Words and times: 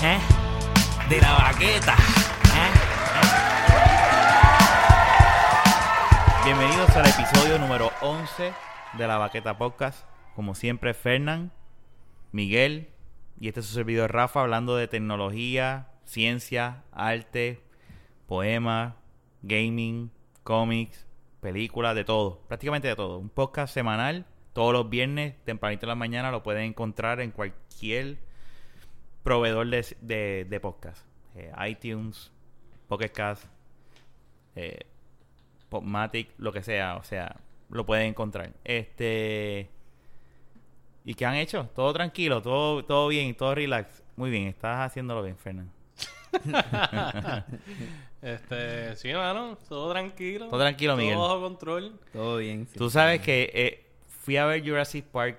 ¿Eh? 0.00 0.18
De 1.10 1.20
la 1.20 1.32
baqueta. 1.32 1.96
¿Eh? 2.54 2.70
Bienvenidos 6.44 6.88
al 6.90 7.06
episodio 7.08 7.58
número 7.58 7.90
11 8.00 8.52
de 8.96 9.06
la 9.08 9.18
Baqueta 9.18 9.58
Podcast. 9.58 10.06
Como 10.36 10.54
siempre, 10.54 10.94
Fernán, 10.94 11.50
Miguel 12.30 12.90
y 13.40 13.48
este 13.48 13.58
es 13.58 13.66
su 13.66 13.74
servidor 13.74 14.12
Rafa 14.12 14.42
hablando 14.42 14.76
de 14.76 14.86
tecnología, 14.86 15.88
ciencia, 16.04 16.84
arte, 16.92 17.64
poemas, 18.28 18.94
gaming, 19.42 20.12
cómics, 20.44 21.08
películas, 21.40 21.96
de 21.96 22.04
todo. 22.04 22.40
Prácticamente 22.46 22.86
de 22.86 22.94
todo. 22.94 23.18
Un 23.18 23.30
podcast 23.30 23.74
semanal, 23.74 24.26
todos 24.52 24.72
los 24.72 24.88
viernes, 24.88 25.34
tempranito 25.44 25.86
en 25.86 25.88
la 25.88 25.94
mañana, 25.96 26.30
lo 26.30 26.44
pueden 26.44 26.66
encontrar 26.66 27.20
en 27.20 27.32
cualquier 27.32 28.27
proveedor 29.28 29.66
de, 29.66 29.84
de, 30.00 30.46
de 30.48 30.60
podcast. 30.60 31.04
Eh, 31.34 31.52
iTunes, 31.68 32.32
Pocket 32.88 33.10
Cast, 33.10 33.44
eh, 34.56 34.86
Popmatic, 35.68 36.30
lo 36.38 36.50
que 36.50 36.62
sea, 36.62 36.96
o 36.96 37.04
sea, 37.04 37.36
lo 37.68 37.84
pueden 37.84 38.06
encontrar. 38.06 38.54
Este 38.64 39.68
¿Y 41.04 41.12
qué 41.12 41.26
han 41.26 41.34
hecho? 41.34 41.68
Todo 41.74 41.92
tranquilo, 41.92 42.40
todo 42.40 42.82
todo 42.82 43.08
bien, 43.08 43.34
todo 43.34 43.54
relax. 43.54 44.02
Muy 44.16 44.30
bien, 44.30 44.46
estás 44.46 44.78
haciéndolo 44.78 45.22
bien, 45.22 45.36
Fernando. 45.36 45.72
Este, 48.20 48.96
sí, 48.96 49.10
hermano, 49.10 49.56
todo 49.68 49.92
tranquilo. 49.92 50.48
Todo 50.48 50.58
tranquilo, 50.58 50.96
Miguel. 50.96 51.14
Todo 51.14 51.28
bajo 51.28 51.40
control. 51.40 52.00
Todo 52.12 52.38
bien. 52.38 52.66
sí. 52.66 52.76
Tú 52.76 52.90
sabes 52.90 53.20
que 53.20 53.48
eh, 53.54 53.84
fui 54.08 54.36
a 54.36 54.44
ver 54.46 54.66
Jurassic 54.66 55.04
Park. 55.04 55.38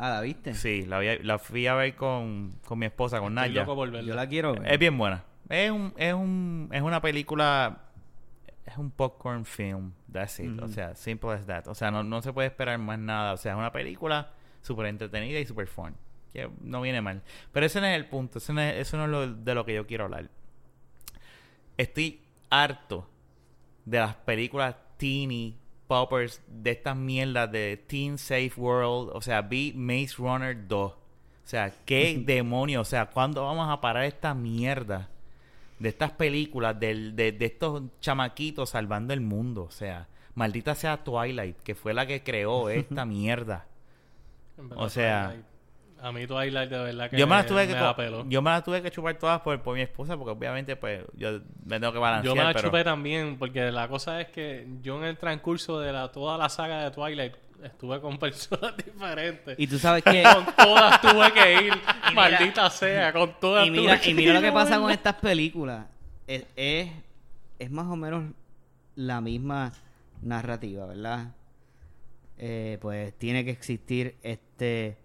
Ah, 0.00 0.10
¿la 0.10 0.20
viste? 0.20 0.54
Sí, 0.54 0.86
la, 0.86 1.00
vi- 1.00 1.18
la 1.22 1.38
fui 1.40 1.66
a 1.66 1.74
ver 1.74 1.96
con, 1.96 2.54
con 2.64 2.78
mi 2.78 2.86
esposa, 2.86 3.18
con 3.18 3.36
Estoy 3.36 3.48
Naya. 3.50 3.60
loco 3.62 3.74
por 3.74 3.90
verla. 3.90 4.08
Yo 4.08 4.14
la 4.14 4.28
quiero 4.28 4.52
ver. 4.54 4.72
Es 4.72 4.78
bien 4.78 4.96
buena. 4.96 5.24
Es 5.48 5.70
un, 5.72 5.92
es 5.96 6.14
un, 6.14 6.68
es 6.72 6.82
una 6.82 7.00
película, 7.02 7.80
es 8.64 8.76
un 8.78 8.90
popcorn 8.92 9.44
film. 9.44 9.92
That's 10.12 10.38
it. 10.40 10.60
O 10.62 10.68
sea, 10.68 10.94
simple 10.94 11.30
as 11.32 11.46
that. 11.46 11.66
O 11.66 11.74
sea, 11.74 11.90
no, 11.90 12.04
no 12.04 12.22
se 12.22 12.32
puede 12.32 12.46
esperar 12.48 12.78
más 12.78 12.98
nada. 12.98 13.32
O 13.32 13.36
sea, 13.36 13.52
es 13.52 13.58
una 13.58 13.72
película 13.72 14.30
súper 14.62 14.86
entretenida 14.86 15.40
y 15.40 15.46
súper 15.46 15.66
fun. 15.66 15.96
Que 16.32 16.48
no 16.60 16.80
viene 16.80 17.00
mal. 17.00 17.22
Pero 17.50 17.66
ese 17.66 17.80
no 17.80 17.86
es 17.88 17.96
el 17.96 18.06
punto. 18.06 18.38
Eso 18.38 18.52
no 18.52 18.60
es, 18.60 18.76
eso 18.76 18.96
no 18.98 19.04
es 19.06 19.10
lo, 19.10 19.26
de 19.34 19.54
lo 19.54 19.64
que 19.64 19.74
yo 19.74 19.86
quiero 19.86 20.04
hablar. 20.04 20.28
Estoy 21.76 22.20
harto 22.50 23.08
de 23.84 23.98
las 23.98 24.14
películas 24.14 24.76
teeny 24.96 25.56
poppers, 25.88 26.40
de 26.46 26.70
estas 26.70 26.96
mierdas 26.96 27.50
de 27.50 27.76
Teen 27.88 28.18
Safe 28.18 28.52
World. 28.56 29.10
O 29.14 29.20
sea, 29.20 29.42
vi 29.42 29.72
Maze 29.74 30.14
Runner 30.18 30.68
2. 30.68 30.92
O 30.92 30.96
sea, 31.44 31.72
qué 31.84 32.22
demonios. 32.26 32.86
O 32.86 32.90
sea, 32.90 33.06
¿cuándo 33.06 33.42
vamos 33.44 33.68
a 33.68 33.80
parar 33.80 34.04
esta 34.04 34.34
mierda? 34.34 35.08
De 35.80 35.88
estas 35.88 36.10
películas, 36.12 36.78
del- 36.78 37.16
de, 37.16 37.32
de 37.32 37.46
estos 37.46 37.82
chamaquitos 38.00 38.70
salvando 38.70 39.12
el 39.14 39.20
mundo. 39.20 39.64
O 39.64 39.70
sea, 39.70 40.06
maldita 40.34 40.74
sea 40.74 41.02
Twilight, 41.02 41.56
que 41.62 41.74
fue 41.74 41.94
la 41.94 42.06
que 42.06 42.22
creó 42.22 42.68
esta 42.68 43.04
mierda. 43.04 43.66
O 44.76 44.88
sea- 44.88 45.28
Twilight. 45.30 45.47
A 46.00 46.12
mí 46.12 46.26
Twilight 46.26 46.70
de 46.70 46.78
verdad 46.78 47.10
que 47.10 47.16
Yo 47.18 47.26
me, 47.26 47.34
las 47.36 47.46
tuve 47.46 47.66
que 47.66 47.72
me 47.72 47.78
co- 47.78 47.84
da 47.84 47.96
pelo. 47.96 48.24
yo 48.28 48.40
me 48.40 48.50
las 48.50 48.62
tuve 48.64 48.80
que 48.82 48.90
chupar 48.90 49.18
todas 49.18 49.40
por, 49.40 49.60
por 49.62 49.74
mi 49.74 49.82
esposa, 49.82 50.16
porque 50.16 50.30
obviamente 50.32 50.76
pues 50.76 51.02
yo 51.14 51.40
me 51.64 51.80
tengo 51.80 51.92
que 51.92 51.98
balancear. 51.98 52.34
Yo 52.34 52.36
me 52.40 52.44
la 52.46 52.52
pero... 52.54 52.68
chupé 52.68 52.84
también, 52.84 53.36
porque 53.38 53.70
la 53.72 53.88
cosa 53.88 54.20
es 54.20 54.28
que 54.28 54.66
yo 54.80 54.96
en 54.98 55.04
el 55.04 55.16
transcurso 55.18 55.80
de 55.80 55.92
la, 55.92 56.12
toda 56.12 56.38
la 56.38 56.48
saga 56.48 56.84
de 56.84 56.90
Twilight 56.92 57.34
estuve 57.64 58.00
con 58.00 58.16
personas 58.20 58.76
diferentes. 58.76 59.58
Y 59.58 59.66
tú 59.66 59.78
sabes 59.78 60.04
que... 60.04 60.22
Con 60.22 60.46
todas 60.54 61.00
tuve 61.00 61.32
que 61.32 61.66
ir, 61.66 61.72
maldita 62.14 62.70
sea, 62.70 63.12
con 63.12 63.34
todas 63.40 63.66
y 63.66 63.70
mira, 63.72 63.94
tuve 63.94 64.00
que 64.00 64.10
y 64.10 64.14
mira 64.14 64.34
lo 64.34 64.40
que 64.40 64.52
pasa 64.52 64.78
con 64.78 64.92
estas 64.92 65.14
películas. 65.14 65.86
Es, 66.28 66.44
es, 66.54 66.88
es 67.58 67.70
más 67.72 67.86
o 67.88 67.96
menos 67.96 68.22
la 68.94 69.20
misma 69.20 69.72
narrativa, 70.22 70.86
¿verdad? 70.86 71.32
Eh, 72.36 72.78
pues 72.80 73.12
tiene 73.18 73.44
que 73.44 73.50
existir 73.50 74.14
este 74.22 74.96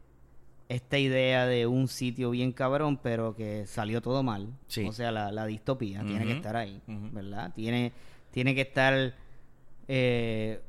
esta 0.75 0.97
idea 0.97 1.45
de 1.45 1.67
un 1.67 1.87
sitio 1.87 2.31
bien 2.31 2.51
cabrón, 2.51 2.97
pero 2.97 3.35
que 3.35 3.65
salió 3.67 4.01
todo 4.01 4.23
mal. 4.23 4.49
Sí. 4.67 4.85
O 4.87 4.91
sea, 4.93 5.11
la, 5.11 5.31
la 5.31 5.45
distopía 5.45 6.03
tiene 6.03 6.25
que 6.25 6.33
estar 6.33 6.55
ahí. 6.55 6.81
¿verdad? 6.87 7.51
Tiene, 7.53 7.91
tiene 8.31 8.55
que 8.55 8.61
estar 8.61 9.13
eh, 9.87 10.61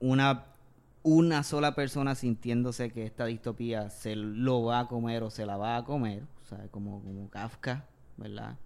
una, 0.00 0.46
una 1.02 1.42
sola 1.42 1.74
persona 1.74 2.14
sintiéndose 2.14 2.90
que 2.90 3.04
esta 3.04 3.26
distopía 3.26 3.90
se 3.90 4.16
lo 4.16 4.64
va 4.64 4.80
a 4.80 4.88
comer 4.88 5.22
o 5.22 5.30
se 5.30 5.46
la 5.46 5.56
va 5.56 5.76
a 5.76 5.84
comer, 5.84 6.22
o 6.42 6.46
sea, 6.46 6.68
como, 6.70 7.02
como 7.02 7.28
Kafka, 7.28 7.84
¿verdad? 8.16 8.56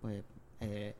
Pues 0.00 0.24
eh, 0.60 0.94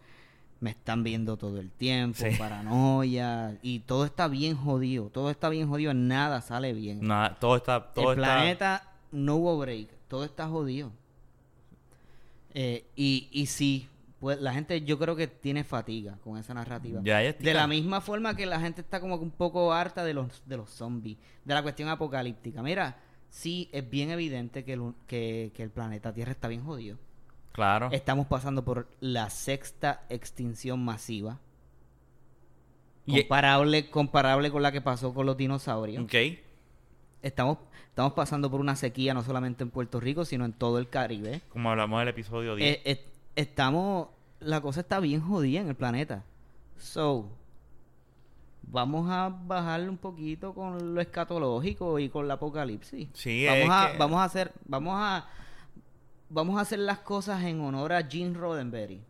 me 0.61 0.71
están 0.71 1.03
viendo 1.05 1.37
todo 1.37 1.61
el 1.61 1.71
tiempo, 1.71 2.19
Sí. 2.19 2.37
paranoia, 2.39 3.59
y 3.63 3.81
todo 3.81 4.05
está 4.05 4.27
bien 4.29 4.57
jodido, 4.57 5.11
todo 5.11 5.31
está 5.31 5.49
bien 5.51 5.69
jodido, 5.69 5.93
nada 5.95 6.41
sale 6.41 6.73
bien. 6.73 7.07
Nada, 7.07 7.37
todo 7.39 7.57
está... 7.57 7.93
Todo 7.93 8.13
el 8.13 8.19
está... 8.19 8.35
planeta 8.35 8.93
no 9.17 9.37
hubo 9.37 9.59
break, 9.59 9.89
todo 10.09 10.25
está 10.25 10.47
jodido. 10.47 10.93
Eh, 12.55 12.87
y, 12.95 13.29
y 13.33 13.47
sí, 13.47 13.89
pues 14.21 14.41
la 14.41 14.53
gente 14.53 14.83
yo 14.83 14.99
creo 14.99 15.17
que 15.17 15.27
tiene 15.27 15.65
fatiga 15.65 16.19
con 16.23 16.39
esa 16.39 16.55
narrativa. 16.55 17.01
Ya, 17.03 17.21
de 17.21 17.55
la 17.55 17.67
misma 17.67 18.01
forma 18.01 18.37
que 18.37 18.47
la 18.47 18.61
gente 18.61 18.81
está 18.81 19.01
como 19.01 19.19
que 19.19 19.25
un 19.25 19.31
poco 19.31 19.73
harta 19.73 20.05
de 20.05 20.15
los, 20.15 20.43
de 20.47 20.57
los 20.57 20.71
zombies, 20.71 21.19
de 21.45 21.55
la 21.55 21.63
cuestión 21.63 21.89
apocalíptica. 21.89 22.63
Mira, 22.63 22.99
sí 23.31 23.69
es 23.73 23.89
bien 23.89 24.11
evidente 24.11 24.65
que 24.65 24.75
el, 24.75 24.93
que, 25.07 25.53
que 25.55 25.63
el 25.63 25.71
planeta 25.71 26.13
Tierra 26.13 26.33
está 26.33 26.49
bien 26.49 26.65
jodido. 26.65 26.99
Claro. 27.53 27.89
Estamos 27.91 28.27
pasando 28.27 28.65
por 28.65 28.89
la 29.01 29.31
sexta 29.31 30.05
extinción 30.11 30.85
masiva. 30.85 31.41
Comparable, 33.07 33.89
comparable 33.89 34.51
con 34.51 34.63
la 34.63 34.73
que 34.73 34.81
pasó 34.81 35.15
con 35.15 35.27
los 35.27 35.37
dinosaurios. 35.37 36.05
Ok. 36.05 36.15
Estamos, 37.27 37.59
estamos 37.89 38.13
pasando 38.13 38.51
por 38.51 38.61
una 38.61 38.77
sequía 38.77 39.13
no 39.13 39.23
solamente 39.23 39.65
en 39.65 39.71
Puerto 39.71 39.99
Rico, 40.01 40.25
sino 40.25 40.45
en 40.45 40.53
todo 40.53 40.79
el 40.79 40.89
Caribe. 40.89 41.43
Como 41.49 41.71
hablamos 41.71 41.99
del 41.99 42.09
episodio 42.09 42.55
10. 42.55 42.77
Eh, 42.77 42.83
eh, 42.85 43.05
estamos, 43.35 44.09
la 44.41 44.61
cosa 44.61 44.81
está 44.81 45.01
bien 45.01 45.21
jodida 45.21 45.61
en 45.61 45.69
el 45.69 45.75
planeta. 45.75 46.23
So, 46.79 47.29
vamos 48.63 49.09
a 49.11 49.29
bajarle 49.29 49.89
un 49.89 49.97
poquito 49.97 50.55
con 50.55 50.95
lo 50.95 51.01
escatológico 51.01 51.99
y 51.99 52.09
con 52.09 52.29
la 52.29 52.35
apocalipsis. 52.35 53.09
Sí, 53.13 53.45
vamos 53.47 53.65
es 53.65 53.71
a, 53.71 53.93
que- 53.93 53.99
vamos 53.99 54.19
a 54.21 54.25
hacer, 54.25 54.53
vamos 54.65 54.95
a, 54.97 55.27
vamos 56.29 56.59
a 56.59 56.61
hacer 56.63 56.79
las 56.79 57.01
cosas 57.01 57.43
en 57.45 57.61
honor 57.61 57.93
a 57.93 58.03
Gene 58.05 58.35
Roddenberry. 58.39 59.03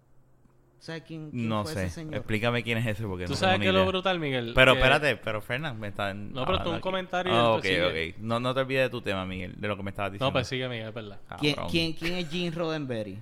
¿Sabes 0.78 1.02
quién, 1.02 1.31
quién 1.31 1.49
no 1.49 1.64
fue 1.64 1.73
sé. 1.73 1.84
ese 1.87 1.94
señor? 1.96 2.14
Explícame 2.17 2.62
quién 2.62 2.78
es 2.78 2.87
ese 2.87 3.05
porque 3.06 3.25
Tú 3.25 3.31
no 3.32 3.37
sabes 3.37 3.55
tengo 3.55 3.62
que 3.62 3.69
ni 3.69 3.73
lo 3.73 3.78
idea. 3.81 3.88
brutal, 3.88 4.19
Miguel. 4.20 4.52
Pero 4.55 4.73
Que- 4.75 4.78
espérate, 4.78 5.17
pero 5.17 5.40
Fernan, 5.40 5.81
me 5.81 5.88
están 5.88 6.32
No, 6.32 6.44
pero 6.46 6.62
tú 6.62 6.69
un 6.69 6.75
aquí. 6.76 6.82
comentario 6.82 7.32
y 7.32 7.37
Ah, 7.37 7.50
ok, 7.52 7.62
sigue. 7.64 8.11
ok. 8.12 8.17
No, 8.20 8.38
no 8.38 8.55
te 8.55 8.61
olvides 8.61 8.82
de 8.84 8.90
tu 8.90 9.00
tema, 9.02 9.25
Miguel, 9.26 9.55
de 9.58 9.69
lo 9.69 9.76
que 9.76 9.82
me 9.82 9.90
estabas 9.90 10.12
diciendo. 10.12 10.26
No, 10.26 10.32
pues 10.32 10.46
sigue, 10.46 10.69
Miguel, 10.69 10.88
es 10.88 10.94
verdad. 10.94 11.19
¿Quién, 11.40 11.55
Cabrón. 11.55 11.70
quién, 11.73 11.93
quién 11.94 12.12
es 12.14 12.31
Gene 12.31 12.50
Roddenberry? 12.50 13.19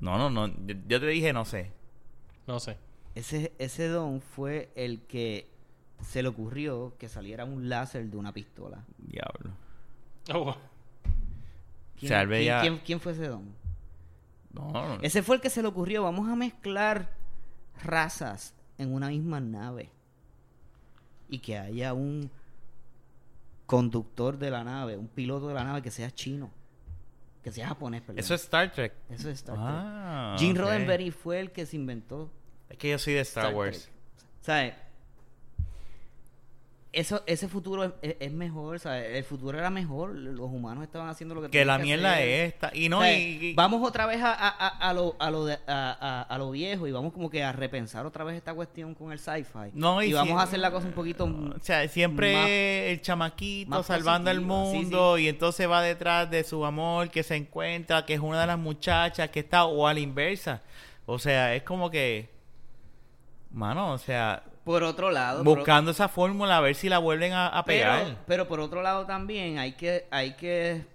No, 0.00 0.18
no, 0.18 0.28
no. 0.28 0.48
Yo, 0.66 0.74
yo 0.88 1.00
te 1.00 1.06
dije 1.06 1.32
no 1.32 1.44
sé. 1.44 1.70
No 2.46 2.60
sé. 2.60 2.76
Ese, 3.14 3.52
ese 3.58 3.88
don 3.88 4.20
fue 4.20 4.70
el 4.74 5.02
que 5.02 5.46
se 6.02 6.22
le 6.22 6.28
ocurrió 6.28 6.94
que 6.98 7.08
saliera 7.08 7.44
un 7.44 7.68
láser 7.68 8.04
de 8.06 8.16
una 8.16 8.32
pistola. 8.32 8.84
Diablo. 8.98 9.50
Oh, 10.34 10.56
¿Quién, 11.98 12.08
sea, 12.08 12.22
él 12.22 12.28
quién- 12.28 12.38
veía- 12.38 12.60
quién- 12.60 12.78
quién 12.78 13.00
fue 13.00 13.12
ese 13.12 13.28
don? 13.28 13.54
No, 14.52 14.98
Ese 15.02 15.22
fue 15.22 15.36
el 15.36 15.42
que 15.42 15.50
se 15.50 15.62
le 15.62 15.68
ocurrió. 15.68 16.02
Vamos 16.02 16.28
a 16.28 16.36
mezclar 16.36 17.10
razas 17.82 18.54
en 18.78 18.92
una 18.92 19.08
misma 19.08 19.40
nave. 19.40 19.90
Y 21.28 21.38
que 21.38 21.58
haya 21.58 21.94
un 21.94 22.30
conductor 23.66 24.38
de 24.38 24.50
la 24.50 24.64
nave, 24.64 24.96
un 24.96 25.08
piloto 25.08 25.48
de 25.48 25.54
la 25.54 25.64
nave 25.64 25.80
que 25.82 25.90
sea 25.90 26.10
chino. 26.10 26.50
Que 27.42 27.50
sea 27.50 27.68
japonés, 27.68 28.02
perdón. 28.02 28.18
eso 28.18 28.34
es 28.34 28.42
Star 28.42 28.70
Trek. 28.70 28.92
Eso 29.08 29.28
es 29.30 29.38
Star 29.38 29.56
Trek. 29.56 29.66
Ah, 29.68 30.36
Gene 30.38 30.52
ok. 30.52 30.58
Roddenberry 30.58 31.10
fue 31.10 31.40
el 31.40 31.50
que 31.50 31.66
se 31.66 31.76
inventó 31.76 32.30
Es 32.68 32.76
que 32.76 32.90
yo 32.90 32.98
soy 32.98 33.14
de 33.14 33.20
Star, 33.20 33.46
Star 33.46 33.56
Wars. 33.56 33.90
¿Sabes? 34.42 34.74
Eso, 36.94 37.22
ese 37.24 37.48
futuro 37.48 37.84
es, 38.02 38.16
es- 38.20 38.32
mejor, 38.32 38.78
¿sabes? 38.78 39.16
El 39.16 39.24
futuro 39.24 39.58
era 39.58 39.70
mejor. 39.70 40.14
Los 40.14 40.50
humanos 40.50 40.84
estaban 40.84 41.08
haciendo 41.08 41.34
lo 41.34 41.40
que 41.40 41.48
Que 41.48 41.64
la 41.64 41.78
mierda 41.78 42.12
hacer. 42.12 42.28
es 42.28 42.52
esta. 42.52 42.70
Y 42.74 42.90
no, 42.90 42.98
O 42.98 43.00
sea, 43.00 43.18
y- 43.18 43.38
y- 43.46 43.54
vamos 43.54 43.82
otra 43.88 44.04
vez 44.04 44.20
a, 44.20 44.30
a, 44.34 44.68
a- 44.68 44.92
lo, 44.92 45.16
a, 45.18 45.30
lo 45.30 45.46
de- 45.46 45.58
a, 45.66 45.96
a- 45.98 46.22
a 46.22 46.38
lo 46.38 46.50
viejo 46.50 46.86
y 46.86 46.92
vamos 46.92 47.14
como 47.14 47.30
que 47.30 47.42
a 47.42 47.50
repensar 47.52 48.04
otra 48.04 48.24
vez 48.24 48.36
esta 48.36 48.52
cuestión 48.52 48.94
con 48.94 49.10
el 49.10 49.18
sci-fi. 49.18 49.70
No, 49.72 50.02
y, 50.02 50.10
y 50.10 50.12
vamos 50.12 50.38
a 50.38 50.42
hacer 50.42 50.58
la 50.58 50.70
cosa 50.70 50.86
un 50.86 50.92
poquito... 50.92 51.24
O 51.24 51.58
sea, 51.62 51.88
siempre 51.88 52.34
más- 52.34 52.48
el 52.50 53.00
chamaquito 53.00 53.70
más 53.70 53.86
salvando 53.86 54.28
al 54.30 54.42
positiva, 54.42 54.70
sí, 54.72 54.76
mundo 54.76 55.16
y 55.18 55.28
entonces 55.28 55.70
va 55.70 55.80
detrás 55.80 56.30
de 56.30 56.44
su 56.44 56.62
amor 56.62 57.08
que 57.10 57.22
se 57.22 57.36
encuentra, 57.36 58.04
que 58.04 58.12
es 58.12 58.20
una 58.20 58.38
de 58.38 58.46
las 58.48 58.58
muchachas 58.58 59.30
que 59.30 59.40
está 59.40 59.64
o 59.64 59.86
a 59.86 59.94
la 59.94 60.00
inversa. 60.00 60.60
O 61.06 61.18
sea, 61.18 61.54
es 61.54 61.62
como 61.62 61.90
que, 61.90 62.28
mano, 63.50 63.92
o 63.92 63.98
sea, 63.98 64.42
Por 64.64 64.82
otro 64.84 65.10
lado... 65.10 65.42
por- 65.44 65.58
buscando 65.58 65.90
esa 65.90 66.08
fórmula 66.08 66.58
a 66.58 66.60
ver 66.60 66.74
si 66.74 66.88
la 66.88 66.98
vuelven 66.98 67.32
a, 67.32 67.48
a 67.48 67.64
pegar. 67.64 68.04
Pero, 68.04 68.16
pero 68.26 68.48
por 68.48 68.60
otro 68.60 68.82
lado 68.82 69.06
también 69.06 69.58
hay 69.58 69.72
que, 69.72 70.06
hay 70.10 70.34
que, 70.34 70.86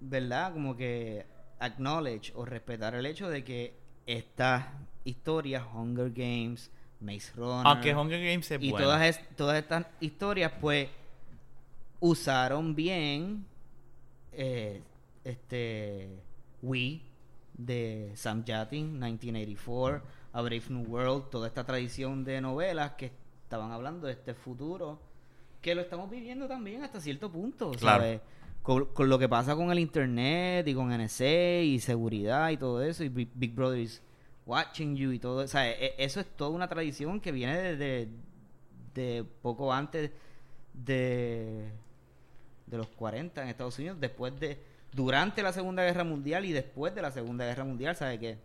¿verdad? 0.00 0.52
Como 0.52 0.76
que 0.76 1.26
acknowledge 1.58 2.32
o 2.34 2.44
respetar 2.44 2.94
el 2.94 3.04
hecho 3.06 3.28
de 3.28 3.44
que 3.44 3.74
estas 4.06 4.64
historias, 5.04 5.62
Hunger 5.74 6.10
Games, 6.10 6.70
Maze 7.00 7.32
Runner, 7.36 7.66
Aunque 7.66 7.94
Hunger 7.94 8.18
Games 8.24 8.50
es 8.50 8.62
y 8.62 8.70
buena. 8.70 8.86
todas, 8.86 9.02
es- 9.02 9.36
todas 9.36 9.58
estas 9.58 9.86
historias, 10.00 10.52
pues, 10.60 10.88
usaron 12.00 12.74
bien 12.74 13.44
eh, 14.32 14.82
este 15.24 16.08
We 16.62 17.00
de 17.54 18.12
Sam 18.14 18.44
Jatin, 18.46 18.92
1984, 18.98 20.02
A 20.32 20.40
Brave 20.42 20.62
New 20.68 20.84
World, 20.86 21.30
toda 21.30 21.46
esta 21.46 21.64
tradición 21.64 22.24
de 22.24 22.40
novelas 22.40 22.92
que 22.92 23.12
estaban 23.44 23.70
hablando 23.72 24.06
de 24.06 24.14
este 24.14 24.34
futuro 24.34 24.98
que 25.60 25.74
lo 25.74 25.80
estamos 25.82 26.10
viviendo 26.10 26.48
también 26.48 26.82
hasta 26.82 27.00
cierto 27.00 27.30
punto, 27.30 27.70
Claro. 27.72 28.02
¿sabes? 28.02 28.20
Con, 28.62 28.86
con 28.86 29.08
lo 29.08 29.18
que 29.18 29.28
pasa 29.28 29.54
con 29.56 29.70
el 29.72 29.78
internet 29.78 30.66
y 30.68 30.74
con 30.74 30.88
NSA 30.90 31.60
y 31.62 31.78
seguridad 31.80 32.50
y 32.50 32.56
todo 32.56 32.82
eso 32.82 33.02
y 33.04 33.08
Big, 33.08 33.28
Big 33.34 33.54
Brother 33.54 33.78
is 33.80 34.00
watching 34.46 34.96
you 34.96 35.10
y 35.12 35.18
todo, 35.18 35.44
o 35.44 35.48
sea, 35.48 35.68
e- 35.70 35.94
eso 35.98 36.20
es 36.20 36.26
toda 36.36 36.50
una 36.50 36.68
tradición 36.68 37.20
que 37.20 37.30
viene 37.32 37.76
de, 37.76 38.08
de 38.94 39.24
poco 39.42 39.72
antes 39.72 40.10
de 40.74 41.68
de 42.66 42.78
los 42.78 42.86
40 42.88 43.42
en 43.42 43.48
Estados 43.48 43.78
Unidos, 43.78 43.98
después 44.00 44.38
de 44.40 44.58
durante 44.92 45.42
la 45.42 45.52
Segunda 45.52 45.84
Guerra 45.84 46.04
Mundial 46.04 46.44
y 46.46 46.52
después 46.52 46.94
de 46.94 47.02
la 47.02 47.10
Segunda 47.10 47.44
Guerra 47.44 47.64
Mundial, 47.64 47.94
¿sabes 47.96 48.18
qué? 48.18 48.38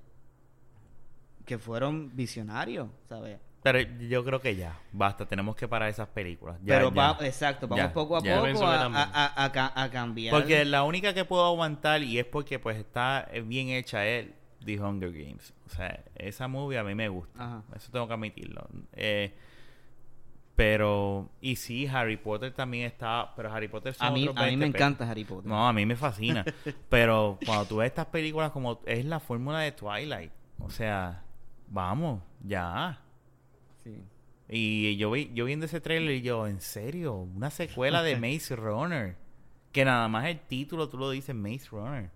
Que 1.48 1.58
fueron 1.58 2.16
visionarios, 2.16 2.90
¿sabes? 3.10 3.40
Pero 3.64 3.80
yo 3.82 4.24
creo 4.24 4.40
que 4.40 4.56
ya, 4.56 4.80
basta, 4.94 5.26
tenemos 5.26 5.56
que 5.56 5.68
parar 5.68 5.90
esas 5.90 6.08
películas. 6.10 6.58
Ya, 6.64 6.76
Pero 6.76 6.94
ya. 6.94 7.14
va, 7.14 7.26
exacto, 7.26 7.68
vamos 7.68 7.84
Ya, 7.86 7.92
poco 7.94 8.16
a 8.16 8.22
poco 8.22 8.66
a, 8.66 8.86
a- 8.86 9.04
a- 9.26 9.44
a 9.46 9.52
ca- 9.52 9.74
a 9.76 9.90
cambiar. 9.90 10.34
Porque 10.34 10.64
la 10.64 10.84
única 10.84 11.14
que 11.14 11.26
puedo 11.26 11.44
aguantar 11.46 12.04
y 12.04 12.20
es 12.20 12.26
porque 12.26 12.60
pues 12.60 12.78
está 12.78 13.28
eh, 13.32 13.42
bien 13.42 13.70
hecha 13.70 14.06
es 14.06 14.28
The 14.64 14.80
Hunger 14.80 15.12
Games. 15.12 15.54
O 15.66 15.70
sea, 15.70 16.02
esa 16.16 16.48
movie 16.48 16.78
a 16.78 16.84
mí 16.84 16.96
me 16.96 17.10
gusta. 17.10 17.44
Ajá. 17.44 17.64
Eso 17.76 17.92
tengo 17.92 18.08
que 18.08 18.14
admitirlo. 18.14 18.68
Eh, 18.94 19.34
pero, 20.56 21.30
y 21.40 21.56
sí, 21.56 21.86
Harry 21.88 22.18
Potter 22.18 22.52
también 22.54 22.88
está, 22.88 23.34
pero 23.36 23.52
Harry 23.54 23.68
Potter 23.68 23.94
son 23.94 24.08
a 24.08 24.12
mí, 24.12 24.28
otros 24.28 24.38
a 24.38 24.50
mí 24.50 24.56
me 24.58 24.66
20 24.66 24.72
pe- 24.72 24.78
encanta 24.84 25.10
Harry 25.10 25.24
Potter. 25.24 25.46
No, 25.46 25.68
a 25.68 25.74
mí 25.74 25.86
me 25.86 25.96
fascina. 25.96 26.44
pero 26.90 27.38
cuando 27.46 27.66
tú 27.66 27.78
ves 27.78 27.88
estas 27.88 28.08
películas 28.08 28.52
como 28.52 28.80
es 28.86 29.06
la 29.06 29.20
fórmula 29.20 29.60
de 29.60 29.72
Twilight, 29.74 30.32
o 30.60 30.70
sea, 30.72 31.24
vamos, 31.68 32.22
ya. 32.44 33.00
Sí. 33.84 34.04
Y 34.50 34.96
yo 34.98 35.12
vi, 35.12 35.32
yo 35.34 35.46
viendo 35.46 35.66
ese 35.66 35.82
trailer 35.82 36.16
y 36.16 36.22
yo, 36.22 36.48
¿en 36.48 36.62
serio? 36.62 37.14
Una 37.16 37.50
secuela 37.50 38.02
de 38.04 38.16
Maze 38.20 38.56
Runner. 38.56 39.16
Que 39.72 39.84
nada 39.86 40.08
más 40.08 40.26
el 40.26 40.40
título 40.40 40.90
tú 40.90 40.98
lo 40.98 41.10
dices 41.12 41.36
Maze 41.36 41.68
Runner. 41.72 42.10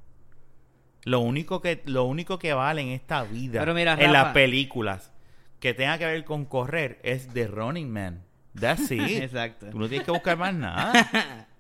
Lo 1.03 1.19
único 1.19 1.61
que, 1.61 1.81
lo 1.85 2.05
único 2.05 2.37
que 2.39 2.53
vale 2.53 2.81
en 2.81 2.89
esta 2.89 3.23
vida, 3.23 3.59
Pero 3.59 3.73
mira, 3.73 3.93
en 3.93 3.99
Rafa- 3.99 4.11
las 4.11 4.33
películas, 4.33 5.11
que 5.59 5.73
tenga 5.73 5.97
que 5.97 6.05
ver 6.05 6.23
con 6.23 6.45
correr, 6.45 6.99
es 7.03 7.27
The 7.29 7.47
Running 7.47 7.91
Man. 7.91 8.23
That's 8.59 8.89
it. 8.91 9.01
Exacto. 9.01 9.69
Tú 9.69 9.79
no 9.79 9.87
tienes 9.87 10.05
que 10.05 10.11
buscar 10.11 10.37
más 10.37 10.53
nada. 10.53 11.47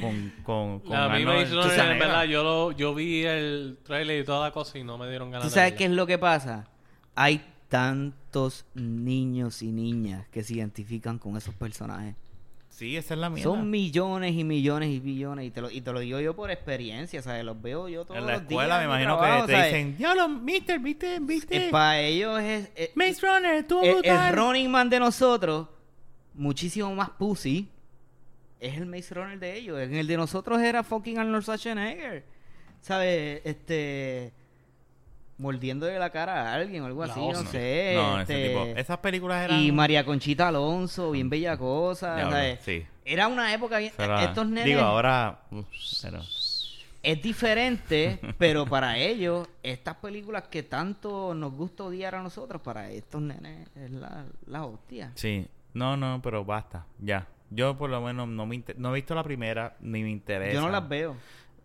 Con, 0.00 0.32
con, 0.42 0.80
con 0.80 0.96
a 0.96 1.10
mí 1.10 1.22
me 1.22 1.44
sabes- 1.46 1.78
en 1.78 1.98
verdad, 1.98 2.24
yo, 2.24 2.42
lo, 2.42 2.72
yo 2.72 2.94
vi 2.94 3.24
el 3.26 3.78
trailer 3.84 4.22
y 4.22 4.24
toda 4.24 4.48
la 4.48 4.50
cosa 4.50 4.78
y 4.78 4.84
no 4.84 4.96
me 4.96 5.06
dieron 5.06 5.30
ganas 5.30 5.46
¿Tú 5.46 5.52
sabes 5.54 5.74
qué 5.74 5.84
es 5.84 5.90
lo 5.90 6.06
que 6.06 6.16
pasa? 6.16 6.66
Hay 7.14 7.44
tantos 7.68 8.64
niños 8.74 9.62
y 9.62 9.72
niñas 9.72 10.26
que 10.28 10.42
se 10.42 10.54
identifican 10.54 11.18
con 11.18 11.36
esos 11.36 11.54
personajes. 11.54 12.14
Sí, 12.68 12.96
esa 12.96 13.12
es 13.14 13.20
la 13.20 13.28
mía. 13.28 13.42
Son 13.42 13.68
millones 13.68 14.32
y 14.34 14.44
millones 14.44 14.88
y 14.88 14.98
billones. 14.98 15.46
Y 15.46 15.50
te 15.50 15.60
lo, 15.60 15.70
y 15.70 15.82
te 15.82 15.92
lo 15.92 16.00
digo 16.00 16.20
yo 16.20 16.34
por 16.34 16.50
experiencia, 16.50 17.20
¿sabes? 17.20 17.44
Los 17.44 17.60
veo 17.60 17.86
yo 17.88 18.04
todos 18.06 18.18
En 18.18 18.26
la 18.26 18.32
los 18.32 18.42
escuela 18.42 18.78
días 18.78 18.78
me 18.80 18.84
imagino 18.86 19.18
trabajo, 19.18 19.46
que 19.46 19.52
te 19.52 19.58
¿sabes? 19.58 19.72
dicen, 19.74 19.96
diablo, 19.98 20.28
mister, 20.28 20.78
viste, 20.80 21.18
viste. 21.20 21.68
para 21.70 22.00
ellos 22.00 22.40
es... 22.40 22.70
es- 22.74 22.90
Maze 22.96 23.26
Runner, 23.26 23.54
estuvo 23.56 23.82
el, 23.82 24.04
el. 24.04 24.34
Running 24.34 24.70
Man 24.70 24.88
de 24.88 25.00
nosotros, 25.00 25.68
muchísimo 26.34 26.94
más 26.94 27.10
pussy, 27.10 27.68
es 28.58 28.76
el 28.78 28.86
Maze 28.86 29.14
Runner 29.14 29.38
de 29.38 29.56
ellos. 29.58 29.78
En 29.80 29.94
el 29.94 30.06
de 30.06 30.16
nosotros 30.16 30.60
era 30.62 30.82
fucking 30.82 31.18
Arnold 31.18 31.42
Schwarzenegger. 31.42 32.24
¿Sabes? 32.80 33.42
Este... 33.44 34.32
Mordiéndole 35.42 35.98
la 35.98 36.10
cara 36.10 36.52
a 36.52 36.54
alguien 36.54 36.84
o 36.84 36.86
algo 36.86 37.04
La 37.04 37.12
así, 37.12 37.20
no 37.20 37.42
sé. 37.46 37.94
No, 37.96 38.20
ese 38.20 38.32
este, 38.32 38.48
tipo. 38.48 38.78
Esas 38.78 38.98
películas 38.98 39.44
eran. 39.44 39.60
Y 39.60 39.72
María 39.72 40.04
Conchita 40.04 40.46
Alonso, 40.46 41.10
bien 41.10 41.28
bella 41.28 41.56
cosa. 41.56 42.56
Sí. 42.60 42.86
Era 43.04 43.26
una 43.26 43.52
época 43.52 43.78
bien... 43.78 43.92
Estos 43.98 44.46
nenes... 44.46 44.64
Digo, 44.66 44.80
ahora. 44.82 45.40
uf, 45.50 45.66
pero- 46.00 46.20
Es 47.02 47.20
diferente, 47.20 48.20
pero 48.38 48.64
para 48.66 48.96
ellos, 48.98 49.48
estas 49.64 49.96
películas 49.96 50.44
que 50.48 50.62
tanto 50.62 51.34
nos 51.34 51.52
gusta 51.52 51.82
odiar 51.82 52.14
a 52.14 52.22
nosotros, 52.22 52.62
para 52.62 52.88
estos 52.90 53.20
nenes 53.20 53.68
es 53.74 53.90
la, 53.90 54.24
la 54.46 54.64
hostia. 54.64 55.10
Sí. 55.16 55.44
No, 55.74 55.96
no, 55.96 56.20
pero 56.22 56.44
basta. 56.44 56.86
Ya. 57.00 57.26
Yo, 57.50 57.76
por 57.76 57.90
lo 57.90 58.00
menos, 58.00 58.28
no, 58.28 58.46
me 58.46 58.54
inter- 58.54 58.78
no 58.78 58.92
he 58.92 58.94
visto 58.94 59.16
la 59.16 59.24
primera, 59.24 59.76
ni 59.80 60.04
me 60.04 60.10
interesa. 60.10 60.54
Yo 60.54 60.60
no 60.60 60.70
las 60.70 60.88
veo. 60.88 61.16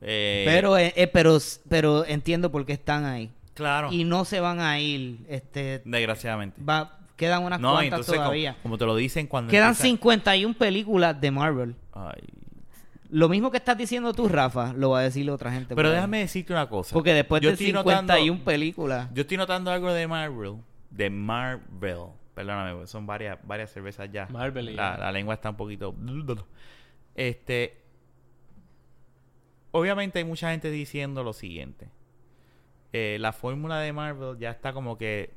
Eh, 0.01 0.43
Pero, 0.47 0.77
eh, 0.77 0.93
eh, 0.95 1.07
pero, 1.07 1.37
pero 1.69 2.05
entiendo 2.05 2.51
por 2.51 2.65
qué 2.65 2.73
están 2.73 3.05
ahí. 3.05 3.31
Claro. 3.57 3.91
Y 3.91 4.03
no 4.05 4.23
se 4.23 4.39
van 4.39 4.59
a 4.61 4.79
ir. 4.79 5.25
Este, 5.27 5.81
Desgraciadamente. 5.83 6.61
va, 6.63 6.99
quedan 7.15 7.43
unas 7.43 7.59
no, 7.59 7.71
cuantas 7.71 7.85
entonces, 7.85 8.13
como, 8.13 8.23
todavía. 8.25 8.55
como 8.63 8.77
te 8.77 8.85
lo 8.85 8.95
dicen 8.95 9.27
cuando. 9.27 9.49
Quedan 9.51 9.69
empieza- 9.69 9.83
51 9.83 10.53
películas 10.57 11.19
de 11.19 11.31
Marvel. 11.31 11.75
Ay. 11.91 12.21
Lo 13.09 13.29
mismo 13.29 13.49
que 13.51 13.57
estás 13.57 13.77
diciendo 13.77 14.13
tú, 14.13 14.27
Rafa, 14.27 14.73
lo 14.73 14.91
va 14.91 14.99
a 14.99 15.03
decir 15.03 15.29
otra 15.31 15.51
gente. 15.51 15.75
Pero 15.75 15.89
déjame 15.89 16.19
decirte 16.19 16.53
una 16.53 16.67
cosa. 16.69 16.93
Porque 16.93 17.13
después 17.13 17.41
Yo 17.41 17.49
de 17.49 17.53
estoy 17.53 17.67
51 17.67 18.01
notando- 18.33 18.43
películas. 18.45 19.09
Yo 19.13 19.21
estoy 19.21 19.37
notando 19.37 19.71
algo 19.71 19.91
de 19.93 20.07
Marvel. 20.07 20.57
De 20.91 21.09
Marvel. 21.09 21.97
Perdóname, 22.35 22.85
son 22.85 23.07
varias, 23.07 23.39
varias 23.43 23.71
cervezas 23.71 24.09
ya. 24.11 24.27
Marvel 24.29 24.69
y 24.69 24.73
La, 24.73 24.97
ya. 24.97 25.05
la 25.05 25.11
lengua 25.11 25.33
está 25.33 25.49
un 25.49 25.57
poquito. 25.57 25.95
Este. 27.15 27.81
Obviamente 29.71 30.19
hay 30.19 30.25
mucha 30.25 30.51
gente 30.51 30.69
diciendo 30.69 31.23
lo 31.23 31.33
siguiente. 31.33 31.89
Eh, 32.93 33.17
la 33.19 33.33
fórmula 33.33 33.79
de 33.79 33.91
Marvel 33.93 34.37
ya 34.39 34.51
está 34.51 34.73
como 34.73 34.97
que 34.97 35.33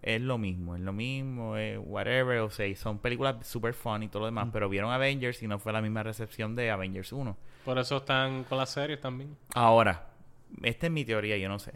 es 0.00 0.20
lo 0.20 0.38
mismo, 0.38 0.74
es 0.76 0.80
lo 0.82 0.92
mismo, 0.92 1.56
es 1.56 1.78
whatever, 1.82 2.38
o 2.40 2.50
sea, 2.50 2.74
son 2.76 2.98
películas 2.98 3.46
super 3.46 3.74
fun 3.74 4.04
y 4.04 4.08
todo 4.08 4.20
lo 4.20 4.26
demás, 4.26 4.48
pero 4.52 4.68
vieron 4.68 4.90
Avengers 4.92 5.42
y 5.42 5.48
no 5.48 5.58
fue 5.58 5.72
la 5.72 5.82
misma 5.82 6.02
recepción 6.02 6.54
de 6.56 6.70
Avengers 6.70 7.12
1. 7.12 7.36
Por 7.64 7.78
eso 7.78 7.96
están 7.98 8.44
con 8.44 8.58
las 8.58 8.70
series 8.70 9.00
también. 9.00 9.36
Ahora, 9.54 10.10
esta 10.62 10.86
es 10.86 10.92
mi 10.92 11.04
teoría, 11.04 11.36
yo 11.36 11.48
no 11.48 11.58
sé. 11.58 11.74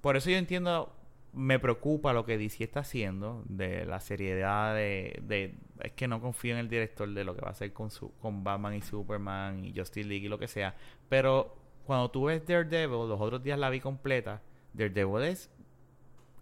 Por 0.00 0.16
eso 0.16 0.30
yo 0.30 0.36
entiendo, 0.36 0.94
me 1.32 1.58
preocupa 1.58 2.12
lo 2.12 2.24
que 2.26 2.36
DC 2.38 2.62
está 2.64 2.80
haciendo, 2.80 3.42
de 3.48 3.86
la 3.86 4.00
seriedad 4.00 4.74
de, 4.74 5.18
de- 5.22 5.54
Es 5.80 5.92
que 5.92 6.06
no 6.06 6.20
confío 6.20 6.52
en 6.52 6.58
el 6.60 6.68
director 6.68 7.08
de 7.12 7.24
lo 7.24 7.34
que 7.34 7.40
va 7.40 7.48
a 7.48 7.52
hacer 7.52 7.72
con, 7.72 7.90
su, 7.90 8.12
con 8.18 8.44
Batman 8.44 8.74
y 8.74 8.82
Superman 8.82 9.64
y 9.64 9.72
Justice 9.76 10.06
League 10.08 10.26
y 10.26 10.28
lo 10.28 10.38
que 10.38 10.48
sea. 10.48 10.74
Pero 11.08 11.56
cuando 11.86 12.10
tú 12.10 12.24
ves 12.24 12.44
Daredevil, 12.46 13.08
los 13.08 13.20
otros 13.20 13.42
días 13.42 13.58
la 13.58 13.70
vi 13.70 13.80
completa, 13.80 14.42
Daredevil 14.72 15.22
es 15.24 15.50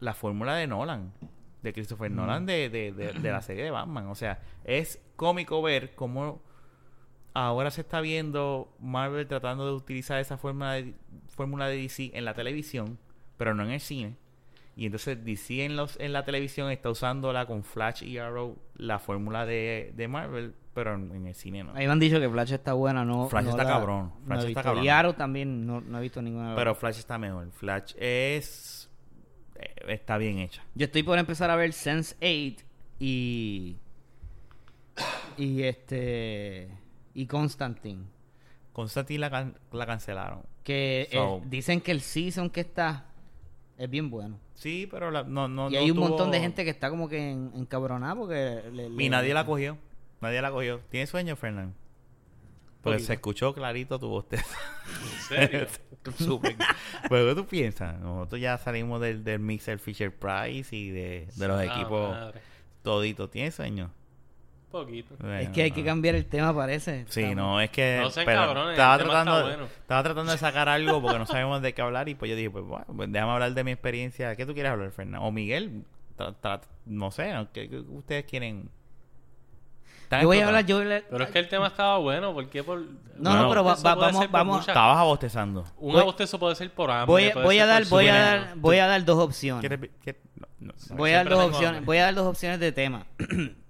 la 0.01 0.15
fórmula 0.15 0.55
de 0.57 0.67
Nolan, 0.67 1.13
de 1.63 1.73
Christopher 1.73 2.11
Nolan 2.11 2.45
de, 2.47 2.69
de, 2.69 2.93
de- 2.93 3.13
de 3.13 3.31
la 3.31 3.41
serie 3.43 3.65
de 3.65 3.71
Batman. 3.71 4.07
O 4.09 4.15
sea, 4.15 4.41
es 4.65 5.01
cómico 5.17 5.63
ver 5.63 5.95
cómo 5.95 6.43
ahora 7.35 7.71
se 7.71 7.81
está 7.83 8.01
viendo 8.01 8.75
Marvel 8.81 9.27
tratando 9.27 9.67
de 9.67 9.73
utilizar 9.73 10.21
esa 10.21 10.37
fórmula 10.39 10.73
de, 10.73 10.95
fórmula 11.29 11.69
de 11.69 11.77
DC 11.77 12.11
en 12.15 12.25
la 12.25 12.35
televisión, 12.35 12.99
pero 13.37 13.55
no 13.55 13.63
en 13.65 13.71
el 13.71 13.81
cine. 13.81 14.17
Y 14.75 14.87
entonces 14.87 15.23
DC 15.25 15.65
en, 15.65 15.77
los, 15.77 15.99
en 16.01 16.13
la 16.15 16.25
televisión 16.25 16.71
está 16.71 16.89
usándola 16.91 17.45
con 17.47 17.63
Flash 17.63 18.03
y 18.05 18.17
Arrow, 18.19 18.57
la 18.77 18.99
fórmula 18.99 19.45
de, 19.45 19.93
de 19.95 20.09
Marvel, 20.09 20.55
pero 20.73 20.95
en, 20.95 21.15
en 21.15 21.27
el 21.27 21.35
cine 21.35 21.63
no. 21.63 21.75
Ahí 21.75 21.85
me 21.87 21.93
han 21.93 22.01
dicho 22.01 22.19
que 22.19 22.29
Flash 22.31 22.53
está 22.53 22.73
buena, 22.73 23.05
no. 23.05 23.29
Flash 23.29 23.45
no 23.45 23.51
está 23.51 23.65
la- 23.65 23.71
cabrón, 23.71 24.13
no 24.21 24.27
Flash 24.27 24.45
he 24.45 24.49
está 24.49 24.63
cabrón. 24.63 24.85
Y 24.85 24.89
Arrow 24.89 25.13
también 25.13 25.67
no, 25.67 25.81
no 25.83 25.99
he 25.99 26.01
visto 26.01 26.23
ninguna. 26.23 26.55
Pero 26.57 26.75
Flash 26.75 26.99
está 26.99 27.19
mejor. 27.19 27.51
Flash 27.53 27.93
es... 27.99 28.91
eh, 29.57 29.75
está 29.89 30.17
bien 30.17 30.39
hecha. 30.39 30.63
Yo 30.75 30.87
estoy 30.87 31.03
por 31.03 31.19
empezar 31.19 31.51
a 31.51 31.57
ver 31.57 31.75
Sense 31.75 32.15
8 32.21 32.65
y. 32.99 33.77
Y 35.37 35.63
este. 35.65 36.69
Y 37.15 37.27
Constantine. 37.27 38.05
Constantine 38.73 39.21
la, 39.21 39.31
can- 39.31 39.59
la 39.73 39.87
cancelaron. 39.87 40.43
Que 40.65 41.09
eh, 41.11 41.41
dicen 41.47 41.81
que 41.81 41.91
el 41.93 42.01
season 42.01 42.49
que 42.49 42.61
está 42.63 43.07
es 43.79 43.91
bien 43.91 44.11
bueno. 44.11 44.39
Sí, 44.55 44.87
pero 44.91 45.11
la- 45.11 45.25
no, 45.25 45.49
no, 45.49 45.69
y 45.71 45.73
no 45.75 45.79
hay 45.81 45.91
un 45.91 45.97
tuvo- 45.97 46.09
montón 46.09 46.31
de 46.31 46.41
gente 46.41 46.65
que 46.65 46.71
está 46.71 46.91
como 46.91 47.09
que 47.09 47.31
en- 47.31 47.53
encabronada 47.57 48.15
porque. 48.15 48.63
le- 48.73 48.89
le- 48.91 49.05
Y 49.05 49.09
nadie 49.09 49.35
la 49.35 49.45
cogió. 49.47 49.77
Nadie 50.21 50.41
la 50.41 50.51
cogió. 50.51 50.81
¿Tienes 50.91 51.11
sueño, 51.11 51.35
Fernán? 51.37 51.75
Porque 52.83 52.99
se 53.01 53.13
escuchó 53.15 53.55
clarito 53.55 53.99
tu 53.99 54.09
voz. 54.09 54.27
¿En 54.33 55.21
serio? 55.29 55.67
Súper. 56.19 56.57
Pero 57.09 57.29
¿qué 57.29 57.35
tú 57.41 57.47
piensas? 57.47 57.99
Nosotros 58.01 58.41
ya 58.41 58.59
salimos 58.59 59.01
del, 59.01 59.23
del 59.23 59.39
Mixer 59.39 59.79
Fisher 59.79 60.13
Price 60.13 60.75
y 60.75 60.91
de, 60.91 61.29
de 61.37 61.49
los 61.49 61.61
Ah, 61.61 61.65
equipos 61.65 62.11
madre. 62.11 62.41
toditos. 62.83 63.31
¿Tienes 63.31 63.55
sueño? 63.55 63.93
Poquito. 64.73 65.15
Es 65.39 65.51
que 65.51 65.63
hay 65.63 65.71
que 65.71 65.85
cambiar 65.85 66.15
el 66.15 66.25
tema, 66.27 66.55
parece. 66.55 67.05
Sí, 67.09 67.21
Estamos- 67.21 67.37
no, 67.37 67.61
es 67.61 67.71
que... 67.71 67.99
No 68.03 68.11
sean 68.11 68.27
cabrones, 68.27 68.73
estaba, 68.73 68.95
el 68.95 69.01
tema 69.03 69.11
tratando, 69.13 69.37
está 69.39 69.49
bueno. 69.57 69.65
estaba 69.81 70.03
tratando 70.03 70.33
de 70.33 70.39
sacar 70.39 70.69
algo 70.69 71.01
porque 71.03 71.19
no 71.19 71.27
sabemos 71.27 71.61
de 71.63 71.75
qué 71.75 71.83
hablar 71.83 72.09
y 72.09 72.15
pues 72.15 72.31
yo 72.31 72.37
dije, 72.37 72.51
pues 72.51 72.65
bueno, 72.65 72.87
pues 72.97 73.13
déjame 73.13 73.33
hablar 73.33 73.53
de 73.53 73.65
mi 73.65 73.71
experiencia. 73.73 74.35
¿Qué 74.35 74.47
tú 74.47 74.55
quieres 74.55 74.73
hablar, 74.73 74.91
Fernando? 74.91 75.27
O 75.27 75.31
Miguel, 75.31 75.85
tra- 76.19 76.35
tra- 76.43 76.63
no 76.87 77.11
sé. 77.11 77.33
¿qué, 77.53 77.69
qué 77.69 77.79
ustedes 77.79 78.25
quieren? 78.25 78.71
¿Están 80.05 80.23
Yo 80.23 80.27
voy 80.29 80.41
a 80.41 80.47
hablar, 80.47 80.67
yo 80.67 80.77
voy 80.77 80.83
a 80.83 80.87
hablar- 80.87 81.05
Pero 81.11 81.25
es 81.25 81.31
que 81.31 81.39
el 81.39 81.49
tema 81.49 81.67
estaba 81.69 81.97
bueno. 81.99 82.35
¿Por 82.35 82.49
qué 82.51 82.63
por.? 82.63 82.81
No, 82.81 82.87
Bueno, 83.17 83.43
no, 83.45 83.49
pero 83.49 83.65
va- 83.65 83.75
va- 83.77 83.95
vamos, 83.95 84.31
vamos. 84.31 84.57
muchas- 84.57 84.69
Estabas 84.69 84.99
abostezando. 84.99 85.65
Un 85.79 85.93
Voy- 85.93 86.03
abostezo 86.03 86.39
puede 86.39 86.55
ser 86.55 86.71
por 86.73 86.91
hambre. 86.91 87.07
Voy, 87.07 87.25
a- 87.31 87.35
voy 87.35 87.57
dar, 87.59 87.83
por 87.85 87.91
voy 87.91 88.09
a 88.09 88.15
dar, 88.15 88.53
voy 88.57 88.77
a 88.79 88.87
dar 88.87 89.05
dos 89.07 89.19
opciones. 89.19 89.61
¿Quieres- 89.67 89.91
qué- 90.03 90.21
no, 90.39 90.47
no, 90.61 90.73
no. 90.91 90.97
Voy 90.97 91.13
a 91.13 91.17
dar 91.19 91.29
dos 91.31 91.45
opciones. 91.47 91.69
hambre. 91.69 91.87
Voy 91.87 91.97
a 91.99 92.03
dar 92.05 92.15
dos 92.15 92.27
opciones 92.27 92.61
de 92.61 92.73
tema. 92.73 93.07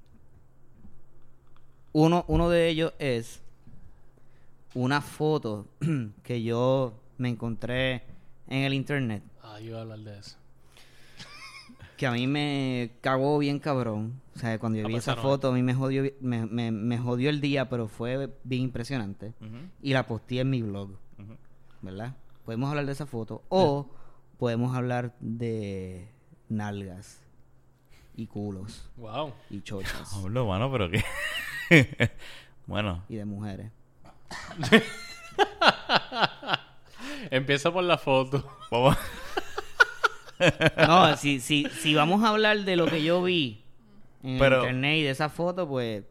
uno, 1.93 2.25
uno 2.29 2.49
de 2.51 2.69
ellos 2.69 2.93
es 2.99 3.41
una 4.75 5.01
foto 5.01 5.67
que 6.23 6.43
yo 6.43 6.95
me 7.19 7.29
encontré 7.29 8.03
en 8.49 8.65
el 8.65 8.75
internet 8.75 9.23
Ah, 9.43 9.61
yo 9.61 9.71
iba 9.71 9.79
a 9.79 9.83
hablar 9.83 9.99
de 10.01 10.19
eso. 10.19 10.37
que 11.97 12.07
a 12.07 12.13
mí 12.13 12.27
me 12.27 12.93
cagó 13.01 13.39
bien 13.39 13.59
cabrón. 13.59 14.21
O 14.35 14.39
sea, 14.39 14.59
cuando 14.59 14.79
yo 14.79 14.85
Ah, 14.87 14.89
vi 14.89 14.95
pues 14.95 15.05
esa 15.05 15.17
foto, 15.17 15.49
a 15.49 15.53
mí 15.53 15.63
me 15.63 15.75
jodió, 15.75 16.11
me, 16.21 16.47
me, 16.47 16.71
me 16.73 16.99
jodió 16.99 17.29
el 17.29 17.41
día, 17.41 17.69
pero 17.69 17.87
fue 17.89 18.31
bien 18.45 18.63
impresionante. 18.63 19.35
Y 19.83 19.93
la 19.93 20.07
posteé 20.07 20.41
en 20.41 20.51
mi 20.51 20.63
blog. 20.63 20.91
¿verdad? 21.83 22.15
Podemos 22.47 22.71
hablar 22.71 22.87
de 22.87 22.93
esa 22.93 23.07
foto 23.07 23.43
o 23.51 23.89
podemos 24.39 24.75
hablar 24.75 25.15
de 25.21 26.09
nalgas 26.49 27.19
y 28.17 28.27
culos 28.27 28.89
Wow. 28.97 29.33
y 29.51 29.61
chochas 29.63 30.13
Hablo, 30.15 30.47
mano, 30.47 30.71
pero 30.73 30.91
qué. 30.91 31.03
bueno, 32.67 33.05
y 33.09 33.17
de 33.17 33.25
mujeres. 33.25 33.71
Empieza 37.31 37.73
por 37.73 37.85
la 37.85 37.99
foto. 37.99 38.45
No, 40.77 41.17
si, 41.17 41.39
si, 41.39 41.67
si 41.67 41.95
vamos 41.95 42.25
a 42.25 42.31
hablar 42.31 42.61
de 42.61 42.75
lo 42.75 42.87
que 42.87 43.05
yo 43.05 43.23
vi 43.23 43.63
en 44.25 44.39
Pero- 44.41 44.57
el 44.57 44.63
internet 44.63 44.97
y 44.99 45.03
de 45.03 45.11
esa 45.11 45.29
foto, 45.29 45.69
pues 45.69 46.03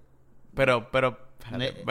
Pero, 0.55 0.89
pero. 0.89 1.19
Espérate, 1.41 1.83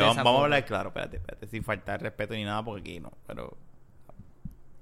vamos, 0.00 0.18
a 0.18 0.42
hablar 0.42 0.64
claro, 0.66 0.88
espérate, 0.88 1.16
espérate, 1.16 1.46
sin 1.46 1.64
faltar 1.64 2.02
respeto 2.02 2.34
ni 2.34 2.44
nada, 2.44 2.62
porque 2.62 2.80
aquí 2.82 3.00
no, 3.00 3.12
pero. 3.26 3.56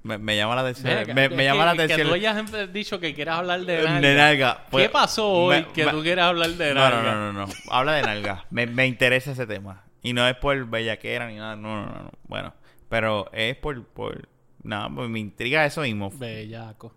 Me, 0.06 0.18
me 0.18 0.36
llama 0.36 0.54
la 0.54 0.60
atención. 0.62 0.86
Venga, 0.94 1.14
me 1.14 1.28
me 1.28 1.36
que- 1.36 1.44
llama 1.44 1.64
la 1.66 1.72
Que 1.74 1.82
atención. 1.82 2.08
tú 2.08 2.14
hayas 2.14 2.72
dicho 2.72 3.00
que 3.00 3.14
quieras 3.14 3.38
hablar 3.38 3.60
de 3.60 3.76
De 4.00 4.14
nalga. 4.14 4.58
¿Qué 4.64 4.70
Pues, 4.70 4.88
pasó 4.90 5.28
hoy 5.28 5.56
me- 5.56 5.68
que 5.72 5.84
tú 5.86 6.02
quieres 6.02 6.24
hablar 6.24 6.50
de 6.50 6.74
nalga? 6.74 7.02
no, 7.02 7.14
no, 7.14 7.32
no, 7.32 7.46
no. 7.46 7.52
Habla 7.70 7.92
de 7.94 8.02
nalga. 8.02 8.44
Me, 8.50 8.66
me 8.66 8.86
interesa 8.86 9.32
ese 9.32 9.46
tema. 9.46 9.82
Y 10.02 10.12
no 10.12 10.26
es 10.28 10.36
por 10.36 10.64
bellaquera 10.66 11.26
ni 11.28 11.36
nada. 11.36 11.56
No, 11.56 11.84
no, 11.84 11.86
no. 11.86 12.02
no. 12.04 12.10
Bueno, 12.24 12.54
pero 12.88 13.28
es 13.32 13.56
por. 13.56 13.84
por 13.84 14.28
nada, 14.62 14.88
pues 14.94 15.08
me 15.08 15.18
intriga 15.20 15.64
eso 15.66 15.80
mismo. 15.82 16.10
Bellaco. 16.14 16.92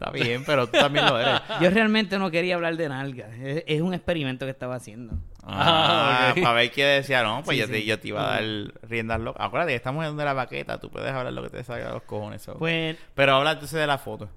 Está 0.00 0.10
bien, 0.12 0.44
pero 0.46 0.66
tú 0.66 0.78
también 0.78 1.04
lo 1.04 1.20
eres. 1.20 1.42
yo 1.60 1.68
realmente 1.68 2.18
no 2.18 2.30
quería 2.30 2.54
hablar 2.54 2.74
de 2.76 2.88
nalgas. 2.88 3.30
Es, 3.38 3.64
es 3.66 3.82
un 3.82 3.92
experimento 3.92 4.46
que 4.46 4.50
estaba 4.50 4.76
haciendo. 4.76 5.12
Ah, 5.42 6.30
Ah. 6.30 6.34
Para 6.40 6.54
ver 6.54 6.70
qué 6.70 6.84
decía, 6.84 7.22
no, 7.22 7.42
pues 7.44 7.56
Sí, 7.56 7.60
yo, 7.60 7.68
Te, 7.68 7.80
sí. 7.80 7.84
yo 7.84 7.98
te 8.00 8.08
iba 8.08 8.22
a 8.26 8.40
dar 8.40 8.44
riendas 8.88 9.20
locas. 9.20 9.44
Acuérdate 9.46 9.72
que 9.72 9.76
estamos 9.76 10.06
en 10.06 10.16
de 10.16 10.24
la 10.24 10.32
baqueta, 10.32 10.78
tú 10.78 10.90
puedes 10.90 11.12
hablar 11.12 11.34
lo 11.34 11.42
que 11.42 11.50
te 11.50 11.64
salga 11.64 11.88
de 11.88 11.92
los 11.92 12.02
cojones. 12.04 12.46
Pues 12.58 12.96
Pero 13.14 13.34
habla 13.34 13.52
entonces 13.52 13.78
de 13.78 13.86
la 13.86 13.98
foto. 13.98 14.30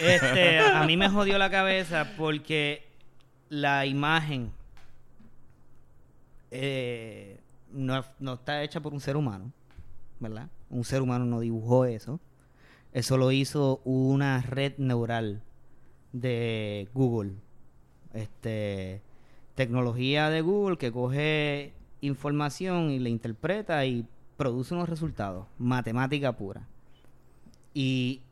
Este, 0.00 0.58
a 0.74 0.82
mí 0.84 0.96
me 0.96 1.08
jodió 1.08 1.38
la 1.38 1.48
cabeza 1.50 2.08
porque 2.16 2.88
la 3.50 3.86
imagen 3.86 4.52
eh, 6.50 7.40
no, 7.70 8.04
no 8.18 8.34
está 8.34 8.62
hecha 8.62 8.80
por 8.80 8.92
un 8.92 9.00
ser 9.00 9.16
humano, 9.16 9.52
¿verdad? 10.18 10.48
Un 10.70 10.84
ser 10.84 11.02
humano 11.02 11.24
no 11.24 11.40
dibujó 11.40 11.84
eso. 11.84 12.20
Eso 12.92 13.16
lo 13.16 13.32
hizo 13.32 13.80
una 13.84 14.40
red 14.42 14.74
neural 14.78 15.42
de 16.12 16.88
Google. 16.94 17.34
Este, 18.14 19.02
tecnología 19.54 20.30
de 20.30 20.40
Google 20.40 20.78
que 20.78 20.92
coge 20.92 21.72
información 22.00 22.90
y 22.90 22.98
la 22.98 23.08
interpreta 23.08 23.84
y 23.84 24.06
produce 24.36 24.74
unos 24.74 24.88
resultados. 24.88 25.46
Matemática 25.58 26.32
pura. 26.32 26.66
Y 27.74 28.22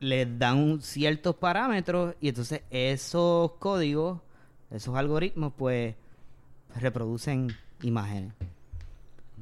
les 0.00 0.38
dan 0.38 0.80
ciertos 0.80 1.36
parámetros 1.36 2.16
y 2.20 2.28
entonces 2.28 2.62
esos 2.70 3.52
códigos, 3.52 4.20
esos 4.70 4.96
algoritmos, 4.96 5.52
pues 5.56 5.94
reproducen 6.80 7.48
imágenes, 7.82 8.32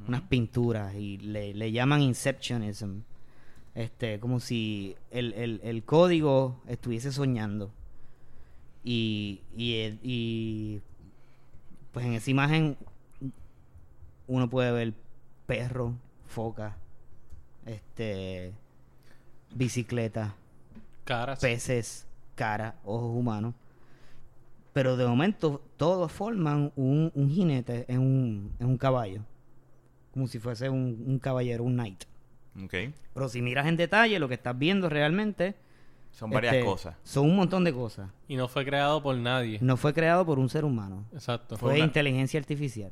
unas 0.07 0.23
pinturas 0.23 0.95
y 0.95 1.17
le, 1.19 1.55
le 1.55 1.73
llaman 1.73 2.03
inceptionism. 2.03 3.01
Este, 3.75 4.19
como 4.21 4.41
si 4.41 4.97
el, 5.11 5.33
el- 5.35 5.61
el 5.63 5.85
código 5.85 6.61
estuviese 6.67 7.13
soñando. 7.13 7.71
Y, 8.83 9.41
y, 9.57 9.99
y, 10.03 10.81
pues 11.93 12.07
en 12.07 12.15
esa 12.15 12.31
imagen 12.31 12.77
uno 14.27 14.49
puede 14.49 14.73
ver 14.73 14.95
perro, 15.47 15.95
foca, 16.27 16.77
este, 17.67 18.53
bicicleta, 19.55 20.35
Caras. 21.05 21.41
peces, 21.41 22.07
cara, 22.35 22.77
ojos 22.85 23.15
humanos. 23.17 23.55
Pero 24.73 24.97
de 24.97 25.07
momento 25.07 25.61
todos 25.77 26.13
forman 26.13 26.73
un, 26.77 27.11
un 27.15 27.29
jinete 27.31 27.85
en 27.89 27.99
un, 28.01 28.53
en 28.61 28.67
un 28.69 28.79
caballo. 28.79 29.23
Como 30.13 30.27
si 30.29 30.39
fuese 30.39 30.71
un, 30.71 31.05
un 31.07 31.19
caballero, 31.19 31.65
un 31.65 31.75
knight. 31.75 32.05
Ok. 32.57 32.75
Pero 33.15 33.29
si 33.29 33.43
miras 33.43 33.67
en 33.67 33.77
detalle, 33.77 34.19
lo 34.19 34.29
que 34.29 34.35
estás 34.35 34.59
viendo 34.59 34.89
realmente... 34.89 35.55
Son 36.13 36.29
varias 36.29 36.55
este, 36.55 36.67
cosas. 36.67 36.97
Son 37.05 37.25
un 37.25 37.37
montón 37.37 37.63
de 37.63 37.73
cosas. 37.73 38.11
Y 38.27 38.35
no 38.35 38.49
fue 38.49 38.65
creado 38.65 39.01
por 39.03 39.17
nadie. 39.17 39.59
No 39.63 39.77
fue 39.77 39.95
creado 39.95 40.27
por 40.27 40.41
un 40.41 40.49
ser 40.49 40.65
humano. 40.65 41.05
Exacto. 41.13 41.57
Fue 41.57 41.75
una- 41.75 41.85
inteligencia 41.85 42.41
artificial. 42.41 42.91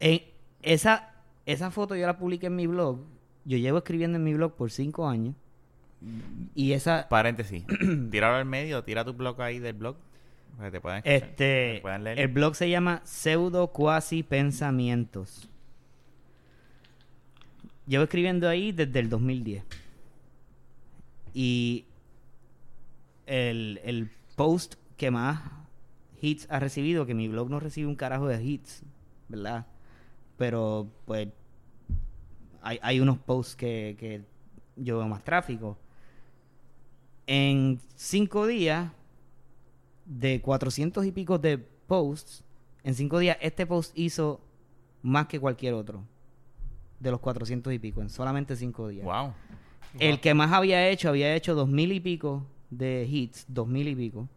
En 0.00 0.22
esa, 0.62 1.12
esa 1.46 1.70
foto 1.70 1.94
yo 1.94 2.06
la 2.06 2.18
publiqué 2.18 2.46
en 2.46 2.56
mi 2.56 2.66
blog. 2.66 3.00
Yo 3.44 3.58
llevo 3.58 3.78
escribiendo 3.78 4.16
en 4.18 4.24
mi 4.24 4.34
blog 4.34 4.54
por 4.56 4.70
cinco 4.70 5.06
años. 5.08 5.34
Y 6.54 6.72
esa, 6.72 7.06
Paréntesis. 7.08 7.64
Tíralo 8.10 8.36
al 8.36 8.46
medio, 8.46 8.82
tira 8.82 9.04
tu 9.04 9.12
blog 9.12 9.40
ahí 9.42 9.58
del 9.58 9.74
blog. 9.74 9.96
Para 10.56 10.70
que 10.70 10.80
te 10.80 11.16
Este, 11.16 11.82
leer. 12.00 12.18
el 12.18 12.28
blog 12.28 12.54
se 12.54 12.68
llama 12.68 13.00
Pseudo 13.04 13.68
Cuasi 13.68 14.22
Pensamientos. 14.22 15.49
Llevo 17.90 18.04
escribiendo 18.04 18.48
ahí 18.48 18.70
desde 18.70 19.00
el 19.00 19.10
2010. 19.10 19.64
Y 21.34 21.86
el, 23.26 23.80
el 23.82 24.12
post 24.36 24.76
que 24.96 25.10
más 25.10 25.42
hits 26.20 26.46
ha 26.50 26.60
recibido, 26.60 27.04
que 27.04 27.14
mi 27.14 27.26
blog 27.26 27.50
no 27.50 27.58
recibe 27.58 27.88
un 27.88 27.96
carajo 27.96 28.28
de 28.28 28.44
hits, 28.44 28.84
¿verdad? 29.26 29.66
Pero 30.38 30.86
pues 31.04 31.30
hay, 32.62 32.78
hay 32.80 33.00
unos 33.00 33.18
posts 33.18 33.56
que, 33.56 33.96
que 33.98 34.22
yo 34.76 34.98
veo 34.98 35.08
más 35.08 35.24
tráfico. 35.24 35.76
En 37.26 37.80
cinco 37.96 38.46
días, 38.46 38.92
de 40.04 40.40
400 40.40 41.06
y 41.06 41.10
pico 41.10 41.40
de 41.40 41.58
posts, 41.58 42.44
En 42.84 42.94
cinco 42.94 43.18
días, 43.18 43.36
este 43.40 43.66
post 43.66 43.98
hizo 43.98 44.40
más 45.02 45.26
que 45.26 45.40
cualquier 45.40 45.74
otro. 45.74 46.04
De 47.00 47.10
los 47.10 47.18
400 47.20 47.72
y 47.72 47.78
pico, 47.78 48.00
en 48.02 48.10
solamente 48.10 48.54
cinco 48.56 48.86
días. 48.88 49.04
Wow. 49.04 49.32
El 49.98 50.20
que 50.20 50.34
más 50.34 50.52
había 50.52 50.88
hecho, 50.88 51.08
había 51.08 51.34
hecho 51.34 51.54
dos 51.54 51.68
mil 51.68 51.90
y 51.92 51.98
pico 52.00 52.46
de 52.70 53.06
hits, 53.10 53.44
dos 53.48 53.66
mil 53.66 53.88
y 53.88 53.96
pico. 53.96 54.28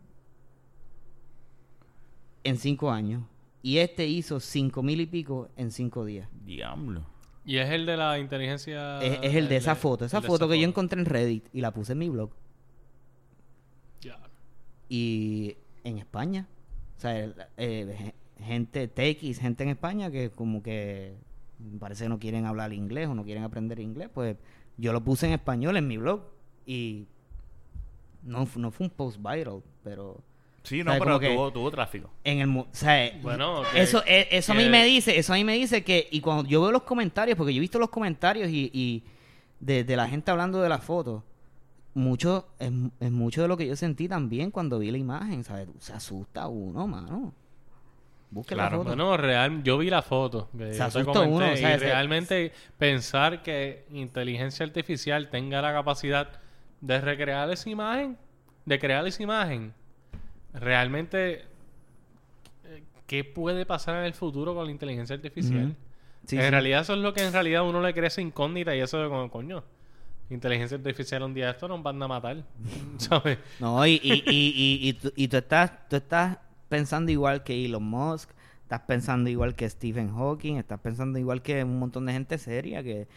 En 2.43 2.57
cinco 2.57 2.91
años. 2.91 3.23
Y 3.61 3.77
este 3.77 4.05
hizo 4.07 4.39
cinco 4.39 4.83
mil 4.83 4.99
y 4.99 5.05
pico 5.05 5.49
en 5.55 5.71
cinco 5.71 6.03
días. 6.05 6.27
Diablo. 6.45 7.05
Y 7.45 7.57
es 7.57 7.69
el 7.69 7.85
de 7.85 7.97
la 7.97 8.19
inteligencia. 8.19 9.01
es, 9.01 9.19
es 9.21 9.35
el 9.35 9.47
de 9.49 9.57
esa 9.57 9.75
foto. 9.75 10.05
Esa 10.05 10.21
foto 10.21 10.47
que 10.49 10.59
yo 10.59 10.67
encontré 10.67 10.99
en 10.99 11.05
Reddit 11.05 11.47
y 11.53 11.61
la 11.61 11.71
puse 11.71 11.91
en 11.93 11.99
mi 11.99 12.09
blog. 12.09 12.31
Ya. 14.01 14.19
y 14.89 15.55
en 15.83 15.97
España. 15.97 16.47
O 16.97 16.99
sea, 17.01 17.17
el- 17.19 17.35
eh, 17.57 18.13
ge- 18.39 18.43
gente 18.43 18.87
TX, 18.87 19.39
gente 19.39 19.63
en 19.63 19.69
España 19.69 20.11
que 20.11 20.29
como 20.29 20.61
que 20.63 21.15
parece 21.79 22.05
que 22.05 22.09
no 22.09 22.19
quieren 22.19 22.45
hablar 22.45 22.73
inglés 22.73 23.07
o 23.07 23.15
no 23.15 23.23
quieren 23.23 23.43
aprender 23.43 23.79
inglés, 23.79 24.09
pues 24.13 24.37
yo 24.77 24.93
lo 24.93 25.03
puse 25.03 25.27
en 25.27 25.33
español 25.33 25.77
en 25.77 25.87
mi 25.87 25.97
blog 25.97 26.21
y 26.65 27.05
no, 28.23 28.47
no 28.55 28.71
fue 28.71 28.87
un 28.87 28.91
post 28.91 29.17
viral, 29.19 29.61
pero 29.83 30.21
Sí, 30.63 30.81
no, 30.81 30.93
pero 30.97 31.19
tuvo, 31.19 31.51
tuvo 31.51 31.71
tráfico. 31.71 32.09
en 32.23 32.39
el 32.39 32.57
o 32.57 32.67
sea, 32.71 33.11
Bueno, 33.21 33.63
eso 33.75 34.01
eh, 34.07 34.29
eso 34.31 34.53
a 34.53 34.55
mí 34.55 34.69
me 34.69 34.85
dice, 34.85 35.17
eso 35.17 35.33
a 35.33 35.35
mí 35.35 35.43
me 35.43 35.55
dice 35.55 35.83
que 35.83 36.07
y 36.09 36.21
cuando 36.21 36.45
yo 36.49 36.61
veo 36.61 36.71
los 36.71 36.83
comentarios, 36.83 37.37
porque 37.37 37.53
yo 37.53 37.57
he 37.57 37.61
visto 37.61 37.79
los 37.79 37.89
comentarios 37.89 38.49
y, 38.49 38.71
y 38.73 39.03
de, 39.59 39.83
de 39.83 39.95
la 39.97 40.07
gente 40.07 40.31
hablando 40.31 40.61
de 40.61 40.69
la 40.69 40.77
foto, 40.77 41.21
mucho 41.95 42.47
es, 42.59 42.71
es 43.01 43.11
mucho 43.11 43.41
de 43.41 43.49
lo 43.49 43.57
que 43.57 43.67
yo 43.67 43.75
sentí 43.75 44.07
también 44.07 44.51
cuando 44.51 44.79
vi 44.79 44.89
la 44.89 44.97
imagen, 44.97 45.43
¿sabes? 45.43 45.67
Se 45.79 45.91
asusta 45.91 46.47
uno, 46.47 46.87
mano. 46.87 47.33
Busque 48.33 48.55
Claro, 48.55 48.77
la 48.77 48.83
foto. 48.83 48.95
Bueno, 48.95 49.15
real, 49.17 49.63
yo 49.63 49.77
vi 49.77 49.89
la 49.91 50.01
foto. 50.01 50.49
que 50.57 50.73
Se 50.73 50.81
asusta 50.81 51.13
comenté, 51.13 51.35
uno, 51.35 51.51
o 51.53 51.55
sea, 51.55 51.75
y 51.75 51.77
realmente 51.77 52.51
pensar 52.79 53.43
que 53.43 53.85
inteligencia 53.91 54.65
artificial 54.65 55.29
tenga 55.29 55.61
la 55.61 55.71
capacidad 55.71 56.29
de 56.81 56.99
recrear 56.99 57.49
esa 57.51 57.69
imagen, 57.69 58.17
de 58.65 58.79
crear 58.79 59.05
esa 59.05 59.21
imagen, 59.21 59.73
realmente, 60.53 61.45
eh, 62.65 62.83
¿qué 63.05 63.23
puede 63.23 63.65
pasar 63.65 63.97
en 63.99 64.05
el 64.05 64.13
futuro 64.13 64.55
con 64.55 64.65
la 64.65 64.71
inteligencia 64.71 65.15
artificial? 65.15 65.75
Sí, 66.25 66.37
en 66.37 66.43
sí. 66.43 66.49
realidad 66.49 66.81
eso 66.81 66.93
es 66.93 66.99
lo 66.99 67.13
que 67.13 67.21
en 67.23 67.33
realidad 67.33 67.63
uno 67.67 67.81
le 67.81 67.93
crece 67.93 68.21
incógnita 68.21 68.75
y 68.75 68.79
eso 68.79 68.97
de 69.01 69.09
como, 69.09 69.29
coño, 69.29 69.63
inteligencia 70.29 70.77
artificial 70.77 71.21
un 71.21 71.33
día 71.35 71.51
esto 71.51 71.67
nos 71.67 71.83
van 71.83 72.01
a 72.01 72.07
matar, 72.07 72.37
¿sabes? 72.97 73.37
No, 73.59 73.85
y, 73.85 73.99
y, 74.01 74.23
y, 74.25 74.53
y, 74.85 74.89
y 74.89 74.93
tú, 74.93 75.13
y 75.15 75.27
tú 75.27 75.37
estás, 75.37 75.87
tú 75.87 75.97
estás 75.97 76.37
pensando 76.73 77.11
igual 77.11 77.43
que 77.43 77.65
Elon 77.65 77.83
Musk, 77.83 78.31
estás 78.63 78.81
pensando 78.87 79.29
igual 79.29 79.53
que 79.53 79.69
Stephen 79.69 80.09
Hawking, 80.15 80.55
estás 80.57 80.79
pensando 80.79 81.19
igual 81.19 81.43
que 81.43 81.63
un 81.63 81.77
montón 81.77 82.07
de 82.07 82.13
gente 82.13 82.39
seria 82.39 82.81
que, 82.81 83.07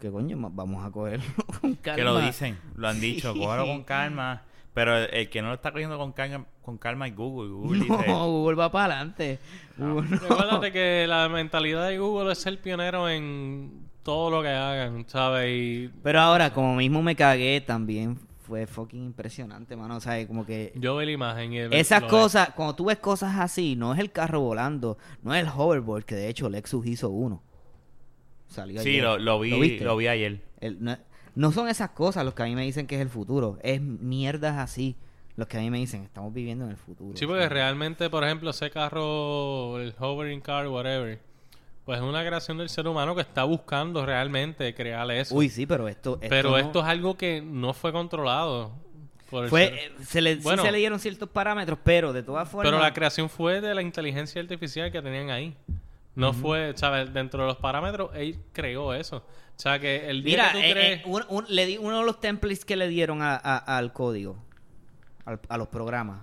que 0.00 0.10
coño, 0.10 0.36
vamos 0.52 0.84
a 0.84 0.90
cogerlo 0.90 1.24
con 1.60 1.74
calma. 1.76 1.96
Que 1.96 2.02
lo 2.02 2.18
dicen, 2.18 2.58
lo 2.74 2.88
han 2.88 2.96
Sí. 2.96 3.12
dicho, 3.14 3.32
cógelo 3.32 3.66
con 3.66 3.84
calma. 3.84 4.42
Pero 4.74 4.96
el, 4.98 5.14
el 5.14 5.30
que 5.30 5.40
no 5.40 5.48
lo 5.48 5.54
está 5.54 5.70
cogiendo 5.70 5.96
con 5.96 6.10
calma, 6.10 6.46
con 6.62 6.76
calma 6.78 7.06
es 7.06 7.14
Google. 7.14 7.50
Google 7.52 7.86
No, 7.86 7.96
dice, 7.98 8.12
Google 8.12 8.56
va 8.56 8.72
para 8.72 8.94
adelante. 8.96 9.38
No. 9.76 10.00
Recuérdate 10.00 10.72
que 10.72 11.06
la 11.08 11.28
mentalidad 11.28 11.86
de 11.88 11.98
Google 11.98 12.32
es 12.32 12.38
ser 12.38 12.60
pionero 12.60 13.08
en 13.08 13.86
todo 14.02 14.30
lo 14.30 14.42
que 14.42 14.48
hagan, 14.48 15.04
¿sabes? 15.06 15.48
Y 15.48 15.90
Pero 16.02 16.20
ahora, 16.20 16.52
como 16.52 16.74
mismo 16.74 17.00
me 17.02 17.14
cagué, 17.14 17.60
también 17.60 18.18
fue 18.44 18.66
fucking 18.66 19.02
impresionante, 19.04 19.74
mano. 19.74 19.96
O 19.96 20.00
sea, 20.00 20.24
como 20.26 20.44
que 20.46 20.72
yo 20.76 20.96
vi 20.98 21.06
la 21.06 21.12
imagen 21.12 21.52
y 21.52 21.58
el- 21.58 21.72
esas 21.72 22.02
cosas, 22.04 22.50
cuando 22.54 22.74
tú 22.74 22.84
ves 22.84 22.98
cosas 22.98 23.38
así, 23.38 23.74
no 23.74 23.92
es 23.94 23.98
el 24.00 24.12
carro 24.12 24.40
volando, 24.40 24.98
no 25.22 25.34
es 25.34 25.42
el 25.42 25.48
hoverboard, 25.54 26.04
que 26.04 26.14
de 26.14 26.28
hecho 26.28 26.48
Lexus 26.48 26.86
hizo 26.86 27.08
uno. 27.10 27.42
Salió 28.48 28.80
sí, 28.82 28.90
ayer. 28.90 29.02
lo, 29.02 29.18
lo 29.18 29.40
vi, 29.40 29.58
viste? 29.60 29.84
lo 29.84 29.96
vi 29.96 30.06
ayer. 30.08 30.40
El- 30.60 30.82
no, 30.82 30.96
no 31.34 31.50
son 31.52 31.68
esas 31.68 31.90
cosas 31.90 32.24
los 32.24 32.34
que 32.34 32.42
a 32.42 32.46
mí 32.46 32.54
me 32.54 32.62
dicen 32.62 32.86
que 32.86 32.94
es 32.96 33.00
el 33.00 33.08
futuro. 33.08 33.58
Es 33.62 33.80
mierdas 33.80 34.58
así 34.58 34.96
los 35.36 35.48
que 35.48 35.56
a 35.56 35.60
mí 35.60 35.70
me 35.70 35.78
dicen 35.78 36.04
estamos 36.04 36.32
viviendo 36.32 36.64
en 36.66 36.70
el 36.70 36.76
futuro. 36.76 37.16
Sí, 37.16 37.26
porque 37.26 37.48
realmente, 37.48 38.08
por 38.10 38.22
ejemplo, 38.24 38.50
ese 38.50 38.70
carro, 38.70 39.80
el 39.80 39.94
hovering 39.98 40.40
car, 40.40 40.68
whatever, 40.68 41.18
pues 41.84 41.98
es 41.98 42.04
una 42.04 42.24
creación 42.24 42.56
del 42.58 42.68
ser 42.68 42.86
humano 42.88 43.14
que 43.14 43.20
está 43.20 43.44
buscando 43.44 44.04
realmente 44.06 44.74
crear 44.74 45.10
eso. 45.10 45.34
Uy, 45.34 45.48
sí, 45.50 45.66
pero 45.66 45.86
esto... 45.88 46.14
esto 46.14 46.26
Pero 46.28 46.50
no- 46.50 46.58
esto 46.58 46.80
es 46.80 46.86
algo 46.86 47.16
que 47.16 47.42
no 47.42 47.74
fue 47.74 47.92
controlado. 47.92 48.72
por 49.30 49.44
el 49.44 49.50
Fue, 49.50 49.66
ser- 49.66 49.74
eh, 49.74 49.92
se 50.04 50.20
le, 50.22 50.36
sí 50.40 50.48
se 50.56 50.72
le 50.72 50.78
dieron 50.78 50.98
ciertos 50.98 51.28
parámetros, 51.28 51.78
pero 51.84 52.12
de 52.12 52.22
todas 52.22 52.48
formas... 52.48 52.70
Pero 52.70 52.82
la 52.82 52.92
creación 52.94 53.28
fue 53.28 53.60
de 53.60 53.74
la 53.74 53.82
inteligencia 53.82 54.40
artificial 54.40 54.90
que 54.92 55.02
tenían 55.02 55.30
ahí. 55.30 55.56
No 56.14 56.32
fue, 56.32 56.72
¿sabes? 56.76 57.12
Dentro 57.12 57.40
de 57.42 57.48
los 57.48 57.56
parámetros, 57.56 58.10
él 58.14 58.38
creó 58.52 58.94
eso. 58.94 59.16
O 59.18 59.58
sea, 59.60 59.78
que 59.80 60.08
el 60.08 60.22
día 60.22 60.36
Mira, 60.36 60.52
que 60.52 60.58
tú 60.58 60.64
eh, 60.64 60.70
crees... 60.72 60.98
eh, 61.00 61.02
un- 61.06 61.24
un- 61.28 61.44
le 61.48 61.66
di 61.66 61.76
uno 61.76 61.98
de 62.00 62.06
los 62.06 62.20
templates 62.20 62.64
que 62.64 62.76
le 62.76 62.86
dieron 62.88 63.20
a- 63.20 63.34
a- 63.36 63.76
al 63.76 63.92
código, 63.92 64.36
al- 65.24 65.40
a 65.48 65.58
los 65.58 65.68
programas, 65.68 66.20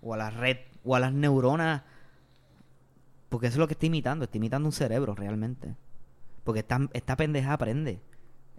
o 0.00 0.14
a 0.14 0.16
la 0.16 0.30
red, 0.30 0.58
o 0.84 0.94
a 0.94 1.00
las 1.00 1.12
neuronas, 1.12 1.82
porque 3.34 3.48
eso 3.48 3.54
es 3.54 3.58
lo 3.58 3.66
que 3.66 3.72
está 3.74 3.86
imitando, 3.86 4.24
está 4.26 4.36
imitando 4.36 4.68
un 4.68 4.72
cerebro 4.72 5.16
realmente. 5.16 5.74
Porque 6.44 6.60
esta, 6.60 6.78
esta 6.92 7.16
pendeja 7.16 7.52
aprende. 7.54 8.00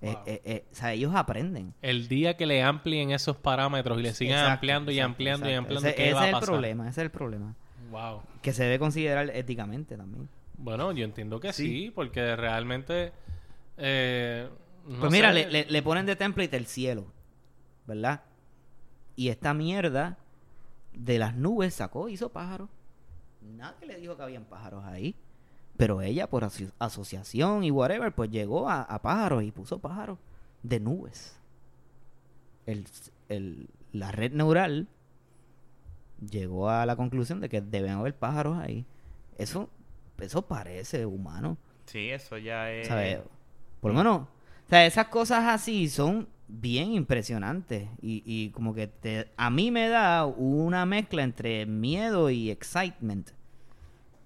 Eh, 0.01 0.11
Wow. 0.13 0.23
eh, 0.25 0.41
eh, 0.43 0.65
o 0.69 0.75
sea, 0.75 0.91
ellos 0.91 1.15
aprenden. 1.15 1.73
El 1.81 2.09
día 2.09 2.35
que 2.35 2.45
le 2.45 2.61
amplíen 2.61 3.11
esos 3.11 3.37
parámetros 3.37 3.97
y 3.99 4.01
le 4.01 4.13
sigan 4.13 4.33
Exacto, 4.39 4.53
ampliando 4.53 4.91
y 4.91 4.95
exacto, 4.95 5.11
ampliando 5.11 5.49
y 5.49 5.53
ampliando, 5.53 5.87
Ese, 5.87 5.95
¿qué 5.95 6.03
ese 6.07 6.13
va 6.13 6.19
a 6.19 6.23
es 6.23 6.27
el 6.27 6.33
pasar? 6.33 6.49
problema, 6.49 6.83
ese 6.89 7.01
es 7.01 7.05
el 7.05 7.11
problema. 7.11 7.55
Wow. 7.89 8.21
Que 8.41 8.51
se 8.51 8.63
debe 8.63 8.77
considerar 8.79 9.29
éticamente 9.33 9.95
también. 9.95 10.27
Bueno, 10.57 10.91
yo 10.91 11.05
entiendo 11.05 11.39
que 11.39 11.53
sí, 11.53 11.67
Sí. 11.85 11.91
porque 11.95 12.35
realmente... 12.35 13.13
eh, 13.77 14.49
no 14.87 14.99
Pues 14.99 15.11
mira, 15.13 15.29
sé. 15.29 15.45
le, 15.45 15.51
le- 15.51 15.65
le 15.71 15.81
ponen 15.83 16.05
de 16.05 16.15
template 16.17 16.55
el 16.57 16.65
cielo, 16.65 17.05
¿verdad? 17.87 18.23
Y 19.15 19.29
esta 19.29 19.53
mierda 19.53 20.17
de 20.93 21.17
las 21.19 21.35
nubes 21.35 21.73
sacó, 21.75 22.09
hizo 22.09 22.29
pájaros. 22.29 22.69
Nadie 23.45 23.87
le 23.87 23.97
dijo 23.97 24.15
que 24.17 24.23
habían 24.23 24.45
pájaros 24.45 24.83
ahí. 24.85 25.15
Pero 25.77 26.01
ella, 26.01 26.29
por 26.29 26.43
aso- 26.43 26.71
asociación 26.79 27.63
y 27.63 27.71
whatever, 27.71 28.13
pues 28.13 28.29
llegó 28.31 28.69
a, 28.69 28.81
a 28.83 29.01
pájaros 29.01 29.43
y 29.43 29.51
puso 29.51 29.79
pájaros 29.79 30.17
de 30.63 30.79
nubes. 30.79 31.37
El, 32.65 32.87
el- 33.29 33.69
la 33.91 34.11
red 34.11 34.31
neural 34.31 34.87
llegó 36.29 36.69
a 36.69 36.85
la 36.85 36.95
conclusión 36.95 37.41
de 37.41 37.49
que 37.49 37.61
deben 37.61 37.91
haber 37.91 38.15
pájaros 38.15 38.57
ahí. 38.57 38.85
Eso, 39.37 39.69
eso 40.19 40.41
parece 40.43 41.05
humano. 41.05 41.57
Sí, 41.85 42.09
eso 42.09 42.37
ya 42.37 42.71
es... 42.71 42.87
¿sabes? 42.87 43.19
Por 43.81 43.91
lo 43.91 43.97
menos, 43.97 44.21
o 44.21 44.69
sea, 44.69 44.85
esas 44.85 45.07
cosas 45.09 45.43
así 45.45 45.87
son 45.89 46.27
bien 46.47 46.91
impresionantes 46.93 47.87
y, 48.01 48.21
y 48.25 48.51
como 48.51 48.73
que 48.73 48.87
te, 48.87 49.27
a 49.37 49.49
mí 49.49 49.71
me 49.71 49.87
da 49.89 50.25
una 50.25 50.85
mezcla 50.85 51.23
entre 51.23 51.65
miedo 51.65 52.29
y 52.29 52.51
excitement. 52.51 53.29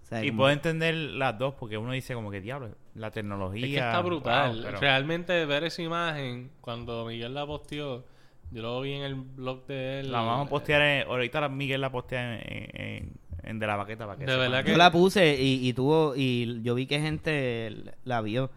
O 0.04 0.06
sea, 0.06 0.24
Y 0.24 0.30
como- 0.30 0.40
puedo 0.40 0.52
entender 0.52 0.96
las 0.96 1.38
dos 1.38 1.54
porque 1.56 1.78
uno 1.78 1.92
dice 1.92 2.14
como 2.14 2.32
que 2.32 2.42
diablo, 2.42 2.76
la 2.96 3.12
tecnología... 3.12 3.66
Es 3.66 3.72
que 3.72 3.78
está 3.78 4.02
brutal. 4.02 4.54
wow, 4.54 4.62
pero- 4.64 4.80
Realmente 4.80 5.46
ver 5.46 5.64
esa 5.64 5.82
imagen, 5.82 6.50
cuando 6.62 7.06
Miguel 7.06 7.34
la 7.34 7.46
posteó, 7.46 8.04
yo 8.52 8.62
lo 8.64 8.82
vi 8.82 8.94
en 8.94 9.04
el 9.04 9.16
blog 9.16 9.66
de 9.68 10.00
él. 10.02 10.12
La 10.12 10.22
vamos 10.22 10.48
a 10.48 10.50
postear, 10.50 10.82
en- 10.82 11.08
ahorita 11.08 11.42
la- 11.42 11.50
Miguel 11.50 11.82
la 11.82 11.92
postea 11.92 12.40
en, 12.42 12.70
en- 12.82 13.14
en 13.44 13.60
De 13.60 13.66
la 13.68 13.76
Baqueta 13.78 14.06
para 14.06 14.18
que 14.20 14.26
De 14.26 14.36
verdad 14.36 14.64
que- 14.66 14.72
yo 14.72 14.78
la 14.78 14.92
puse 14.92 15.42
y, 15.42 15.68
y 15.68 15.74
tuvo 15.74 16.14
y 16.16 16.60
yo 16.64 16.76
vi 16.76 16.86
que 16.88 17.00
gente 17.00 17.74
la 18.04 18.22
vio. 18.22 18.50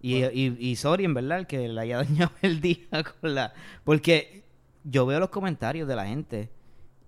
Y, 0.00 0.24
y, 0.24 0.56
y 0.58 0.76
sorry, 0.76 1.04
en 1.04 1.14
verdad, 1.14 1.38
el 1.40 1.46
que 1.46 1.66
le 1.68 1.80
haya 1.80 1.96
dañado 2.04 2.30
el 2.42 2.60
día 2.60 2.86
con 3.20 3.34
la... 3.34 3.52
Porque 3.84 4.44
yo 4.84 5.06
veo 5.06 5.18
los 5.20 5.30
comentarios 5.30 5.88
de 5.88 5.96
la 5.96 6.06
gente 6.06 6.50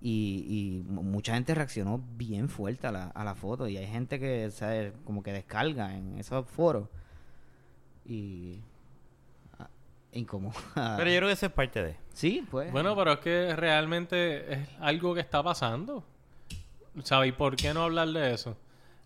y, 0.02 0.82
y 0.86 0.90
mu- 0.90 1.02
mucha 1.02 1.34
gente 1.34 1.54
reaccionó 1.54 2.02
bien 2.16 2.48
fuerte 2.48 2.86
a 2.88 2.92
la, 2.92 3.04
a 3.08 3.22
la 3.24 3.34
foto 3.34 3.68
y 3.68 3.76
hay 3.76 3.86
gente 3.86 4.18
que, 4.18 4.50
¿sabes? 4.50 4.92
Como 5.04 5.22
que 5.22 5.32
descarga 5.32 5.94
en 5.96 6.18
esos 6.18 6.46
foros 6.48 6.88
y... 8.04 8.60
ah, 9.58 9.68
Incomoda. 10.12 10.56
Pero 10.96 11.10
yo 11.10 11.16
creo 11.18 11.28
que 11.28 11.32
eso 11.34 11.46
es 11.46 11.52
parte 11.52 11.82
de... 11.82 11.96
Sí, 12.12 12.44
pues. 12.50 12.72
Bueno, 12.72 12.94
pero 12.96 13.12
es 13.12 13.18
que 13.20 13.54
realmente 13.56 14.52
es 14.52 14.68
algo 14.80 15.14
que 15.14 15.20
está 15.20 15.42
pasando. 15.42 16.04
¿Sabes? 17.04 17.28
¿Y 17.30 17.32
por 17.32 17.54
qué 17.56 17.72
no 17.72 17.84
hablar 17.84 18.08
de 18.08 18.34
eso? 18.34 18.56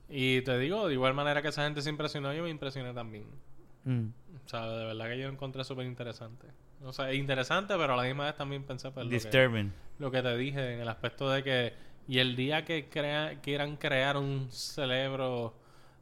Y 0.08 0.40
te 0.42 0.58
digo, 0.58 0.88
de 0.88 0.94
igual 0.94 1.12
manera 1.14 1.42
que 1.42 1.48
esa 1.48 1.64
gente 1.64 1.82
se 1.82 1.90
impresionó, 1.90 2.32
yo 2.32 2.42
me 2.42 2.50
impresioné 2.50 2.92
también. 2.94 3.26
Mm. 3.84 4.08
O 4.44 4.48
sea, 4.48 4.66
de 4.68 4.84
verdad 4.84 5.08
que 5.08 5.18
yo 5.18 5.26
lo 5.26 5.32
encontré 5.32 5.64
súper 5.64 5.86
interesante. 5.86 6.46
O 6.82 6.92
sea, 6.92 7.12
interesante, 7.14 7.74
pero 7.78 7.94
a 7.94 7.96
la 7.96 8.02
misma 8.02 8.26
vez 8.26 8.36
también 8.36 8.62
pensé 8.64 8.90
pues, 8.90 9.04
lo, 9.06 9.10
que, 9.10 9.16
Disturbing. 9.16 9.72
lo 9.98 10.10
que 10.10 10.22
te 10.22 10.36
dije 10.36 10.74
en 10.74 10.80
el 10.80 10.88
aspecto 10.88 11.30
de 11.30 11.42
que... 11.42 11.72
Y 12.06 12.18
el 12.18 12.36
día 12.36 12.64
que 12.66 12.90
crea- 12.90 13.40
quieran 13.40 13.76
crear 13.76 14.18
un 14.18 14.48
cerebro 14.50 15.54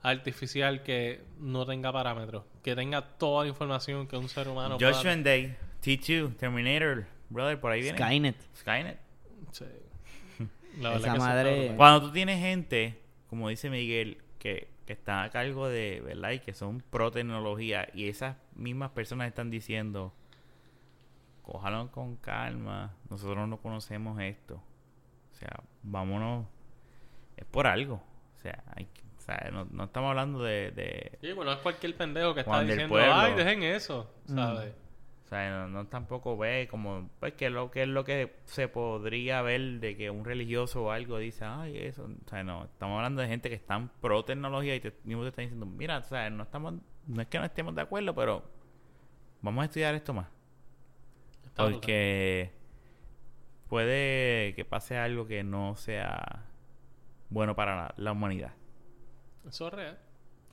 artificial 0.03 0.83
que 0.83 1.23
no 1.39 1.65
tenga 1.65 1.93
parámetros, 1.93 2.45
que 2.65 2.75
tenga 2.75 3.03
toda 3.03 3.45
la 3.45 3.51
información 3.51 4.09
que 4.09 4.17
un 4.17 4.29
ser 4.29 4.49
humano 4.49 4.77
pueda- 4.79 4.93
Judgment 4.93 5.25
Day, 5.25 5.57
T2, 5.81 6.37
Terminator, 6.37 7.07
brother, 7.29 7.61
por 7.61 7.71
ahí 7.71 7.83
viene. 7.83 7.97
Skynet. 7.99 8.37
Skynet. 8.57 8.99
Sí. 9.53 9.65
La 10.81 10.97
Esa 10.97 11.15
madre-. 11.15 11.75
Cuando 11.77 12.09
tú 12.09 12.13
tienes 12.13 12.41
gente 12.41 12.99
como 13.29 13.49
dice 13.49 13.71
Miguel, 13.71 14.19
que, 14.39 14.69
que 14.87 14.93
están 14.95 15.25
a 15.25 15.31
cargo 15.31 15.69
de, 15.69 16.01
¿verdad? 16.05 16.31
Y 16.33 16.41
que 16.41 16.55
son 16.55 16.81
pro 16.91 17.11
tecnología 17.11 17.89
y 17.95 18.09
esas 18.09 18.37
mismas 18.55 18.91
personas 18.91 19.29
están 19.29 19.51
diciendo, 19.51 20.13
cójalo 21.43 21.91
con 21.91 22.17
calma, 22.17 22.95
nosotros 23.11 23.49
no 23.49 23.57
conocemos 23.59 24.21
esto. 24.21 24.63
O 25.33 25.35
sea, 25.35 25.61
vámonos, 25.83 26.47
es 27.37 27.45
por 27.47 27.67
algo. 27.67 28.03
O 28.37 28.39
sea, 28.39 28.63
hay 28.75 28.87
que- 28.87 29.03
o 29.19 29.21
sea 29.21 29.51
no, 29.53 29.65
no 29.71 29.85
estamos 29.85 30.11
hablando 30.11 30.43
de, 30.43 30.73
de- 30.73 31.19
Sí, 31.21 31.33
bueno, 31.33 31.53
es 31.53 31.59
cualquier 31.59 31.97
pendejo 31.97 32.35
que 32.35 32.41
está 32.41 32.61
diciendo, 32.63 32.89
Pueblo. 32.89 33.13
ay, 33.15 33.35
dejen 33.35 33.63
eso, 33.63 34.11
Mm. 34.27 34.35
¿sabes? 34.35 34.75
Sea, 35.33 35.51
no, 35.51 35.69
no 35.69 35.87
tampoco 35.87 36.37
ve 36.37 36.69
como, 36.71 37.09
pues, 37.19 37.33
que 37.35 37.49
lo 37.49 37.71
que 37.71 37.83
es 37.83 37.89
lo 37.89 38.05
que 38.05 38.37
se 38.45 38.69
podría 38.69 39.41
ver 39.41 39.81
de 39.81 39.97
que 39.97 40.11
un 40.11 40.25
religioso 40.25 40.85
o 40.85 40.91
algo 40.91 41.19
dice, 41.19 41.45
ay, 41.45 41.79
eso. 41.79 42.05
O 42.05 42.29
sea, 42.29 42.45
no, 42.45 42.65
estamos 42.65 42.97
hablando 42.97 43.23
de 43.23 43.29
gente 43.29 43.49
que 43.49 43.55
están 43.55 43.89
pro 44.01 44.25
tecnología 44.25 44.77
y 44.77 44.81
te, 44.81 44.93
mismo 45.05 45.23
te 45.23 45.31
están 45.31 45.45
diciendo, 45.47 45.65
mira, 45.65 45.99
o 45.99 46.03
sea, 46.05 46.29
no 46.29 46.43
estamos, 46.43 46.75
no 47.07 47.23
es 47.23 47.29
que 47.29 47.39
no 47.39 47.45
estemos 47.45 47.75
de 47.75 47.81
acuerdo, 47.81 48.15
pero 48.15 48.45
vamos 49.41 49.63
a 49.63 49.65
estudiar 49.65 49.95
esto 49.95 50.13
más. 50.13 50.29
Está 51.47 51.65
brutal. 51.65 51.81
Porque 51.81 52.53
puede 53.69 54.55
que 54.55 54.65
pase 54.67 54.99
algo 54.99 55.27
que 55.27 55.43
no 55.43 55.77
sea 55.77 56.45
bueno 57.31 57.57
para 57.57 57.77
la, 57.77 57.95
la 57.97 58.13
humanidad. 58.13 58.53
Eso 59.49 59.69
es 59.69 59.73
real. 59.73 59.99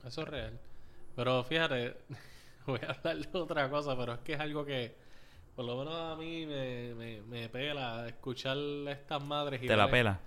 Eso 0.06 0.22
es 0.22 0.28
real. 0.28 0.58
Pero 1.16 1.44
fíjate, 1.44 1.96
voy 2.70 2.80
a 2.86 2.92
hablar 2.92 3.18
de 3.18 3.38
otra 3.38 3.68
cosa, 3.70 3.96
pero 3.96 4.14
es 4.14 4.20
que 4.20 4.32
es 4.34 4.40
algo 4.40 4.64
que 4.64 4.94
por 5.56 5.64
lo 5.64 5.76
menos 5.78 5.94
a 5.94 6.16
mí 6.16 6.46
me, 6.46 6.94
me, 6.94 7.20
me 7.22 7.48
pela 7.48 8.06
escuchar 8.08 8.56
a 8.56 8.90
estas 8.92 9.22
madres 9.22 9.62
y 9.62 9.66
¿Te 9.66 9.76
la 9.76 9.84
ver- 9.86 9.92
pela? 9.92 10.20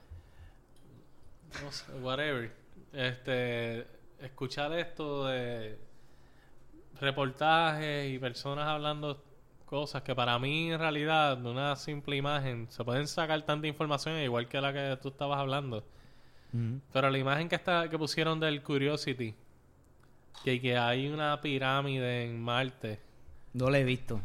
no 1.63 1.71
sé, 1.71 1.91
whatever. 2.01 2.51
Este, 2.91 3.87
escuchar 4.19 4.73
esto 4.73 5.25
de 5.27 5.77
reportajes 6.99 8.11
y 8.11 8.19
personas 8.19 8.67
hablando 8.67 9.23
cosas 9.65 10.03
que 10.03 10.13
para 10.13 10.37
mí 10.37 10.71
en 10.71 10.79
realidad 10.79 11.37
de 11.37 11.49
una 11.49 11.75
simple 11.75 12.15
imagen 12.15 12.67
se 12.69 12.83
pueden 12.83 13.07
sacar 13.07 13.41
tanta 13.43 13.65
información 13.67 14.17
igual 14.19 14.47
que 14.47 14.61
la 14.61 14.71
que 14.71 14.97
tú 15.01 15.09
estabas 15.09 15.39
hablando. 15.39 15.83
Pero 16.91 17.09
la 17.09 17.17
imagen 17.17 17.49
que 17.49 17.55
está 17.55 17.89
que 17.89 17.97
pusieron 17.97 18.39
del 18.39 18.61
Curiosity 18.61 19.33
que, 20.43 20.59
que 20.61 20.77
hay 20.77 21.07
una 21.07 21.39
pirámide 21.41 22.23
en 22.25 22.41
Marte. 22.41 22.99
No 23.53 23.69
lo 23.69 23.75
he 23.75 23.83
visto. 23.83 24.21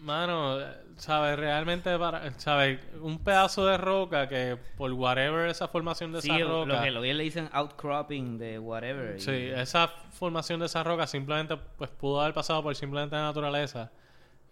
Mano, 0.00 0.58
¿sabes? 0.96 1.36
Realmente, 1.36 1.98
para, 1.98 2.32
¿sabes? 2.38 2.78
Un 3.00 3.18
pedazo 3.18 3.66
de 3.66 3.76
roca 3.76 4.28
que 4.28 4.56
por 4.76 4.92
whatever 4.92 5.48
esa 5.48 5.66
formación 5.66 6.12
de 6.12 6.22
Sí, 6.22 6.30
esa 6.30 6.44
roca. 6.46 6.88
lo 6.90 7.02
que 7.02 7.14
le 7.14 7.22
dicen 7.24 7.48
outcropping 7.52 8.38
de 8.38 8.58
whatever. 8.60 9.16
y- 9.16 9.20
Sí, 9.20 9.32
esa 9.32 9.88
formación 9.88 10.60
de 10.60 10.66
esa 10.66 10.84
roca 10.84 11.06
simplemente 11.08 11.56
pues 11.76 11.90
pudo 11.90 12.20
haber 12.20 12.32
pasado 12.34 12.62
por 12.62 12.76
simplemente 12.76 13.16
la 13.16 13.22
naturaleza. 13.22 13.90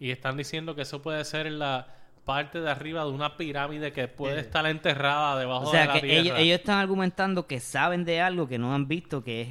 Y 0.00 0.11
están 0.11 0.37
diciendo 0.37 0.74
que 0.74 0.82
eso 0.82 1.00
puede 1.00 1.24
ser 1.24 1.50
la 1.52 1.87
parte 2.27 2.61
de 2.61 2.69
arriba 2.69 3.05
de 3.05 3.11
una 3.11 3.37
pirámide 3.39 3.93
que 3.93 4.09
puede 4.09 4.41
estar 4.41 4.67
enterrada 4.67 5.39
debajo 5.39 5.69
O 5.69 5.73
de 5.73 5.87
la 5.87 5.93
que 5.95 6.01
tierra. 6.01 6.21
ellos, 6.21 6.39
ellos 6.39 6.59
están 6.59 6.79
argumentando 6.79 7.47
que 7.47 7.61
saben 7.61 8.05
de 8.05 8.21
algo 8.21 8.49
que 8.49 8.59
no 8.59 8.75
han 8.75 8.89
visto, 8.89 9.25
que 9.25 9.43
es 9.43 9.49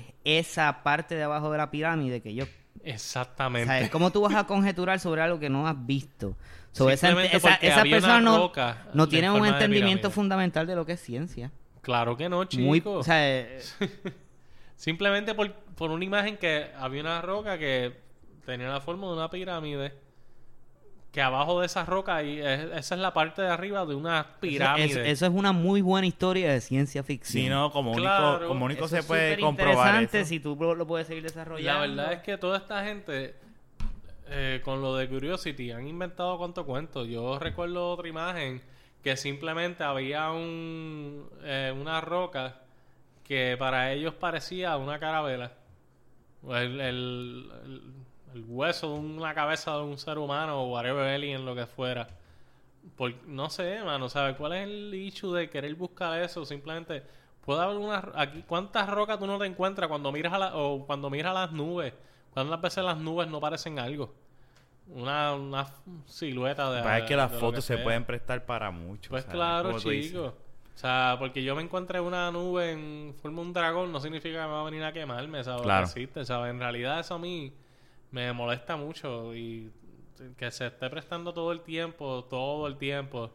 esa 0.49 0.83
parte 0.83 1.15
de 1.15 1.23
abajo 1.23 1.49
de 1.51 1.57
la 1.57 1.71
pirámide 1.71 2.21
que 2.21 2.29
ellos... 2.29 2.49
Exactamente. 2.83 3.79
sea, 3.79 3.89
¿Cómo 3.89 4.11
tú 4.11 4.21
vas 4.21 4.35
a 4.35 4.45
conjeturar 4.45 4.99
sobre 4.99 5.21
algo 5.21 5.39
que 5.39 5.49
no 5.49 5.67
has 5.67 5.85
visto? 5.87 6.35
Sobre 6.71 6.95
esa, 6.95 7.09
esa- 7.23 7.57
personas 7.83 8.21
no, 8.21 8.51
no 8.93 9.03
en 9.05 9.09
tienen 9.09 9.31
un 9.31 9.45
entendimiento 9.45 10.11
fundamental 10.11 10.67
de 10.67 10.75
lo 10.75 10.85
que 10.85 10.91
es 10.91 10.99
ciencia. 11.01 11.51
Claro 11.81 12.17
que 12.17 12.27
no, 12.27 12.43
chico. 12.43 12.63
Muy, 12.63 12.83
o 12.85 13.03
sea, 13.03 13.17
eh, 13.25 13.59
Simplemente 14.75 15.33
por, 15.33 15.53
por 15.53 15.91
una 15.91 16.03
imagen 16.03 16.37
que 16.37 16.71
había 16.77 17.01
una 17.01 17.21
roca 17.21 17.57
que 17.57 17.93
tenía 18.45 18.67
la 18.67 18.81
forma 18.81 19.07
de 19.07 19.13
una 19.13 19.29
pirámide. 19.29 19.93
Que 21.15 21.21
abajo 21.21 21.61
de 21.61 21.67
esa 21.67 21.85
roca, 21.85 22.21
y 22.23 22.39
esa 22.41 22.95
es 22.95 22.99
la 23.01 23.13
parte 23.13 23.41
de 23.41 23.47
arriba 23.47 23.85
de 23.85 23.95
una 23.95 24.27
pirámide. 24.41 24.85
eso, 24.87 24.99
eso 24.99 25.25
es 25.27 25.31
una 25.31 25.53
muy 25.53 25.81
buena 25.81 26.05
historia 26.05 26.51
de 26.51 26.59
ciencia 26.59 27.03
ficción. 27.03 27.43
Si 27.43 27.49
no, 27.49 27.71
como 27.71 27.93
único, 27.93 28.47
como 28.49 28.65
único 28.65 28.81
Eso 28.83 28.95
se 28.95 28.99
es 28.99 29.05
puede 29.05 29.39
comprobar 29.39 29.77
interesante 30.03 30.19
eso. 30.19 30.27
si 30.27 30.39
tú 30.41 30.57
lo, 30.59 30.85
puedes 30.85 31.07
seguir 31.07 31.23
La 31.23 31.29
desarrollando. 31.29 31.95
verdad 31.95 32.11
es 32.13 32.19
que 32.19 32.37
toda 32.37 32.57
esta 32.57 32.83
gente, 32.83 33.33
eh, 34.27 34.59
con 34.65 34.81
lo 34.81 34.97
de 34.97 35.07
Curiosity, 35.07 35.71
han 35.71 35.87
inventado 35.87 36.37
cuánto 36.37 36.65
cuento. 36.65 37.05
Yo 37.05 37.39
recuerdo 37.39 37.91
otra 37.91 38.09
imagen 38.09 38.61
que 39.01 39.15
simplemente 39.15 39.85
había 39.85 40.31
un, 40.31 41.29
eh, 41.43 41.73
una 41.79 42.01
roca 42.01 42.57
que 43.23 43.55
para 43.57 43.93
ellos 43.93 44.13
parecía 44.15 44.75
una 44.75 44.99
carabela. 44.99 45.53
O 46.43 46.53
El, 46.57 46.81
el, 46.81 47.49
el- 47.63 47.81
el 48.35 48.43
hueso 48.47 48.93
de 48.93 48.99
una 48.99 49.33
cabeza 49.33 49.75
de 49.75 49.83
un 49.83 49.97
ser 49.97 50.17
humano 50.17 50.61
o 50.61 50.73
whatever 50.73 51.07
alien, 51.07 51.45
lo 51.45 51.55
que 51.55 51.65
fuera. 51.65 52.07
Por, 52.95 53.13
no 53.25 53.49
sé, 53.49 53.81
mano, 53.83 54.09
¿sabes 54.09 54.35
cuál 54.35 54.53
es 54.53 54.63
el 54.67 54.93
issue 54.93 55.33
de 55.33 55.49
querer 55.49 55.73
buscar 55.75 56.21
eso? 56.21 56.45
Simplemente, 56.45 57.01
puede 57.43 57.63
haber 57.63 57.77
una... 57.77 58.11
Aquí, 58.13 58.43
¿Cuántas 58.45 58.89
rocas 58.89 59.17
tú 59.17 59.25
no 59.25 59.39
te 59.39 59.45
encuentras 59.45 59.87
cuando 59.87 60.11
miras 60.11 60.33
a 60.33 60.37
la, 60.37 60.55
o 60.55 60.85
cuando 60.85 61.09
miras 61.09 61.31
a 61.31 61.41
las 61.41 61.51
nubes? 61.51 61.93
¿Cuántas 62.33 62.61
veces 62.61 62.83
las 62.83 62.97
nubes 62.97 63.27
no 63.29 63.39
parecen 63.39 63.79
algo? 63.79 64.13
Una, 64.87 65.33
una 65.33 65.67
silueta 66.05 66.69
de... 66.71 66.83
Para 66.83 67.05
que 67.05 67.15
las 67.15 67.31
fotos 67.31 67.63
se 67.65 67.75
sea. 67.75 67.83
pueden 67.83 68.03
prestar 68.03 68.45
para 68.45 68.69
mucho. 68.69 69.09
Pues 69.09 69.23
¿sabes? 69.23 69.35
claro, 69.35 69.69
Como 69.69 69.81
tú 69.81 69.89
dices. 69.89 70.11
chico. 70.11 70.25
O 70.75 70.77
sea, 70.77 71.15
porque 71.17 71.41
yo 71.41 71.55
me 71.55 71.61
encuentre 71.61 72.01
una 72.01 72.29
nube 72.31 72.73
en 72.73 73.15
forma 73.21 73.41
de 73.41 73.47
un 73.47 73.53
dragón 73.53 73.93
no 73.93 74.01
significa 74.01 74.41
que 74.41 74.45
me 74.45 74.53
va 74.53 74.61
a 74.61 74.65
venir 74.65 74.83
a 74.83 74.91
quemarme, 74.91 75.41
¿sabes? 75.41 75.61
Claro. 75.61 75.85
Existe, 75.85 76.25
¿sabes? 76.25 76.51
En 76.51 76.59
realidad 76.59 76.99
eso 76.99 77.15
a 77.15 77.19
mí 77.19 77.53
me 78.15 78.31
molesta 78.31 78.77
mucho 78.77 79.35
y 79.35 79.69
que 80.37 80.49
se 80.49 80.67
esté 80.67 80.89
prestando 80.89 81.33
todo 81.33 81.51
el 81.51 81.59
tiempo, 81.59 82.23
todo 82.29 82.65
el 82.67 82.77
tiempo. 82.77 83.29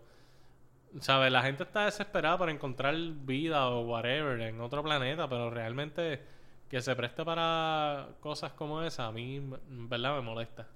¿Sabes? 1.01 1.31
La 1.31 1.43
gente 1.43 1.65
está 1.65 1.85
desesperada 1.85 2.39
por 2.39 2.49
encontrar 2.49 2.97
vida 2.97 3.69
o 3.69 3.83
whatever 3.83 4.41
en 4.41 4.59
otro 4.63 4.83
planeta, 4.83 5.29
pero 5.29 5.51
realmente 5.51 6.23
que 6.71 6.81
se 6.81 6.97
preste 6.97 7.23
para 7.27 8.09
cosas 8.21 8.53
como 8.53 8.83
esa, 8.83 9.07
a 9.07 9.13
mí, 9.13 9.37
en 9.37 9.89
verdad, 9.89 10.15
me 10.15 10.23
molesta. 10.23 10.67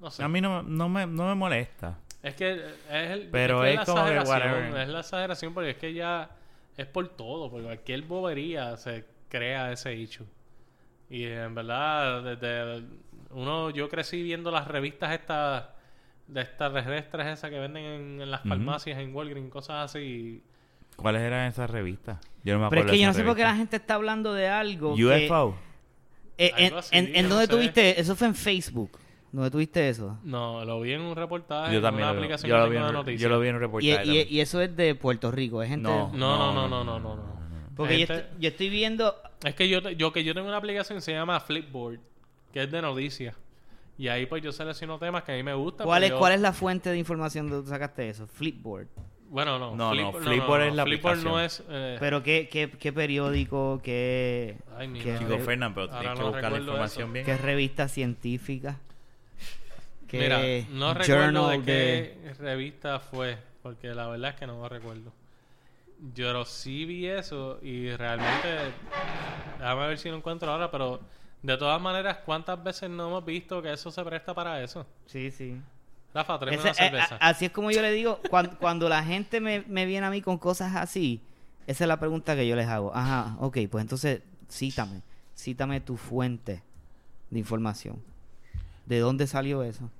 No 0.00 0.08
sé. 0.08 0.22
A 0.22 0.28
mí 0.28 0.40
no, 0.40 0.62
no, 0.62 0.88
me, 0.88 1.06
no 1.06 1.26
me 1.26 1.34
molesta. 1.34 1.98
Es 2.22 2.36
que 2.36 2.52
es 2.52 3.10
el, 3.10 3.28
Pero 3.30 3.62
que 3.62 3.70
es 3.70 3.76
la 3.78 3.84
como 3.84 4.06
exageración, 4.06 4.76
es 4.76 4.88
la 4.88 5.00
exageración 5.00 5.54
porque 5.54 5.70
es 5.70 5.76
que 5.76 5.92
ya 5.92 6.30
es 6.76 6.86
por 6.86 7.08
todo, 7.08 7.50
por 7.50 7.64
cualquier 7.64 8.02
bobería 8.02 8.76
se 8.76 9.04
crea 9.28 9.72
ese 9.72 9.92
issue. 9.92 10.26
Y 11.10 11.24
en 11.24 11.54
verdad, 11.54 12.22
desde 12.22 12.84
uno, 13.30 13.70
yo 13.70 13.88
crecí 13.88 14.22
viendo 14.22 14.50
las 14.50 14.66
revistas 14.68 15.12
estas 15.12 15.64
de 16.26 16.40
estas 16.40 16.72
terrestres 16.72 17.26
esas 17.28 17.50
que 17.50 17.58
venden 17.60 17.84
en, 17.84 18.20
en 18.22 18.30
las 18.30 18.42
farmacias, 18.42 18.98
en 18.98 19.14
Walgreens, 19.14 19.50
cosas 19.50 19.90
así. 19.90 20.42
¿Cuáles 20.96 21.22
eran 21.22 21.46
esas 21.46 21.70
revistas? 21.70 22.18
Yo 22.42 22.54
no 22.54 22.60
me 22.64 22.68
Pero 22.70 22.80
acuerdo 22.80 22.86
es 22.86 22.92
que 22.92 23.00
yo 23.02 23.06
no 23.06 23.14
sé 23.14 23.22
por 23.22 23.36
qué 23.36 23.42
la 23.42 23.54
gente 23.54 23.76
está 23.76 23.94
hablando 23.94 24.32
de 24.34 24.48
algo 24.48 24.96
que... 24.96 25.26
UFO. 25.26 25.54
Eh, 26.38 26.52
en, 26.56 26.64
Algo 26.66 26.78
así, 26.78 26.96
en, 26.96 27.06
en 27.14 27.28
dónde 27.28 27.46
no 27.46 27.52
sé. 27.52 27.56
tuviste? 27.56 28.00
Eso 28.00 28.16
fue 28.16 28.26
en 28.26 28.34
Facebook. 28.34 28.98
¿Dónde 29.30 29.50
tuviste 29.50 29.88
eso? 29.88 30.18
No, 30.24 30.64
lo 30.64 30.80
vi 30.80 30.92
en 30.92 31.00
un 31.02 31.14
reportaje, 31.14 31.70
Yo 31.72 31.78
en 31.78 31.82
también 31.82 32.04
una 32.04 32.12
lo, 32.12 32.18
aplicación 32.18 32.48
yo 32.50 32.56
lo 32.58 32.68
vi 32.70 32.76
en, 32.76 32.82
de 32.82 32.88
un- 32.88 32.94
noticias. 32.94 33.20
yo 33.22 33.28
lo 33.28 33.40
vi 33.40 33.48
en 33.48 33.54
un 33.54 33.60
Y, 33.60 33.64
reportaje. 33.64 34.26
y- 34.30 34.40
eso 34.40 34.60
es 34.60 34.74
de 34.76 34.94
Puerto 34.96 35.30
Rico. 35.30 35.62
Es 35.62 35.68
gente... 35.68 35.88
No. 35.88 36.10
No, 36.12 36.38
no, 36.38 36.52
no, 36.52 36.68
no, 36.68 36.84
no, 36.84 36.98
no, 37.00 37.16
no. 37.16 37.35
Porque 37.76 37.98
yo 38.00 38.06
Gente- 38.06 38.22
estoy, 38.22 38.40
yo 38.42 38.48
estoy 38.48 38.68
viendo... 38.70 39.14
Es 39.44 39.54
que 39.54 39.68
yo, 39.68 39.80
yo 39.90 40.12
que 40.12 40.24
yo 40.24 40.34
tengo 40.34 40.48
una 40.48 40.56
aplicación 40.56 40.96
que 40.98 41.02
se 41.02 41.12
llama 41.12 41.38
Flipboard, 41.40 41.98
que 42.52 42.62
es 42.62 42.70
de 42.70 42.80
noticias. 42.82 43.34
Y 43.98 44.08
ahí 44.08 44.26
pues 44.26 44.42
yo 44.42 44.52
selecciono 44.52 44.98
temas 44.98 45.22
que 45.24 45.32
a 45.32 45.36
mí 45.36 45.42
me 45.42 45.54
gustan. 45.54 45.86
¿Cuál 45.86 46.00
pues 46.00 46.04
es, 46.04 46.10
yo- 46.14 46.18
¿Cuál 46.18 46.32
es 46.32 46.40
la 46.40 46.52
fuente 46.52 46.90
de 46.90 46.98
información 46.98 47.48
de 47.48 47.56
donde 47.56 47.70
sacaste 47.70 48.08
eso? 48.08 48.26
Flipboard. 48.26 48.88
Bueno, 49.28 49.58
no. 49.58 49.74
No, 49.74 49.92
no, 49.94 50.12
Flip- 50.12 50.22
Flipboard 50.22 50.62
es 50.62 50.74
la 50.74 50.84
Flipboard 50.84 51.22
no 51.24 51.40
es... 51.40 51.62
eh, 51.68 51.96
Pero 51.98 52.22
¿qué, 52.22 52.48
qué, 52.50 52.70
qué 52.70 52.92
periódico? 52.92 53.80
¿Qué, 53.82 54.56
Ay, 54.76 54.92
qué. 55.02 55.18
Chico 55.18 55.38
Fernan, 55.40 55.74
pero 55.74 55.86
Ahora 55.86 55.98
tienes 56.00 56.18
que 56.18 56.24
no 56.24 56.26
buscar 56.30 56.42
la 56.42 56.48
recuerdo 56.48 56.64
información 56.72 57.04
eso. 57.06 57.12
bien. 57.12 57.24
qué 57.26 57.36
revista 57.36 57.88
científica? 57.88 58.78
¿Qué 60.08 60.18
Mira, 60.20 60.38
no 60.78 60.94
recuerdo 60.94 61.24
journal 61.48 61.64
de 61.64 62.16
qué 62.22 62.34
revista 62.38 63.00
fue, 63.00 63.36
porque 63.62 63.88
la 63.88 64.06
verdad 64.06 64.30
es 64.30 64.36
que 64.36 64.46
no 64.46 64.62
me 64.62 64.68
recuerdo. 64.68 65.12
Yo 66.14 66.44
sí 66.44 66.84
vi 66.84 67.06
eso 67.06 67.58
y 67.62 67.90
realmente, 67.90 68.48
déjame 69.58 69.86
ver 69.88 69.98
si 69.98 70.08
lo 70.10 70.16
encuentro 70.16 70.50
ahora, 70.50 70.70
pero 70.70 71.00
de 71.42 71.56
todas 71.56 71.80
maneras, 71.80 72.18
¿cuántas 72.24 72.62
veces 72.62 72.90
no 72.90 73.08
hemos 73.08 73.24
visto 73.24 73.62
que 73.62 73.72
eso 73.72 73.90
se 73.90 74.04
presta 74.04 74.34
para 74.34 74.62
eso? 74.62 74.86
Sí, 75.06 75.30
sí. 75.30 75.60
Rafa, 76.12 76.38
tráeme 76.38 76.60
una 76.60 76.70
eh, 76.70 76.74
cerveza. 76.74 77.16
a- 77.16 77.28
así 77.28 77.46
es 77.46 77.50
como 77.50 77.70
yo 77.70 77.82
le 77.82 77.90
digo, 77.92 78.18
cuando, 78.30 78.56
cuando 78.58 78.88
la 78.88 79.02
gente 79.02 79.40
me, 79.40 79.62
me 79.68 79.86
viene 79.86 80.06
a 80.06 80.10
mí 80.10 80.22
con 80.22 80.38
cosas 80.38 80.74
así, 80.76 81.20
esa 81.66 81.84
es 81.84 81.88
la 81.88 81.98
pregunta 81.98 82.36
que 82.36 82.46
yo 82.46 82.56
les 82.56 82.68
hago. 82.68 82.94
Ajá, 82.94 83.36
ok, 83.40 83.58
pues 83.70 83.82
entonces 83.82 84.22
cítame, 84.50 85.02
cítame 85.36 85.80
tu 85.80 85.96
fuente 85.96 86.62
de 87.30 87.38
información. 87.38 88.02
¿De 88.86 88.98
dónde 89.00 89.26
salió 89.26 89.62
eso? 89.62 89.90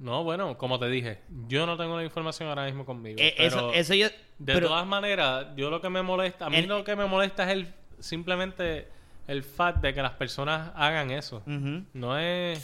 No, 0.00 0.24
bueno, 0.24 0.56
como 0.58 0.78
te 0.78 0.88
dije, 0.88 1.20
yo 1.46 1.66
no 1.66 1.76
tengo 1.76 1.96
la 1.96 2.02
información 2.04 2.48
ahora 2.48 2.64
mismo 2.64 2.84
conmigo. 2.86 3.18
Eh, 3.20 3.34
pero 3.36 3.46
eso, 3.48 3.72
eso 3.74 3.94
yo. 3.94 4.08
de 4.38 4.54
pero- 4.54 4.68
todas 4.68 4.86
maneras, 4.86 5.48
yo 5.56 5.68
lo 5.70 5.80
que 5.82 5.90
me 5.90 6.02
molesta, 6.02 6.46
a 6.46 6.50
mí 6.50 6.62
lo 6.62 6.82
que 6.84 6.96
me 6.96 7.04
molesta 7.06 7.44
es 7.44 7.50
el 7.50 7.74
simplemente 7.98 8.88
el 9.28 9.44
fact 9.44 9.78
de 9.82 9.92
que 9.94 10.02
las 10.02 10.12
personas 10.12 10.72
hagan 10.74 11.10
eso. 11.10 11.42
No 11.46 12.18
es, 12.18 12.62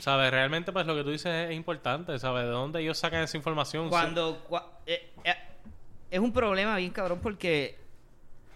¿sabes? 0.00 0.30
Realmente, 0.30 0.72
pues 0.72 0.86
lo 0.86 0.94
que 0.94 1.02
tú 1.02 1.10
dices 1.10 1.50
es 1.50 1.56
importante, 1.56 2.16
¿sabes? 2.20 2.44
¿De 2.44 2.50
dónde 2.50 2.80
ellos 2.80 2.96
sacan 2.96 3.22
esa 3.24 3.36
información? 3.36 3.88
Cuando. 3.88 4.42
cua- 4.48 4.64
eh, 4.86 5.10
eh, 5.24 5.34
es 6.12 6.20
un 6.20 6.32
problema 6.32 6.76
bien 6.76 6.92
cabrón 6.92 7.18
porque 7.22 7.76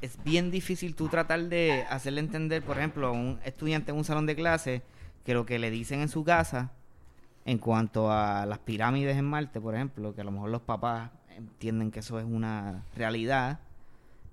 es 0.00 0.22
bien 0.22 0.50
difícil 0.52 0.94
tú 0.94 1.08
tratar 1.08 1.40
de 1.42 1.84
hacerle 1.90 2.20
entender, 2.20 2.62
por 2.62 2.78
ejemplo, 2.78 3.08
a 3.08 3.10
un 3.10 3.40
estudiante 3.44 3.90
en 3.90 3.96
un 3.98 4.04
salón 4.04 4.26
de 4.26 4.36
clase 4.36 4.82
que 5.24 5.34
lo 5.34 5.44
que 5.44 5.58
le 5.58 5.70
dicen 5.72 6.00
en 6.02 6.08
su 6.08 6.22
casa 6.22 6.70
en 7.46 7.58
cuanto 7.58 8.10
a 8.10 8.44
las 8.44 8.58
pirámides 8.58 9.16
en 9.16 9.24
Marte, 9.24 9.60
por 9.60 9.76
ejemplo, 9.76 10.14
que 10.14 10.20
a 10.20 10.24
lo 10.24 10.32
mejor 10.32 10.50
los 10.50 10.62
papás 10.62 11.12
entienden 11.30 11.92
que 11.92 12.00
eso 12.00 12.18
es 12.18 12.24
una 12.24 12.84
realidad 12.96 13.60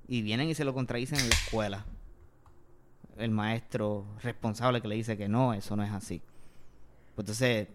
y 0.07 0.23
vienen 0.23 0.49
y 0.49 0.55
se 0.55 0.65
lo 0.65 0.73
contradicen 0.73 1.19
en 1.19 1.29
la 1.29 1.35
escuela. 1.35 1.85
El 3.17 3.29
maestro 3.29 4.07
responsable 4.23 4.81
que 4.81 4.87
le 4.87 4.95
dice 4.95 5.15
que 5.15 5.29
no, 5.29 5.53
eso 5.53 5.75
no 5.75 5.83
es 5.83 5.91
así. 5.91 6.23
Pues 7.13 7.25
entonces, 7.25 7.67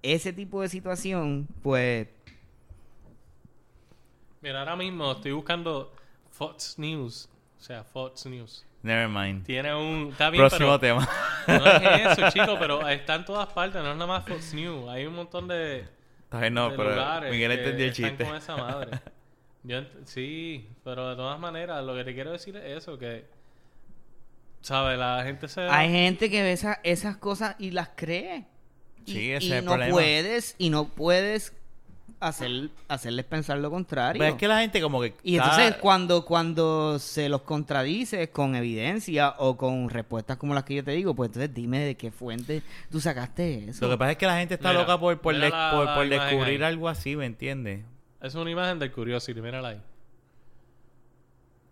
ese 0.00 0.32
tipo 0.32 0.62
de 0.62 0.70
situación, 0.70 1.46
pues 1.62 2.08
Mira, 4.40 4.60
ahora 4.60 4.74
mismo 4.74 5.12
estoy 5.12 5.32
buscando 5.32 5.92
Fox 6.30 6.78
News. 6.78 7.28
O 7.58 7.62
sea, 7.62 7.84
Fox 7.84 8.24
News. 8.24 8.64
Never 8.82 9.08
mind. 9.08 9.44
Tiene 9.46 9.74
un... 9.74 10.08
Está 10.10 10.28
bien, 10.30 10.42
Próximo 10.42 10.78
pero... 10.78 11.00
tema. 11.04 11.08
No 11.46 11.66
es 11.66 12.18
eso, 12.18 12.30
chico, 12.30 12.56
pero 12.58 12.88
está 12.88 13.14
en 13.14 13.24
todas 13.24 13.52
partes, 13.52 13.80
no 13.82 13.90
es 13.92 13.96
nada 13.96 14.06
más 14.06 14.26
Fox 14.26 14.54
News. 14.54 14.88
Hay 14.88 15.06
un 15.06 15.14
montón 15.14 15.46
de, 15.48 15.84
Está 16.24 16.40
bien, 16.40 16.54
no, 16.54 16.70
de 16.70 16.76
pero 16.76 16.90
lugares 16.90 17.30
Miguel 17.30 17.52
entendió 17.52 17.86
el 17.86 17.92
chiste. 17.92 18.24
con 18.24 18.34
esa 18.36 18.56
madre. 18.56 19.00
Yo 19.64 19.78
ent- 19.78 20.04
sí, 20.06 20.68
pero 20.82 21.10
de 21.10 21.14
todas 21.16 21.38
maneras, 21.38 21.84
lo 21.84 21.94
que 21.94 22.02
te 22.04 22.14
quiero 22.14 22.32
decir 22.32 22.56
es 22.56 22.78
eso, 22.78 22.98
que... 22.98 23.24
¿Sabes? 24.60 24.98
La 24.98 25.22
gente 25.24 25.46
se... 25.48 25.60
hay 25.62 25.90
gente 25.90 26.30
que 26.30 26.42
ve 26.42 26.52
esa- 26.52 26.80
esas 26.82 27.16
cosas 27.16 27.56
y 27.58 27.70
las 27.70 27.90
cree. 27.96 28.46
Y, 29.06 29.12
Sí, 29.12 29.32
ese 29.32 29.46
y 29.46 29.52
es 29.52 29.58
el 29.58 29.64
no 29.64 29.72
problema. 29.72 29.92
puedes, 29.92 30.54
y 30.58 30.70
no 30.70 30.88
puedes 30.88 31.56
hacer, 32.28 32.70
hacerles 32.88 33.24
pensar 33.24 33.58
lo 33.58 33.70
contrario. 33.70 34.18
Pero 34.20 34.32
es 34.32 34.38
que 34.38 34.48
la 34.48 34.60
gente 34.60 34.80
como 34.80 35.00
que... 35.00 35.14
Y 35.22 35.36
está- 35.36 35.50
entonces 35.50 35.76
cuando, 35.80 36.24
cuando 36.24 36.98
se 36.98 37.28
los 37.28 37.42
contradices 37.42 38.28
con 38.30 38.54
evidencia 38.56 39.34
o 39.38 39.56
con 39.56 39.88
respuestas 39.90 40.36
como 40.36 40.54
las 40.54 40.64
que 40.64 40.74
yo 40.76 40.84
te 40.84 40.92
digo, 40.92 41.14
pues 41.14 41.28
entonces 41.28 41.52
dime 41.54 41.80
de 41.80 41.96
qué 41.96 42.10
fuente 42.10 42.62
tú 42.90 43.00
sacaste 43.00 43.68
eso. 43.70 43.86
Lo 43.86 43.92
que 43.92 43.98
pasa 43.98 44.12
es 44.12 44.18
que 44.18 44.26
la 44.26 44.38
gente 44.38 44.54
está 44.54 44.68
Mira, 44.70 44.80
loca 44.82 44.98
por, 44.98 45.20
por, 45.20 45.34
la- 45.34 45.70
por, 45.74 45.84
la 45.86 45.94
por 45.94 46.06
imagen 46.06 46.10
descubrir 46.30 46.64
ahí. 46.64 46.72
algo 46.72 46.88
así, 46.88 47.16
¿me 47.16 47.26
entiendes? 47.26 47.84
Es 48.20 48.34
una 48.34 48.50
imagen 48.50 48.78
del 48.78 48.92
Curiosity, 48.92 49.40
mírala 49.40 49.68
ahí. 49.70 49.80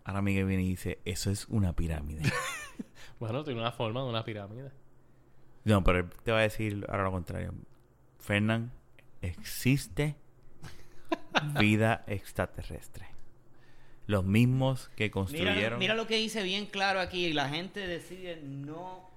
Ahora 0.03 0.21
Miguel 0.21 0.45
viene 0.45 0.63
y 0.63 0.69
dice, 0.69 0.99
eso 1.05 1.29
es 1.31 1.47
una 1.49 1.73
pirámide. 1.73 2.23
Bueno, 3.19 3.43
tiene 3.43 3.59
una 3.61 3.71
forma 3.71 4.01
de 4.01 4.09
una 4.09 4.23
pirámide. 4.25 4.71
no, 5.63 5.83
pero 5.83 5.99
él 5.99 6.05
te 6.23 6.31
va 6.31 6.39
a 6.39 6.41
decir 6.41 6.83
ahora 6.89 7.03
lo 7.03 7.11
contrario. 7.11 7.53
Fernán, 8.19 8.71
existe 9.21 10.15
vida 11.59 12.03
extraterrestre. 12.07 13.05
Los 14.07 14.25
mismos 14.25 14.89
que 14.95 15.09
construyeron... 15.11 15.79
mira 15.79 15.93
lo 15.95 16.07
que 16.07 16.15
dice 16.17 16.43
bien 16.43 16.65
claro 16.65 16.99
aquí. 16.99 17.31
La 17.33 17.49
gente 17.49 17.85
decide 17.87 18.41
no... 18.43 19.09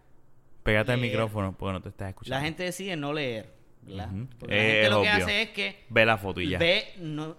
Pégate 0.62 0.92
al 0.92 1.00
leer. 1.00 1.12
micrófono 1.12 1.56
porque 1.56 1.72
no 1.72 1.80
te 1.82 1.88
estás 1.90 2.08
escuchando. 2.10 2.36
La 2.36 2.42
gente 2.44 2.62
decide 2.62 2.96
no 2.96 3.12
leer. 3.12 3.52
¿verdad? 3.82 4.10
Ujú. 4.12 4.26
Porque 4.38 4.54
la 4.54 4.60
Eh, 4.62 4.72
gente 4.72 4.90
lo 4.90 5.02
que 5.02 5.08
hace 5.08 5.42
es 5.42 5.50
que 5.50 5.84
Ve 5.90 6.06
la 6.06 6.16
foto 6.18 6.40
y 6.40 6.48
ya. 6.50 6.58
ve... 6.58 6.92
No, 6.98 7.36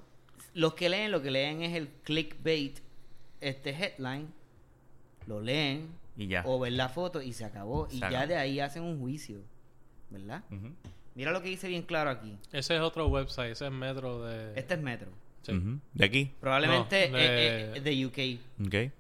los 0.54 0.74
que 0.76 0.90
leen, 0.90 1.12
lo 1.12 1.22
que 1.22 1.32
leen 1.32 1.62
es 1.64 1.76
el 1.76 1.88
clickbait, 2.04 2.80
este 3.42 3.72
headline. 3.72 4.28
Lo 5.28 5.42
leen 5.42 5.90
Y 6.18 6.28
ya. 6.28 6.44
o 6.46 6.60
ven 6.60 6.78
la 6.78 6.88
foto 6.90 7.22
y 7.22 7.34
se 7.34 7.46
acabó. 7.46 7.90
Se 7.90 7.96
y 7.98 8.00
ya 8.00 8.28
de 8.28 8.36
ahí 8.38 8.60
hacen 8.60 8.84
un 8.84 9.00
juicio. 9.00 9.40
¿Verdad? 10.12 10.44
Ujú. 10.52 10.72
Mira 11.16 11.32
lo 11.32 11.42
que 11.42 11.50
dice 11.50 11.68
bien 11.68 11.82
claro 11.84 12.10
aquí. 12.10 12.38
Ese 12.52 12.76
es 12.76 12.82
otro 12.82 13.08
website, 13.08 13.52
ese 13.54 13.66
es 13.66 13.72
Metro 13.72 14.24
de... 14.26 14.52
Este 14.60 14.74
es 14.76 14.82
Metro. 14.82 15.10
Sí. 15.44 15.54
¿De 15.94 16.06
aquí? 16.06 16.32
Probablemente 16.40 17.10
No, 17.10 17.18
eh, 17.18 17.22
de- 17.22 17.78
eh, 17.78 17.82
de 17.82 18.06
UK. 18.06 18.66
Ok. 18.68 18.92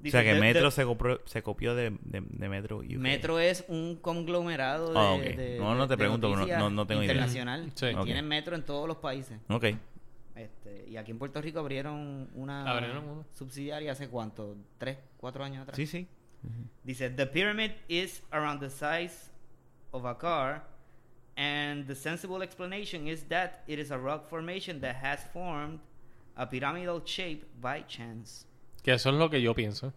Dice, 0.00 0.16
o 0.16 0.20
sea 0.20 0.22
que 0.22 0.34
"The- 0.34 0.40
Metro 0.40 0.70
se, 0.70 0.84
copió, 0.84 1.20
se 1.26 1.42
copió 1.42 1.74
de, 1.74 1.90
de, 2.02 2.22
de 2.24 2.48
Metro 2.48 2.78
UK. 2.78 2.90
Metro 2.98 3.38
es 3.40 3.64
un 3.68 3.96
conglomerado 3.96 4.92
de, 4.92 4.98
Ah, 4.98 5.10
ok. 5.12 5.22
de- 5.36 5.58
No, 5.58 5.74
no 5.74 5.86
te 5.88 5.94
de 5.94 5.98
pregunto, 5.98 6.34
no- 6.36 6.46
no- 6.46 6.70
no 6.70 6.86
tengo 6.86 7.02
idea. 7.02 7.12
internacional. 7.12 7.70
Sí. 7.74 7.86
Tienen 8.04 8.26
Metro 8.28 8.54
en 8.54 8.64
todos 8.64 8.86
los 8.88 8.96
países. 8.98 9.38
Ok. 9.48 9.64
Este, 10.36 10.84
y 10.88 10.96
aquí 10.96 11.10
en 11.10 11.18
Puerto 11.18 11.40
Rico 11.42 11.58
abrieron 11.58 12.28
una 12.34 12.64
Abrieron 12.70 13.24
subsidiaria 13.34 13.90
hace 13.92 14.08
cuánto, 14.08 14.56
tres, 14.78 14.98
cuatro 15.16 15.42
años 15.44 15.62
atrás. 15.62 15.76
Sí, 15.76 15.86
sí. 15.86 16.06
Dice, 16.84 17.10
the 17.10 17.26
pyramid 17.26 17.72
is 17.88 18.22
around 18.30 18.60
the 18.60 18.70
size 18.70 19.30
of 19.90 20.04
a 20.06 20.16
car 20.16 20.64
and 21.38 21.86
the 21.86 21.94
sensible 21.94 22.42
explanation 22.42 23.06
is 23.06 23.22
that 23.28 23.62
it 23.68 23.78
is 23.78 23.92
a 23.92 23.96
rock 23.96 24.28
formation 24.28 24.80
that 24.80 24.96
has 24.96 25.20
formed 25.32 25.78
a 26.36 26.44
pyramidal 26.46 27.00
shape 27.04 27.44
by 27.60 27.84
chance. 27.86 28.44
Que 28.82 28.92
eso 28.94 29.10
es 29.10 29.14
lo 29.14 29.30
que 29.30 29.40
yo 29.40 29.54
pienso. 29.54 29.92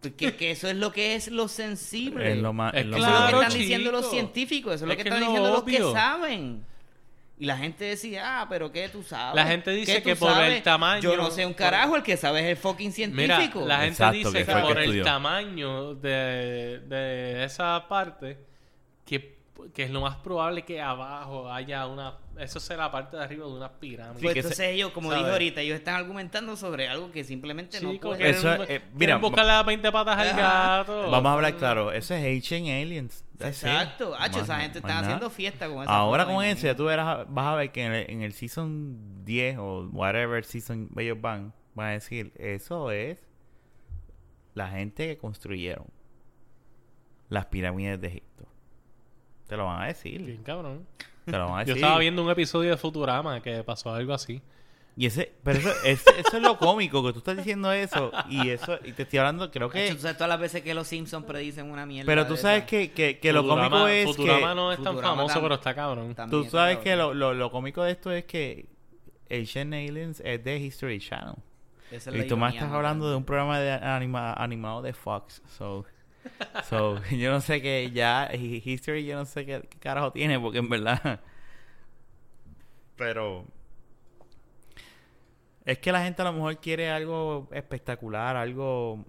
Que, 0.00 0.34
que 0.36 0.50
eso 0.52 0.68
es 0.68 0.76
lo 0.76 0.92
que 0.92 1.14
es 1.14 1.28
lo 1.28 1.48
sensible. 1.48 2.32
Es 2.32 2.38
lo 2.38 2.52
más... 2.52 2.72
Es 2.74 2.86
lo 2.86 2.96
Eso 2.96 3.06
es 3.06 3.12
lo 3.12 3.26
que 3.40 3.44
están 3.44 3.58
diciendo 3.58 3.92
los 3.92 4.10
científicos, 4.10 4.74
eso 4.74 4.84
es 4.84 4.88
lo 4.88 4.92
Es 4.92 4.96
que 4.96 5.02
que 5.02 5.08
están 5.08 5.20
diciendo 5.20 5.50
los 5.50 5.64
que 5.64 5.78
saben. 5.92 6.64
Y 7.38 7.44
la 7.44 7.58
gente 7.58 7.84
decía, 7.84 8.40
ah, 8.40 8.46
pero 8.48 8.72
¿qué 8.72 8.88
tú 8.88 9.02
sabes? 9.02 9.34
La 9.34 9.46
gente 9.46 9.70
dice 9.72 9.96
¿Qué 9.96 10.00
tú 10.00 10.08
que 10.08 10.16
por 10.16 10.42
el 10.42 10.62
tamaño- 10.62 11.02
Yo 11.02 11.16
no 11.18 11.30
sé 11.30 11.44
un 11.44 11.52
carajo, 11.52 11.96
el 11.96 12.02
que 12.02 12.16
sabe 12.16 12.40
es 12.40 12.46
el 12.46 12.56
fucking 12.56 12.94
Mira, 13.12 13.36
científico. 13.36 13.66
la 13.66 13.80
gente 13.80 13.92
Exacto, 13.92 14.30
dice 14.30 14.46
que 14.46 14.52
por 14.52 14.78
el 14.78 15.02
tamaño 15.02 15.94
de, 15.94 16.80
de 16.86 17.44
esa 17.44 17.86
parte, 17.88 18.38
que, 19.04 19.35
que 19.74 19.84
es 19.84 19.90
lo 19.90 20.00
más 20.00 20.16
probable 20.16 20.62
que 20.64 20.80
abajo 20.80 21.50
haya 21.50 21.86
una... 21.86 22.18
Eso 22.38 22.60
será 22.60 22.84
la 22.84 22.90
parte 22.92 23.16
de 23.16 23.22
arriba 23.24 23.46
de 23.46 23.52
una 23.52 23.72
pirámide. 23.72 24.20
Pues 24.22 24.36
entonces 24.36 24.56
se- 24.56 24.70
ellos, 24.72 24.90
como 24.92 25.08
¿sabes? 25.08 25.24
dijo 25.24 25.32
ahorita, 25.32 25.60
ellos 25.62 25.76
están 25.78 25.94
argumentando 25.96 26.56
sobre 26.56 26.88
algo 26.88 27.10
que 27.10 27.24
simplemente 27.24 27.80
no 27.80 27.98
quieren- 27.98 28.26
Eso 28.26 28.52
es- 28.62 28.70
eh, 28.70 28.82
mira, 28.94 29.18
las 29.18 29.66
20 29.66 29.90
patas 29.92 30.18
al 30.18 30.28
Ah. 30.28 30.76
gato. 30.86 31.10
Vamos 31.10 31.30
a 31.30 31.32
hablar 31.34 31.56
claro. 31.56 31.92
Eso 31.92 32.14
es 32.14 32.24
Ancient 32.24 32.68
Aliens. 32.68 33.24
That's. 33.38 33.62
Exacto. 33.64 34.14
Hacho, 34.18 34.40
esa 34.40 34.60
gente 34.60 34.78
está 34.78 34.98
haciendo 35.00 35.28
fiesta 35.30 35.68
con 35.68 35.82
esa 35.82 35.92
Ahora 35.92 36.24
con 36.26 36.36
me 36.38 36.50
eso 36.50 36.62
ya 36.62 36.68
imagino. 36.70 36.76
tú 36.76 36.84
verás, 36.84 37.26
vas 37.28 37.46
a 37.46 37.54
ver 37.56 37.72
que 37.72 37.84
en 37.84 37.92
el, 37.92 38.10
en 38.10 38.22
el 38.22 38.32
season 38.32 39.24
10 39.24 39.58
o 39.58 39.88
whatever 39.92 40.44
season 40.44 40.88
ellos 40.96 41.20
van, 41.20 41.52
van 41.74 41.88
a 41.88 41.90
decir, 41.92 42.32
eso 42.36 42.90
es 42.90 43.18
la 44.54 44.68
gente 44.68 45.06
que 45.06 45.18
construyeron 45.18 45.86
las 47.28 47.46
pirámides 47.46 48.00
de 48.00 48.06
Egipto. 48.08 48.35
Te 49.46 49.56
lo 49.56 49.66
van 49.66 49.82
a 49.82 49.86
decir. 49.86 50.22
Bien 50.22 50.42
cabrón. 50.42 50.86
Te 51.24 51.32
lo 51.32 51.46
van 51.48 51.60
a 51.60 51.62
Yo 51.64 51.74
decir. 51.74 51.76
estaba 51.84 51.98
viendo 51.98 52.22
un 52.22 52.30
episodio 52.30 52.70
de 52.70 52.76
Futurama 52.76 53.40
que 53.42 53.62
pasó 53.64 53.92
algo 53.92 54.12
así. 54.14 54.42
Y 54.98 55.04
ese, 55.04 55.30
pero 55.44 55.58
eso, 55.58 55.70
es, 55.84 56.02
eso 56.16 56.36
es 56.38 56.42
lo 56.42 56.56
cómico, 56.56 57.04
que 57.04 57.12
tú 57.12 57.18
estás 57.18 57.36
diciendo 57.36 57.70
eso. 57.70 58.10
Y 58.30 58.48
eso, 58.48 58.78
y 58.82 58.92
te 58.92 59.02
estoy 59.02 59.18
hablando, 59.18 59.50
creo 59.50 59.68
que. 59.68 59.84
Hacho, 59.84 59.96
tú 59.96 60.00
sabes 60.00 60.16
todas 60.16 60.30
las 60.30 60.40
veces 60.40 60.62
que 60.62 60.72
los 60.72 60.86
Simpsons 60.88 61.26
predicen 61.26 61.70
una 61.70 61.84
mierda 61.84 62.06
Pero 62.06 62.26
tú 62.26 62.32
de 62.32 62.38
sabes 62.38 62.64
que, 62.64 62.90
que, 62.92 63.18
que 63.18 63.32
lo 63.32 63.46
cómico 63.46 63.86
es 63.88 64.06
Futurama 64.06 64.48
que. 64.50 64.54
no 64.54 64.72
es 64.72 64.78
tan 64.78 64.94
Futurama 64.94 65.16
famoso, 65.16 65.38
tam- 65.38 65.42
pero 65.42 65.54
está 65.56 65.74
cabrón. 65.74 66.14
Tú 66.30 66.44
sabes 66.44 66.76
cabrón. 66.78 66.84
que 66.84 66.96
lo, 66.96 67.12
lo, 67.12 67.34
lo 67.34 67.50
cómico 67.50 67.82
de 67.82 67.92
esto 67.92 68.10
es 68.10 68.24
que 68.24 68.64
Asian 69.30 69.74
Aliens 69.74 70.22
es 70.24 70.42
de 70.42 70.56
History 70.58 70.98
Channel. 70.98 71.34
Es 71.90 72.06
Y 72.06 72.22
tú 72.26 72.38
más 72.38 72.54
estás 72.54 72.72
hablando 72.72 73.10
de 73.10 73.16
un 73.16 73.24
programa 73.24 73.60
de 73.60 73.72
anima- 73.72 74.32
animado 74.32 74.80
de 74.80 74.94
Fox. 74.94 75.42
So, 75.58 75.84
so, 76.68 77.02
yo 77.10 77.30
no 77.30 77.40
sé 77.40 77.60
qué 77.62 77.90
ya 77.92 78.30
History 78.34 79.04
yo 79.04 79.16
no 79.16 79.24
sé 79.24 79.46
qué, 79.46 79.62
qué 79.68 79.78
carajo 79.78 80.12
tiene 80.12 80.38
porque 80.38 80.58
en 80.58 80.68
verdad 80.68 81.20
pero 82.96 83.44
es 85.66 85.78
que 85.78 85.90
la 85.90 86.02
gente 86.04 86.22
a 86.22 86.26
lo 86.26 86.32
mejor 86.32 86.60
quiere 86.60 86.90
algo 86.90 87.48
espectacular, 87.50 88.36
algo 88.36 89.04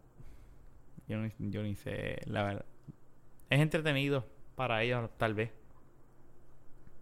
yo 1.08 1.18
ni, 1.20 1.32
yo 1.38 1.62
ni 1.62 1.76
sé, 1.76 2.22
la 2.26 2.44
verdad. 2.44 2.66
Es 3.50 3.60
entretenido 3.60 4.28
para 4.56 4.82
ellos 4.82 5.10
tal 5.18 5.36
vez. 5.36 5.52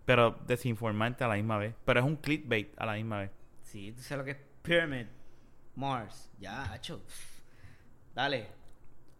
Pero 0.06 0.38
desinformante 0.46 1.24
a 1.24 1.30
la 1.30 1.36
misma 1.36 1.58
vez, 1.58 1.74
pero 1.86 2.02
es 2.02 2.06
un 2.06 2.18
clickbait 2.18 2.74
a 2.78 2.86
la 2.86 2.94
misma 2.94 3.20
vez. 3.20 3.32
Sí, 3.64 3.94
tú 3.94 4.02
sabes 4.02 4.20
lo 4.20 4.26
que 4.26 4.32
es 4.32 4.38
Pyramid. 4.62 5.08
Mars. 5.76 6.30
Ya, 6.38 6.72
hacho. 6.72 7.02
Dale. 8.14 8.48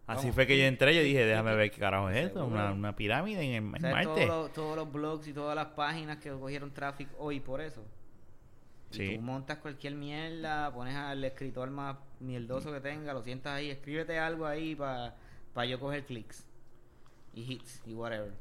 Así 0.06 0.18
Vamos. 0.26 0.34
fue 0.36 0.46
que 0.46 0.56
yo 0.56 0.64
entré, 0.64 0.94
yo 0.94 1.02
dije, 1.02 1.24
déjame 1.24 1.56
ver 1.56 1.70
qué 1.70 1.78
carajo 1.80 2.08
es 2.10 2.26
esto, 2.26 2.46
una, 2.46 2.70
una 2.72 2.94
pirámide 2.94 3.42
en, 3.56 3.66
en 3.66 3.74
O 3.74 3.78
sea, 3.80 3.90
Marte. 3.90 4.26
Todos 4.26 4.26
los, 4.28 4.52
todos 4.52 4.76
los 4.76 4.92
blogs 4.92 5.26
y 5.26 5.32
todas 5.32 5.56
las 5.56 5.66
páginas 5.68 6.18
que 6.18 6.30
cogieron 6.30 6.72
tráfico 6.72 7.16
hoy 7.18 7.40
por 7.40 7.60
eso. 7.60 7.84
Y 8.92 8.96
Sí. 8.96 9.16
tú 9.16 9.22
montas 9.22 9.58
cualquier 9.58 9.96
mierda, 9.96 10.72
pones 10.72 10.94
al 10.94 11.24
escritor 11.24 11.70
más 11.70 11.96
mierdoso 12.20 12.72
que 12.72 12.80
tenga, 12.80 13.12
lo 13.12 13.22
sientas 13.22 13.54
ahí, 13.54 13.68
escríbete 13.70 14.16
algo 14.18 14.46
ahí 14.46 14.76
para 14.76 15.66
yo 15.68 15.80
coger 15.80 16.04
clics. 16.06 16.46
Y 17.34 17.52
hits 17.52 17.82
y 17.84 17.92
whatever. 17.92 18.32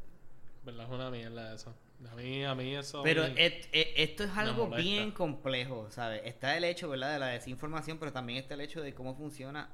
¿Verdad? 0.64 0.86
Es 0.86 0.92
una 0.92 1.10
mierda 1.10 1.56
eso. 1.56 1.74
A 2.12 2.16
mí, 2.16 2.44
a 2.46 2.54
mí 2.54 2.76
eso... 2.76 3.00
a 3.00 3.04
Pero 3.04 3.24
mí- 3.24 3.34
et- 3.38 3.68
e- 3.72 3.94
esto 4.04 4.24
es 4.24 4.38
algo 4.38 4.68
bien 4.70 5.12
complejo, 5.12 5.88
¿sabes? 5.90 6.22
Está 6.26 6.56
el 6.58 6.64
hecho, 6.64 6.90
¿verdad? 6.90 7.14
De 7.14 7.20
la 7.20 7.28
desinformación, 7.28 7.98
pero 7.98 8.14
también 8.14 8.38
está 8.38 8.54
el 8.54 8.62
hecho 8.62 8.82
de 8.84 8.94
cómo 8.94 9.16
funciona 9.16 9.70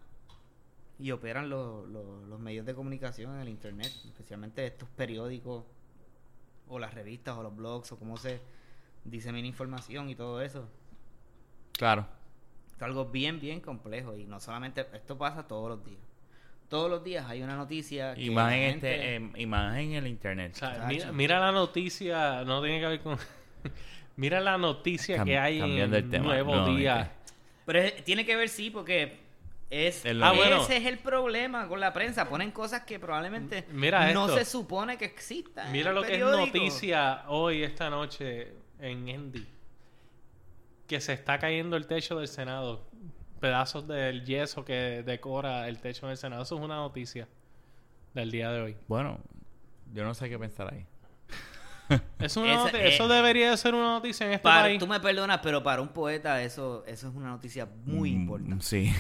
y 1.02 1.12
operan 1.12 1.50
los, 1.50 1.88
los- 1.90 2.28
los 2.28 2.40
medios 2.40 2.66
de 2.66 2.74
comunicación 2.76 3.36
en 3.36 3.42
el 3.42 3.50
Internet, 3.50 3.92
especialmente 4.06 4.66
estos 4.68 4.88
periódicos 4.90 5.64
o 6.68 6.80
las 6.80 6.94
revistas 6.94 7.36
o 7.38 7.44
los 7.44 7.56
blogs 7.56 7.92
o 7.92 8.00
cómo 8.00 8.18
se 8.18 8.40
disemina 9.04 9.48
información 9.48 10.10
y 10.10 10.16
todo 10.16 10.42
eso. 10.42 10.70
Claro. 11.74 12.06
Es 12.76 12.82
algo 12.82 13.06
bien, 13.06 13.40
bien 13.40 13.60
complejo 13.62 14.16
y 14.16 14.26
no 14.26 14.40
solamente, 14.40 14.86
esto 14.94 15.18
pasa 15.18 15.48
todos 15.48 15.70
los 15.70 15.86
días. 15.86 16.00
Todos 16.70 16.90
los 16.90 17.04
días 17.04 17.26
hay 17.28 17.42
una 17.44 17.56
noticia 17.58 18.16
que 18.16 18.22
Y 18.24 18.30
más 18.30 18.52
la 18.52 18.58
en, 18.58 18.72
gente- 18.72 19.16
este, 19.18 19.42
y 19.42 19.46
más 19.46 19.78
en 19.78 19.94
el 19.94 20.08
internet. 20.08 20.54
O 20.56 20.60
sea, 20.60 20.76
Chacho. 20.76 20.88
mira, 20.88 21.12
mira 21.12 21.40
la 21.40 21.52
noticia, 21.52 22.44
no 22.46 22.62
tiene 22.62 22.80
que 22.80 22.88
ver 22.88 23.02
con... 23.02 23.18
mira 24.16 24.40
la 24.40 24.58
noticia 24.58 25.18
Cam- 25.18 25.26
que 25.26 25.38
hay 25.38 25.60
en 25.60 25.94
el 25.94 26.10
tema, 26.10 26.26
Nuevo. 26.28 26.66
Día. 26.76 27.12
Pero 27.66 27.80
es- 27.80 28.04
tiene 28.06 28.26
que 28.26 28.36
ver, 28.38 28.48
sí, 28.50 28.70
porque 28.70 29.20
es, 29.72 30.06
Ah, 30.06 30.34
bueno. 30.36 30.62
ese 30.62 30.78
es 30.78 30.86
el 30.86 31.00
problema 31.00 31.68
con 31.68 31.80
la 31.80 31.94
prensa. 31.94 32.28
Ponen 32.30 32.52
cosas 32.52 32.82
que 32.84 33.00
probablemente 33.00 33.66
Mira 33.72 34.12
no 34.14 34.28
se 34.28 34.46
supone 34.46 34.98
que 34.98 35.06
existan. 35.06 35.72
Mira 35.72 35.92
lo 35.94 36.04
que 36.04 36.16
es 36.16 36.20
noticia 36.20 37.24
hoy, 37.30 37.64
esta 37.64 37.90
noche, 37.90 38.54
en 38.80 39.08
Endy. 39.08 39.48
Que 40.88 41.00
se 41.00 41.14
está 41.14 41.40
cayendo 41.40 41.78
el 41.78 41.88
techo 41.88 42.20
del 42.20 42.28
Senado. 42.28 42.86
Pedazos 43.40 43.88
del 43.88 44.26
yeso 44.26 44.64
que 44.66 45.02
decora 45.04 45.68
el 45.70 45.80
techo 45.80 46.08
del 46.08 46.18
Senado. 46.18 46.44
Eso 46.44 46.56
es 46.58 46.62
una 46.62 46.76
noticia 46.76 47.28
del 48.14 48.30
día 48.30 48.52
de 48.52 48.62
hoy. 48.62 48.78
Bueno, 48.88 49.20
yo 49.94 50.04
no 50.04 50.14
sé 50.14 50.30
qué 50.30 50.38
pensar 50.38 50.72
ahí. 50.74 50.86
Es 52.20 52.38
una 52.38 52.54
Esa- 52.68 52.78
eh, 52.78 52.88
eso 52.96 53.08
debería 53.08 53.52
de 53.52 53.58
ser 53.58 53.74
una 53.74 53.94
noticia 53.94 54.26
en 54.26 54.34
este 54.34 54.44
Para- 54.44 54.62
país. 54.64 54.80
tú 54.80 54.88
me 54.88 55.00
perdonas, 55.00 55.40
pero 55.44 55.62
para 55.64 55.82
un 55.82 55.90
poeta 55.90 56.42
eso, 56.42 56.84
eso 56.88 57.08
es 57.10 57.16
una 57.16 57.30
noticia 57.30 57.68
muy 57.86 58.12
Mm, 58.12 58.22
importante. 58.22 58.64
Sí. 58.66 58.94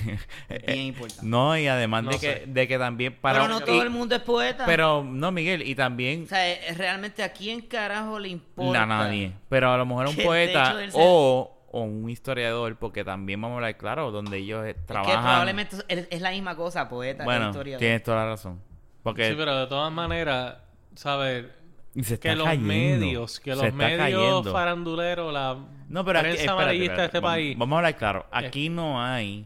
Bien 0.67 0.79
importante. 0.87 1.25
No, 1.25 1.57
y 1.57 1.67
además 1.67 2.03
No 2.03 2.11
de, 2.11 2.17
sé. 2.17 2.39
que, 2.41 2.45
de 2.47 2.67
que 2.67 2.77
también 2.77 3.15
para... 3.19 3.39
pero 3.41 3.53
no 3.53 3.59
y- 3.59 3.63
todo 3.65 3.81
el 3.83 3.89
mundo 3.89 4.15
es 4.15 4.21
poeta. 4.21 4.65
Pero, 4.65 5.03
no, 5.03 5.31
Miguel, 5.31 5.61
y 5.67 5.75
también... 5.75 6.23
o 6.23 6.27
sea, 6.27 6.49
eh, 6.49 6.73
realmente 6.75 7.23
a 7.23 7.31
quién 7.31 7.61
carajo 7.61 8.19
le 8.19 8.29
importa. 8.29 8.83
A 8.83 8.85
nadie. 8.85 9.33
Pero 9.49 9.71
a 9.71 9.77
lo 9.77 9.85
mejor 9.85 10.07
un 10.07 10.15
poeta 10.15 10.75
o, 10.93 11.57
o 11.71 11.81
un 11.83 12.09
historiador, 12.09 12.77
porque 12.77 13.03
también 13.03 13.39
vamos 13.41 13.55
a 13.55 13.57
hablar 13.57 13.77
claro, 13.77 14.11
donde 14.11 14.37
ellos 14.39 14.65
eh, 14.65 14.71
Es 14.71 14.75
que 14.75 14.81
trabajan. 14.83 15.21
probablemente 15.21 15.75
es, 15.87 16.07
es 16.09 16.21
la 16.21 16.31
misma 16.31 16.55
cosa, 16.55 16.89
poeta. 16.89 17.23
bueno, 17.23 17.47
historiador. 17.49 17.79
tienes 17.79 18.03
toda 18.03 18.17
la 18.17 18.25
razón. 18.31 18.59
Porque 19.03 19.29
Sí, 19.29 19.35
pero 19.37 19.55
de 19.57 19.67
todas 19.67 19.91
maneras, 19.91 20.57
¿sabes? 20.95 21.45
Y 21.93 22.03
se 22.03 22.19
Que 22.19 22.29
está 22.29 22.35
los 22.35 22.45
cayendo, 22.47 22.67
medios, 22.67 23.39
que 23.39 23.55
se 23.55 23.63
los 23.63 23.73
medios 23.73 23.99
cayendo. 23.99 24.51
faranduleros, 24.53 25.33
la 25.33 25.57
No, 25.89 26.05
pero 26.05 26.19
aquí, 26.19 26.25
prensa 26.27 26.41
espérate, 26.43 26.61
amarillista 26.61 26.95
de 26.95 27.05
espérate, 27.05 27.05
este 27.05 27.19
vamos- 27.19 27.35
país. 27.35 27.57
Vamos 27.57 27.75
a 27.75 27.77
hablar 27.79 27.97
claro. 27.97 28.25
Aquí 28.31 28.69
no 28.69 29.01
hay 29.03 29.45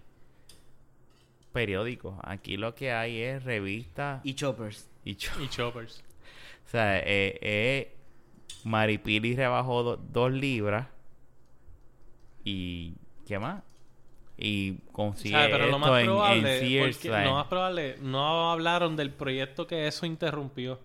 periódicos. 1.52 2.16
Aquí 2.24 2.58
lo 2.58 2.76
que 2.76 2.92
hay 2.92 3.20
es 3.22 3.44
revistas 3.44 4.22
y, 4.24 4.32
Y 4.32 4.34
choppers. 4.36 4.88
cho- 5.16 5.42
Y 5.42 5.48
choppers. 5.50 6.04
O 6.66 6.68
sea, 6.68 6.98
eh, 7.00 7.38
eh, 7.42 7.96
Maripili 8.64 9.36
rebajó 9.36 9.84
do- 9.84 9.98
dos 9.98 10.32
libras. 10.32 10.88
Y. 12.44 12.94
¿Qué 13.28 13.40
más? 13.40 13.62
Y 14.38 14.74
consigue 14.92 15.34
¿Sabes? 15.36 15.50
Pero 15.52 15.60
lo 15.68 15.78
esto 15.78 15.80
más 15.80 16.00
en- 16.00 16.06
probable, 16.06 16.38
en 16.60 16.60
Sears, 16.68 16.98
porque 16.98 17.10
¿sabes? 17.10 17.26
lo 17.28 17.34
más 17.36 17.48
probable, 17.48 17.96
no 18.02 18.52
hablaron 18.52 18.96
del 18.96 19.12
proyecto 19.12 19.66
que 19.66 19.88
eso 19.88 20.06
interrumpió. 20.06 20.80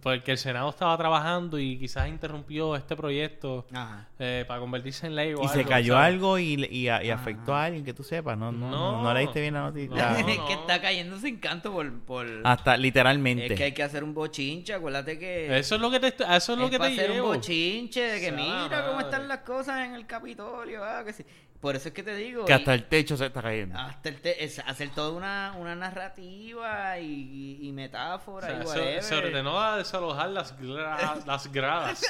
Porque 0.00 0.32
el 0.32 0.38
Senado 0.38 0.70
estaba 0.70 0.96
trabajando 0.96 1.58
y 1.58 1.78
quizás 1.78 2.08
interrumpió 2.08 2.76
este 2.76 2.96
proyecto 2.96 3.66
Ajá. 3.72 4.08
eh, 4.18 4.44
para 4.46 4.60
convertirse 4.60 5.06
en 5.06 5.14
ley 5.16 5.34
o 5.34 5.42
Y 5.44 5.48
se 5.48 5.58
algo, 5.60 5.68
cayó 5.70 5.94
¿sabes? 5.94 6.06
algo 6.14 6.38
y, 6.38 6.56
le- 6.56 6.68
y, 6.72 6.88
a- 6.88 7.02
y 7.02 7.10
afectó 7.10 7.54
a 7.54 7.64
alguien 7.64 7.84
que 7.84 7.92
tú 7.92 8.02
sepas. 8.02 8.38
No, 8.38 8.50
no, 8.52 8.70
no, 8.70 8.92
No. 8.92 9.02
no 9.02 9.14
leíste 9.14 9.40
bien 9.40 9.54
la 9.54 9.60
noticia. 9.62 10.10
No, 10.10 10.16
es 10.28 10.38
no. 10.38 10.46
que 10.46 10.52
está 10.54 10.80
cayendo 10.80 11.18
sin 11.18 11.36
canto 11.38 11.72
por... 11.72 11.92
por... 12.00 12.26
Hasta 12.44 12.76
literalmente. 12.76 13.46
Es 13.46 13.52
que 13.52 13.64
hay 13.64 13.72
que 13.72 13.82
hacer 13.82 14.04
un 14.04 14.14
bochinche, 14.14 14.74
acuérdate 14.74 15.18
que... 15.18 15.58
Eso 15.58 15.74
es 15.74 15.80
lo 15.80 15.90
que 15.90 16.00
te, 16.00 16.08
eso 16.08 16.52
es 16.52 16.58
lo 16.58 16.64
es 16.66 16.70
que 16.70 16.78
para 16.78 16.90
te 16.90 16.96
hacer 17.00 17.10
llevo. 17.10 17.30
un 17.30 17.36
bochinche 17.36 18.00
de 18.00 18.20
que 18.20 18.26
Sea 18.26 18.32
mira 18.36 18.80
cómo 18.82 18.92
madre. 18.94 19.04
están 19.10 19.28
las 19.28 19.38
cosas 19.38 19.86
en 19.86 19.94
el 19.94 20.06
Capitolio. 20.06 20.82
ah, 20.84 21.02
que 21.04 21.12
sí. 21.12 21.24
Por 21.62 21.76
eso 21.76 21.88
es 21.88 21.94
que 21.94 22.02
te 22.02 22.14
digo. 22.16 22.44
Que 22.44 22.52
hasta 22.52 22.74
el 22.74 22.84
techo 22.84 23.16
se 23.16 23.24
está 23.26 23.40
cayendo. 23.40 23.78
hasta 23.78 24.08
el 24.10 24.20
te- 24.20 24.44
es 24.44 24.58
hacer 24.58 24.90
toda 24.90 25.12
una, 25.12 25.54
una 25.58 25.74
narrativa 25.76 26.98
y, 26.98 27.06
y, 27.06 27.66
y 27.66 27.70
O 27.70 27.72
metáfora 27.72 28.48
sea, 28.66 28.94
y 28.96 29.00
se, 29.00 29.02
se 29.02 29.14
ordenó 29.14 29.58
a 29.58 29.78
desalojar 29.78 30.28
las, 30.30 30.58
gra- 30.58 31.24
las 31.26 31.50
gradas. 31.50 32.02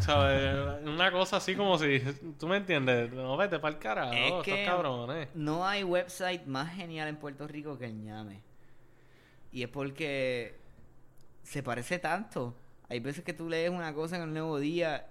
¿Sabes? 0.00 0.82
Una 0.84 1.10
cosa 1.12 1.36
así 1.36 1.54
como 1.54 1.78
si... 1.78 2.00
¿Tú 2.38 2.46
me 2.48 2.56
entiendes? 2.56 3.10
No, 3.12 3.36
vete 3.36 3.58
para 3.58 3.74
el 3.74 3.80
carajo. 3.80 4.12
Es 4.12 4.26
estos 4.26 4.42
que- 4.44 4.64
cabrones. 4.64 5.28
No 5.34 5.66
hay 5.66 5.84
website 5.84 6.44
más 6.46 6.74
genial 6.74 7.08
en 7.08 7.16
Puerto 7.16 7.46
Rico 7.46 7.78
que 7.78 7.86
el 7.86 8.02
ñame. 8.02 8.42
Y 9.52 9.62
es 9.62 9.68
porque 9.68 10.58
se 11.44 11.62
parece 11.62 11.98
tanto. 12.00 12.56
Hay 12.88 12.98
veces 13.00 13.24
que 13.24 13.32
tú 13.32 13.48
lees 13.48 13.70
una 13.70 13.94
cosa 13.94 14.16
en 14.16 14.22
el 14.22 14.32
Nuevo 14.32 14.58
Día 14.58 15.06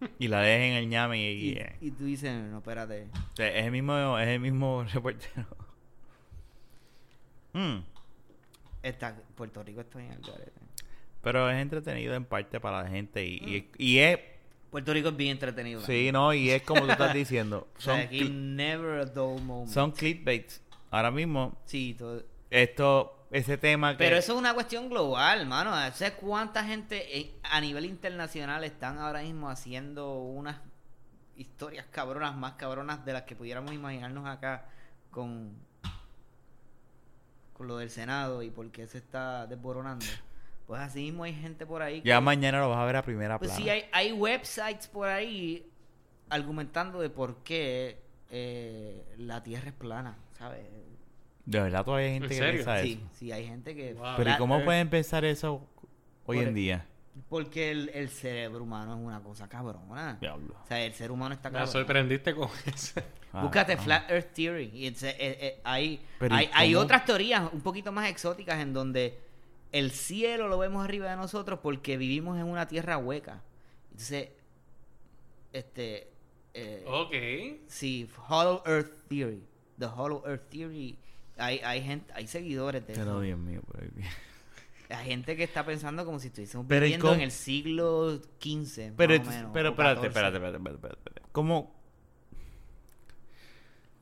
Y 0.18 0.28
la 0.28 0.40
dejen 0.42 0.72
en 0.72 0.76
el 0.76 0.88
ñame 0.88 1.18
y, 1.18 1.26
y, 1.26 1.48
y, 1.48 1.52
eh, 1.58 1.76
y 1.80 1.90
tú 1.90 2.04
dices, 2.04 2.32
no, 2.50 2.58
espérate. 2.58 3.08
o 3.32 3.36
sea, 3.36 3.48
es 3.48 3.64
el 3.64 3.72
mismo, 3.72 4.18
es 4.18 4.28
el 4.28 4.40
mismo 4.40 4.84
reportero. 4.92 5.46
Mm, 7.52 7.78
Está, 8.82 9.16
Puerto 9.34 9.62
Rico 9.62 9.80
está 9.80 10.00
en 10.02 10.12
el 10.12 10.20
garete. 10.20 10.52
Pero 11.22 11.50
es 11.50 11.56
entretenido 11.60 12.14
en 12.14 12.24
parte 12.24 12.60
para 12.60 12.82
la 12.84 12.88
gente 12.88 13.24
y, 13.26 13.34
y, 13.36 13.70
y 13.76 13.98
es 13.98 14.18
Puerto 14.70 14.92
Rico 14.92 15.08
es 15.08 15.16
bien 15.16 15.32
entretenido. 15.32 15.80
sí, 15.80 16.10
no, 16.12 16.32
y 16.32 16.50
es 16.50 16.62
como 16.62 16.82
tú 16.84 16.90
estás 16.92 17.12
diciendo, 17.14 17.66
son 17.78 17.98
aquí 17.98 18.28
never 18.28 19.00
a 19.00 19.04
dull 19.06 19.40
moment. 19.42 19.68
son 19.72 19.90
clickbaits. 19.92 20.62
Ahora 20.90 21.10
mismo 21.10 21.58
Sí, 21.64 21.94
todo. 21.98 22.22
esto 22.50 23.17
ese 23.30 23.58
tema 23.58 23.92
que 23.92 23.98
Pero 23.98 24.16
eso 24.16 24.32
es 24.32 24.38
una 24.38 24.54
cuestión 24.54 24.88
global, 24.88 25.46
mano. 25.46 25.72
¿Sabes 25.92 26.12
cuánta 26.20 26.64
gente 26.64 27.18
en- 27.18 27.30
a 27.42 27.60
nivel 27.60 27.84
internacional 27.84 28.64
están 28.64 28.98
ahora 28.98 29.20
mismo 29.22 29.50
haciendo 29.50 30.14
unas 30.18 30.56
historias 31.36 31.86
cabronas, 31.90 32.34
más 32.36 32.52
cabronas 32.54 33.04
de 33.04 33.12
las 33.12 33.22
que 33.22 33.36
pudiéramos 33.36 33.72
imaginarnos 33.72 34.26
acá 34.26 34.66
con, 35.10 35.52
con 37.52 37.66
lo 37.66 37.76
del 37.78 37.90
Senado 37.90 38.42
y 38.42 38.50
por 38.50 38.70
qué 38.70 38.86
se 38.86 38.98
está 38.98 39.46
desboronando? 39.46 40.04
Pues 40.66 40.80
así 40.80 41.00
mismo 41.02 41.24
hay 41.24 41.34
gente 41.34 41.64
por 41.66 41.82
ahí. 41.82 42.02
ya 42.04 42.16
que- 42.16 42.20
mañana 42.20 42.60
lo 42.60 42.68
vas 42.70 42.78
a 42.78 42.84
ver 42.84 42.96
a 42.96 43.02
primera 43.02 43.38
Pues 43.38 43.50
plana. 43.50 43.64
sí, 43.64 43.70
hay, 43.70 43.84
hay 43.92 44.12
websites 44.12 44.86
por 44.88 45.08
ahí 45.08 45.66
argumentando 46.30 47.00
de 47.00 47.08
por 47.10 47.36
qué 47.42 48.02
eh, 48.30 49.14
la 49.16 49.42
Tierra 49.42 49.68
es 49.68 49.74
plana, 49.74 50.16
¿sabes? 50.38 50.60
De 51.50 51.60
verdad 51.60 51.82
todavía 51.84 52.08
hay 52.08 52.12
gente 52.14 52.26
¿En 52.26 52.28
que 52.28 52.36
serio? 52.36 52.52
piensa 52.64 52.82
Sí, 52.82 52.92
eso. 53.02 53.10
sí, 53.18 53.32
hay 53.32 53.46
gente 53.46 53.74
que... 53.74 53.94
Wow. 53.94 54.14
Pero 54.18 54.30
¿y 54.30 54.36
cómo 54.36 54.56
Earth- 54.58 54.64
pueden 54.66 54.90
pensar 54.90 55.24
eso 55.24 55.66
hoy 56.26 56.36
Por- 56.38 56.46
en 56.48 56.54
día? 56.54 56.86
Porque 57.30 57.70
el, 57.70 57.88
el 57.94 58.10
cerebro 58.10 58.62
humano 58.62 58.94
es 58.94 59.00
una 59.00 59.20
cosa 59.22 59.48
cabrona. 59.48 60.18
Diablo. 60.20 60.54
O 60.62 60.66
sea, 60.68 60.84
el 60.84 60.92
ser 60.94 61.10
humano 61.10 61.34
está 61.34 61.48
Me 61.48 61.54
cabrón. 61.54 61.72
sorprendiste 61.72 62.34
con 62.34 62.48
eso. 62.66 63.00
Ah, 63.32 63.42
Búscate 63.42 63.72
ah. 63.72 63.78
Flat 63.78 64.10
Earth 64.10 64.32
Theory. 64.34 64.70
Y 64.74 64.86
entonces, 64.86 65.14
eh, 65.18 65.38
eh, 65.40 65.60
hay, 65.64 66.00
Pero 66.18 66.34
¿y 66.34 66.38
hay, 66.38 66.50
hay 66.52 66.74
otras 66.74 67.04
teorías 67.06 67.50
un 67.52 67.60
poquito 67.62 67.92
más 67.92 68.08
exóticas 68.10 68.60
en 68.60 68.72
donde 68.72 69.18
el 69.72 69.90
cielo 69.90 70.48
lo 70.48 70.58
vemos 70.58 70.84
arriba 70.84 71.10
de 71.10 71.16
nosotros 71.16 71.58
porque 71.62 71.96
vivimos 71.96 72.38
en 72.38 72.44
una 72.44 72.68
tierra 72.68 72.98
hueca. 72.98 73.42
Entonces, 73.90 74.28
este... 75.52 76.08
eh, 76.54 76.84
ok. 76.86 77.62
Sí, 77.68 78.08
Hollow 78.28 78.62
Earth 78.66 78.92
Theory. 79.08 79.42
The 79.78 79.86
Hollow 79.86 80.22
Earth 80.26 80.48
Theory. 80.50 80.98
Hay, 81.38 81.60
hay 81.64 81.82
gente, 81.82 82.12
hay 82.14 82.26
seguidores 82.26 82.86
de 82.86 82.94
Pero 82.94 83.10
eso. 83.10 83.20
Dios 83.20 83.38
mío, 83.38 83.60
por 83.62 83.82
aquí. 83.82 84.00
Hay 84.90 85.04
gente 85.04 85.36
que 85.36 85.44
está 85.44 85.66
pensando 85.66 86.06
como 86.06 86.18
si 86.18 86.28
estuviésemos 86.28 86.66
Pero, 86.66 86.86
¿y 86.86 86.88
viviendo 86.88 87.08
cómo? 87.08 87.16
en 87.16 87.20
el 87.20 87.30
siglo 87.30 88.14
XV. 88.40 88.94
Pero, 88.96 89.18
más 89.18 89.28
o 89.28 89.30
menos, 89.30 89.50
pero 89.52 89.68
o 89.68 89.72
espérate, 89.72 90.00
14. 90.00 90.06
espérate, 90.06 90.36
espérate, 90.36 90.56
espérate, 90.56 90.56
espérate, 90.56 90.98
espérate. 90.98 91.32
¿Cómo, 91.32 91.78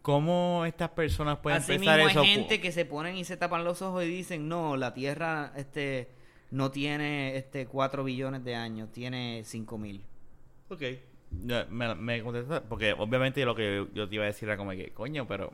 ¿Cómo 0.03 0.65
estas 0.65 0.91
personas 0.91 1.39
pueden 1.39 1.59
Así 1.59 1.73
empezar 1.73 1.97
mismo 1.97 2.11
eso? 2.11 2.21
hay 2.21 2.29
gente 2.29 2.61
que 2.61 2.71
se 2.71 2.85
ponen 2.85 3.17
y 3.17 3.25
se 3.25 3.37
tapan 3.37 3.65
los 3.65 3.83
ojos 3.83 4.05
y 4.05 4.07
dicen, 4.07 4.49
no, 4.49 4.77
la 4.77 4.95
Tierra 4.95 5.53
este, 5.57 6.09
no 6.53 6.71
tiene 6.71 7.37
este 7.37 7.67
4 7.67 8.05
billones 8.05 8.45
de 8.45 8.55
años, 8.55 8.93
tiene 8.93 9.43
5 9.45 9.79
mil. 9.79 10.05
Ok. 10.69 10.83
Me, 11.69 11.97
me 11.97 12.23
contesta, 12.23 12.63
porque 12.63 12.93
obviamente 12.93 13.45
lo 13.45 13.57
que 13.57 13.75
yo, 13.75 13.93
yo 13.93 14.09
te 14.09 14.15
iba 14.15 14.23
a 14.23 14.29
decir 14.29 14.49
era 14.49 14.57
como 14.57 14.71
que, 14.71 14.93
coño, 14.93 15.27
pero 15.27 15.53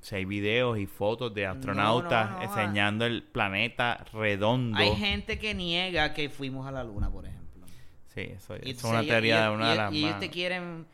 si 0.00 0.14
hay 0.16 0.24
videos 0.24 0.78
y 0.78 0.86
fotos 0.86 1.34
de 1.34 1.46
astronautas 1.46 2.30
no, 2.30 2.36
no, 2.38 2.42
enseñando 2.44 3.04
el 3.06 3.22
planeta 3.22 4.04
redondo. 4.12 4.78
Hay 4.78 4.94
gente 4.94 5.38
que 5.38 5.54
niega 5.54 6.14
que 6.14 6.28
fuimos 6.30 6.66
a 6.66 6.72
la 6.72 6.84
Luna, 6.84 7.10
por 7.10 7.26
ejemplo. 7.26 7.66
Sí, 8.14 8.20
eso, 8.22 8.54
Y 8.62 8.70
es 8.70 8.84
una 8.84 9.02
teoría 9.02 9.38
y- 9.38 9.42
de 9.42 9.54
una 9.54 9.70
de 9.70 9.76
las 9.76 9.92
y 9.92 10.04
ellos 10.04 10.18
te 10.20 10.30
quieren 10.30 10.86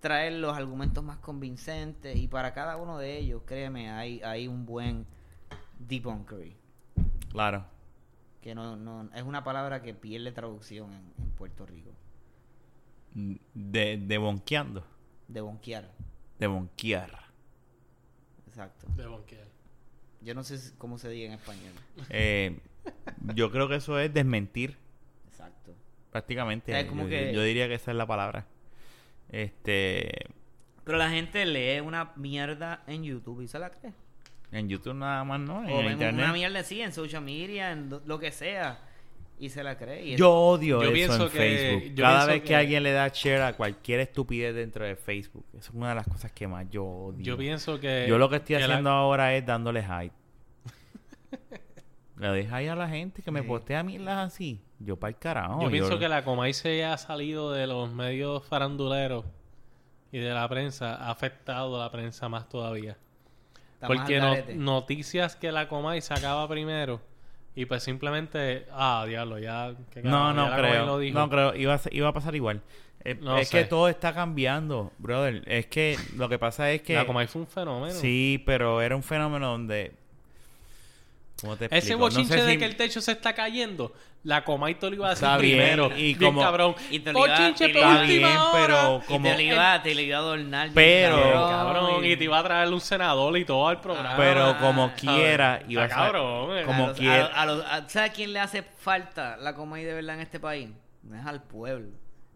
traer 0.00 0.32
los 0.34 0.56
argumentos 0.56 1.04
más 1.04 1.18
convincentes 1.18 2.16
y 2.16 2.26
para 2.28 2.52
cada 2.54 2.76
uno 2.76 2.98
de 2.98 3.18
ellos, 3.18 3.42
créeme, 3.46 3.90
hay, 3.90 4.20
hay 4.22 4.48
un 4.48 4.64
buen 4.66 5.06
debunkery. 5.78 6.56
Claro. 7.30 7.64
Que 8.40 8.54
no, 8.54 8.76
no, 8.76 9.10
es 9.14 9.22
una 9.22 9.44
palabra 9.44 9.82
que 9.82 9.92
pierde 9.94 10.32
traducción 10.32 10.92
en, 10.92 11.12
en 11.22 11.30
Puerto 11.32 11.66
Rico. 11.66 11.90
De, 13.12 13.96
de 13.98 14.18
bonqueando. 14.18 14.84
De 15.28 15.40
bonquear. 15.40 15.90
De 16.38 16.46
bonquear. 16.46 17.29
Exacto. 18.64 18.86
De 18.96 19.06
bonquear. 19.06 19.46
Yo 20.22 20.34
no 20.34 20.44
sé 20.44 20.74
cómo 20.76 20.98
se 20.98 21.08
diga 21.08 21.26
en 21.28 21.32
español. 21.32 21.72
Eh, 22.10 22.58
yo 23.34 23.50
creo 23.50 23.68
que 23.68 23.76
eso 23.76 23.98
es 23.98 24.12
desmentir. 24.12 24.76
Exacto. 25.28 25.74
Prácticamente. 26.10 26.78
Es 26.78 26.86
como 26.86 27.04
yo, 27.04 27.08
que- 27.08 27.32
yo 27.32 27.42
diría 27.42 27.68
que 27.68 27.74
esa 27.74 27.90
es 27.92 27.96
la 27.96 28.06
palabra. 28.06 28.46
Este. 29.30 30.26
Pero 30.84 30.98
la 30.98 31.08
gente 31.10 31.44
lee 31.46 31.80
una 31.80 32.12
mierda 32.16 32.82
en 32.86 33.04
YouTube 33.04 33.42
y 33.42 33.48
se 33.48 33.58
la 33.58 33.70
cree. 33.70 33.92
En 34.52 34.68
YouTube 34.68 34.94
nada 34.94 35.22
más, 35.24 35.40
¿no? 35.40 35.62
En 35.64 35.70
O 35.70 35.78
ven 35.78 35.92
internet. 35.92 36.24
una 36.24 36.32
mierda 36.32 36.58
así, 36.60 36.80
en 36.82 36.92
social 36.92 37.22
media, 37.22 37.70
en 37.72 37.88
lo 38.04 38.18
que 38.18 38.32
sea. 38.32 38.80
Y 39.42 39.48
se 39.48 39.64
la 39.64 39.76
cree. 39.78 40.04
Y 40.04 40.12
es- 40.12 40.18
Yo 40.20 40.30
odio 40.32 40.82
Yo 40.82 40.90
eso 40.90 41.24
en 41.24 41.30
que- 41.32 41.38
Facebook. 41.38 41.94
yo 41.94 42.04
Cada 42.04 42.26
vez 42.26 42.42
que... 42.42 42.48
que- 42.48 42.56
alguien 42.56 42.82
le 42.82 42.92
da 42.92 43.08
share 43.08 43.40
a 43.42 43.56
cualquier 43.56 44.00
estupidez 44.00 44.54
dentro 44.54 44.84
de 44.84 44.96
Facebook. 44.96 45.46
Eso 45.54 45.70
es 45.70 45.74
una 45.74 45.88
de 45.88 45.94
las 45.94 46.06
cosas 46.06 46.30
que 46.32 46.46
más 46.46 46.68
yo 46.70 46.84
odio. 46.84 47.22
Yo 47.24 47.38
pienso 47.38 47.80
que. 47.80 48.04
Yo 48.06 48.18
lo 48.18 48.28
que 48.28 48.36
estoy 48.36 48.56
que 48.56 48.60
la- 48.60 48.66
haciendo 48.74 48.90
ahora 48.90 49.34
es 49.34 49.46
dándole 49.46 49.82
hype. 49.82 50.12
Le 52.18 52.26
doy 52.26 52.42
hype 52.44 52.68
a 52.68 52.76
la 52.76 52.88
gente 52.88 53.22
que 53.22 53.30
me 53.30 53.40
Sí. 53.40 53.46
postea 53.48 53.82
mierdas 53.82 54.32
así. 54.32 54.60
Yo 54.78 54.96
para 54.96 55.10
el 55.10 55.16
carajo. 55.18 55.62
Yo 55.62 55.70
pienso 55.70 55.98
que 55.98 56.08
la 56.08 56.24
Comay 56.24 56.52
se 56.52 56.84
ha 56.84 56.96
salido 56.98 57.52
de 57.52 57.66
los 57.66 57.90
medios 57.92 58.44
faranduleros 58.44 59.24
y 60.12 60.18
de 60.18 60.30
la 60.30 60.46
prensa, 60.48 60.96
ha 60.96 61.10
afectado 61.10 61.76
a 61.76 61.84
la 61.84 61.90
prensa 61.90 62.28
más 62.28 62.48
todavía. 62.48 62.96
está 63.74 63.86
Porque 63.86 64.20
no- 64.20 64.36
noticias 64.54 65.36
que 65.36 65.50
la 65.50 65.66
Comay 65.68 66.02
sacaba 66.02 66.46
primero 66.48 67.00
y 67.60 67.66
pues 67.66 67.82
simplemente, 67.82 68.66
ah, 68.72 69.04
diablo, 69.06 69.38
ya... 69.38 69.74
que 69.92 70.02
No, 70.02 70.32
no 70.32 70.48
ya 70.50 70.56
creo. 70.56 70.86
lo 70.86 70.98
dijo. 70.98 71.18
No 71.18 71.28
creo. 71.28 71.54
Iba 71.54 71.74
a, 71.74 71.78
ser- 71.78 71.94
iba 71.94 72.08
a 72.08 72.12
pasar 72.12 72.34
igual. 72.34 72.62
Eh, 73.04 73.14
No 73.20 73.38
es 73.38 73.48
sé. 73.48 73.58
que 73.58 73.64
todo 73.64 73.88
está 73.88 74.12
cambiando, 74.14 74.92
brother. 74.98 75.42
Es 75.46 75.66
que 75.66 75.96
lo 76.16 76.28
que 76.28 76.38
pasa 76.38 76.70
es 76.70 76.82
que... 76.82 76.94
La 76.94 77.06
Comay 77.06 77.26
fue 77.26 77.42
un 77.42 77.48
fenómeno. 77.48 77.94
Sí, 77.94 78.42
pero 78.46 78.80
era 78.82 78.94
un 78.96 79.02
fenómeno 79.02 79.48
donde... 79.50 79.92
¿Cómo 81.40 81.56
te 81.56 81.66
Ese 81.66 81.76
explico? 81.76 82.00
No 82.00 82.10
sé 82.10 82.16
bochinche 82.18 82.42
de 82.42 82.52
si- 82.52 82.58
que 82.58 82.64
el 82.66 82.76
techo 82.76 83.00
se 83.00 83.12
está 83.12 83.32
cayendo, 83.34 83.92
la 84.22 84.44
Comay 84.44 84.74
te 84.74 84.90
lo 84.90 84.96
iba 84.96 85.06
a 85.06 85.10
decir 85.10 85.24
Está 85.24 85.38
bien, 85.38 85.58
primero. 85.58 85.96
y 85.96 86.14
bien 86.14 86.18
como- 86.18 86.42
cabrón. 86.42 86.74
y 86.90 86.98
te 87.00 87.12
lo 87.12 87.26
iba- 87.26 87.48
y 88.04 88.18
bien, 88.18 88.26
hora. 88.36 88.50
pero 88.52 88.98
Y 89.02 89.06
como- 89.06 89.28
te 89.28 89.34
lo 89.34 89.40
iba, 89.40 89.82
te 89.82 89.94
lo 89.94 90.00
iba 90.02 90.16
a 90.16 90.20
adornar. 90.20 90.70
Pero- 90.74 91.16
Bien, 91.16 91.32
cabrón, 91.32 92.04
y 92.04 92.16
te 92.16 92.24
iba 92.24 92.38
a 92.38 92.42
traer 92.44 92.68
un 92.72 92.80
senador 92.80 93.38
y 93.38 93.44
todo 93.46 93.68
al 93.68 93.80
programa. 93.80 94.16
Pero 94.18 94.58
como 94.58 94.84
Ah, 94.84 94.94
quiera, 94.94 95.62
iba 95.68 95.84
a 95.84 95.88
ser- 95.88 95.96
cabrón, 95.96 96.58
eh. 96.58 96.62
como 96.66 96.84
a 96.84 96.86
los- 96.88 96.98
quiera. 96.98 97.26
a- 97.26 97.42
a 97.42 97.46
los- 97.46 97.64
a- 97.64 97.88
¿Sabes 97.88 98.10
a 98.10 98.12
quién 98.12 98.32
le 98.34 98.40
hace 98.40 98.62
falta 98.62 99.36
la 99.38 99.54
Comay 99.54 99.84
de 99.84 99.94
verdad 99.94 100.16
en 100.16 100.20
este 100.20 100.38
país? 100.38 100.68
No 101.02 101.16
es 101.18 101.24
al 101.24 101.42
pueblo, 101.42 101.88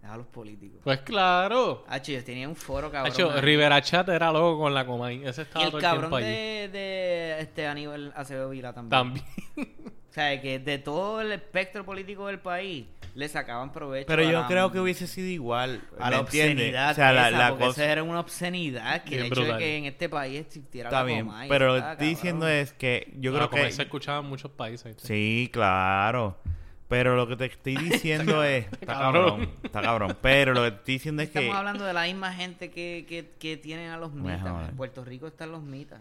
es 0.03 0.09
a 0.09 0.17
los 0.17 0.27
políticos. 0.27 0.81
Pues 0.85 1.01
claro. 1.01 1.85
Hacho, 1.87 2.13
ellos 2.13 2.25
tenían 2.25 2.49
un 2.49 2.57
foro 2.57 2.91
cabrón. 2.91 3.13
Ahí. 3.35 3.41
Rivera 3.43 3.83
Chat 3.83 4.09
era 4.09 4.33
loco 4.33 4.59
con 4.59 4.73
la 4.73 4.87
Comay. 4.87 5.23
Ese 5.27 5.43
y 5.43 5.45
estaba 5.45 5.65
el 5.67 5.71
todo 5.71 5.79
el 5.79 5.83
cabrón 5.85 6.01
tiempo 6.03 6.17
allí. 6.17 6.27
de, 6.27 6.69
de 6.73 7.41
este 7.41 7.67
Aníbal 7.67 8.11
Acevedo 8.17 8.49
Vila 8.49 8.73
también. 8.73 8.91
También. 8.91 9.27
O 10.15 10.17
sea, 10.17 10.41
que 10.41 10.61
de 10.61 10.79
todo 10.79 11.21
el 11.21 11.33
espectro 11.33 11.85
político 11.85 12.29
del 12.29 12.39
país 12.39 12.87
le 13.17 13.29
sacaban 13.29 13.73
provecho. 13.73 14.07
Pero 14.07 14.23
a 14.23 14.27
yo 14.31 14.41
la- 14.43 14.47
creo 14.47 14.71
que 14.71 14.79
hubiese 14.79 15.09
sido 15.09 15.27
igual. 15.27 15.83
a 15.99 16.05
¿me 16.05 16.11
la 16.13 16.21
obscenidad 16.21 16.93
O 16.93 16.95
sea, 16.95 17.13
la, 17.13 17.29
esa, 17.31 17.39
la 17.39 17.49
porque 17.51 17.65
cosa... 17.65 17.85
era 17.91 18.03
una 18.05 18.21
obscenidad 18.21 19.03
que 19.03 19.17
el 19.19 19.25
hecho 19.27 19.41
brutal. 19.41 19.59
de 19.59 19.65
que 19.65 19.77
en 19.79 19.85
este 19.87 20.09
país 20.09 20.41
existiera 20.43 20.89
Está 20.89 21.01
la 21.01 21.05
bien, 21.05 21.29
pero 21.49 21.75
lo 21.75 21.83
que 21.83 21.91
estoy 21.91 22.07
diciendo 22.07 22.47
es 22.49 22.73
que 22.75 23.13
yo 23.19 23.33
la 23.33 23.49
creo 23.49 23.65
que... 23.65 23.73
se 23.73 23.83
escuchaba 23.83 24.21
en 24.21 24.27
muchos 24.27 24.53
países. 24.53 24.95
Sí, 25.03 25.51
claro. 25.53 26.39
Pero 26.87 27.17
lo 27.17 27.27
que 27.27 27.35
te 27.35 27.47
estoy 27.47 27.75
diciendo 27.91 28.45
es... 28.45 28.67
Está 28.67 28.87
Cabrón. 28.87 29.51
Está 29.65 29.83
cabrón. 29.83 30.17
Pero 30.23 30.55
lo 30.55 30.63
que 30.63 30.71
te 30.71 30.77
estoy 30.77 30.95
diciendo 30.95 31.23
es 31.23 31.31
que... 31.31 31.41
Estamos 31.41 31.59
hablando 31.59 31.85
de 31.85 31.93
la 31.93 32.05
misma 32.05 32.33
gente 32.33 32.71
que, 32.71 33.05
que, 33.09 33.33
que 33.41 33.57
tienen 33.57 33.91
a 33.91 33.97
los 33.97 34.13
mitas. 34.13 34.69
En 34.69 34.77
Puerto 34.77 35.05
Rico 35.05 35.27
están 35.27 35.51
los 35.51 35.63
mitas. 35.65 35.99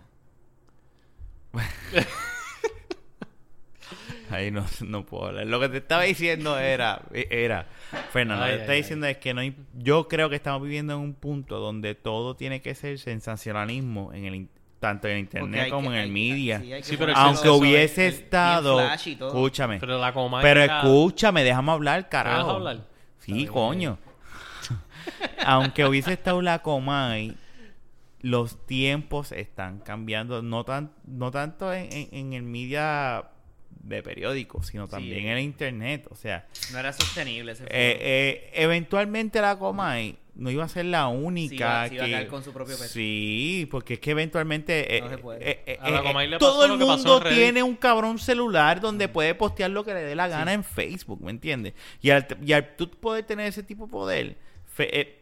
Ahí 4.33 4.51
no, 4.51 4.65
no 4.85 5.05
puedo 5.05 5.27
hablar. 5.27 5.45
Lo 5.47 5.59
que 5.59 5.69
te 5.69 5.77
estaba 5.77 6.03
diciendo 6.03 6.57
era... 6.59 7.01
era 7.13 7.67
Fernando, 8.11 8.43
lo 8.45 8.51
que 8.51 8.55
te 8.57 8.61
está 8.61 8.71
ay, 8.73 8.81
diciendo 8.81 9.05
es 9.07 9.17
que 9.17 9.33
no 9.33 9.41
hay... 9.41 9.55
Yo 9.77 10.07
creo 10.07 10.29
que 10.29 10.35
estamos 10.35 10.61
viviendo 10.63 10.93
en 10.93 10.99
un 10.99 11.13
punto 11.13 11.59
donde 11.59 11.95
todo 11.95 12.35
tiene 12.35 12.61
que 12.61 12.75
ser 12.75 12.97
sensacionalismo 12.99 14.11
en 14.13 14.25
el 14.25 14.35
in- 14.35 14.49
tanto 14.79 15.07
en 15.07 15.13
el 15.13 15.19
internet 15.21 15.69
como 15.69 15.89
que- 15.91 15.95
en 15.95 15.99
el 16.01 16.05
hay- 16.07 16.11
media. 16.11 16.61
sí, 16.83 16.97
pero 16.97 17.13
Aunque 17.15 17.43
eso- 17.43 17.55
hubiese 17.55 18.07
es- 18.07 18.15
estado... 18.15 18.79
flash 18.79 19.07
y 19.09 19.15
todo. 19.15 19.29
Escúchame. 19.29 19.79
Pero 19.79 19.97
la 19.99 20.11
Comay 20.13 20.41
Pero 20.41 20.61
era- 20.61 20.77
escúchame, 20.79 21.43
déjame 21.43 21.71
hablar, 21.71 22.01
¿Me 22.01 22.09
carajo. 22.09 22.51
hablar? 22.51 22.79
Sí, 23.19 23.45
coño. 23.47 23.97
Aunque 25.45 25.85
hubiese 25.85 26.13
estado 26.13 26.41
la 26.41 26.59
Comay, 26.59 27.35
los 28.21 28.65
tiempos 28.65 29.31
están 29.31 29.79
cambiando. 29.79 30.41
No 30.41 30.63
tan, 30.63 30.91
no 31.05 31.31
tanto 31.31 31.73
en, 31.73 31.91
en- 31.91 32.09
en 32.11 32.33
el 32.33 32.43
media 32.43 33.25
de 33.83 34.01
periódicos, 34.01 34.67
sino 34.67 34.87
también 34.87 35.19
Sí. 35.19 35.25
en 35.27 35.31
el 35.33 35.39
internet. 35.39 36.07
O 36.09 36.15
sea, 36.15 36.47
No 36.71 36.79
era 36.79 36.91
sostenible 36.93 37.51
ese 37.51 37.63
eh, 37.65 37.67
eh, 37.69 38.51
eventualmente 38.55 39.39
la 39.41 39.57
Comay 39.59 40.17
no 40.35 40.49
iba 40.49 40.63
a 40.63 40.67
ser 40.69 40.85
la 40.85 41.07
única 41.09 41.49
Sí 41.49 41.55
iba- 41.55 41.89
sí 41.89 41.95
iba 41.95 42.03
a 42.03 42.07
que 42.07 42.11
caer 42.13 42.27
con 42.27 42.43
su 42.43 42.51
propio 42.53 42.75
peso. 42.75 42.87
Sí, 42.93 43.67
porque 43.69 43.95
es 43.95 43.99
que 43.99 44.11
eventualmente 44.11 44.99
No 45.01 45.05
eh, 45.05 45.09
se 45.09 45.17
puede. 45.19 45.51
eh, 45.51 45.63
eh, 45.67 45.77
A 45.79 45.89
la 45.91 45.99
eh, 46.23 46.37
todo 46.39 46.61
pasó 46.61 46.63
el 46.65 46.71
lo 46.71 46.77
que 46.79 46.85
pasó 46.85 46.97
mundo 47.19 47.29
tiene 47.29 47.61
un 47.61 47.75
cabrón 47.75 48.17
celular 48.17 48.79
donde 48.81 49.09
puede 49.09 49.35
postear 49.35 49.69
lo 49.69 49.83
que 49.83 49.93
le 49.93 50.01
dé 50.01 50.15
la 50.15 50.27
gana 50.27 50.53
en 50.53 50.63
Facebook, 50.63 51.21
¿me 51.21 51.29
entiendes? 51.31 51.73
Y 52.01 52.09
al, 52.09 52.25
y 52.43 52.53
al 52.53 52.75
tú 52.75 52.89
poder 52.89 53.25
tener 53.25 53.47
ese 53.47 53.61
tipo 53.63 53.85
de 53.85 53.91
poder, 53.91 54.37
fe- 54.73 54.99
eh, 55.01 55.19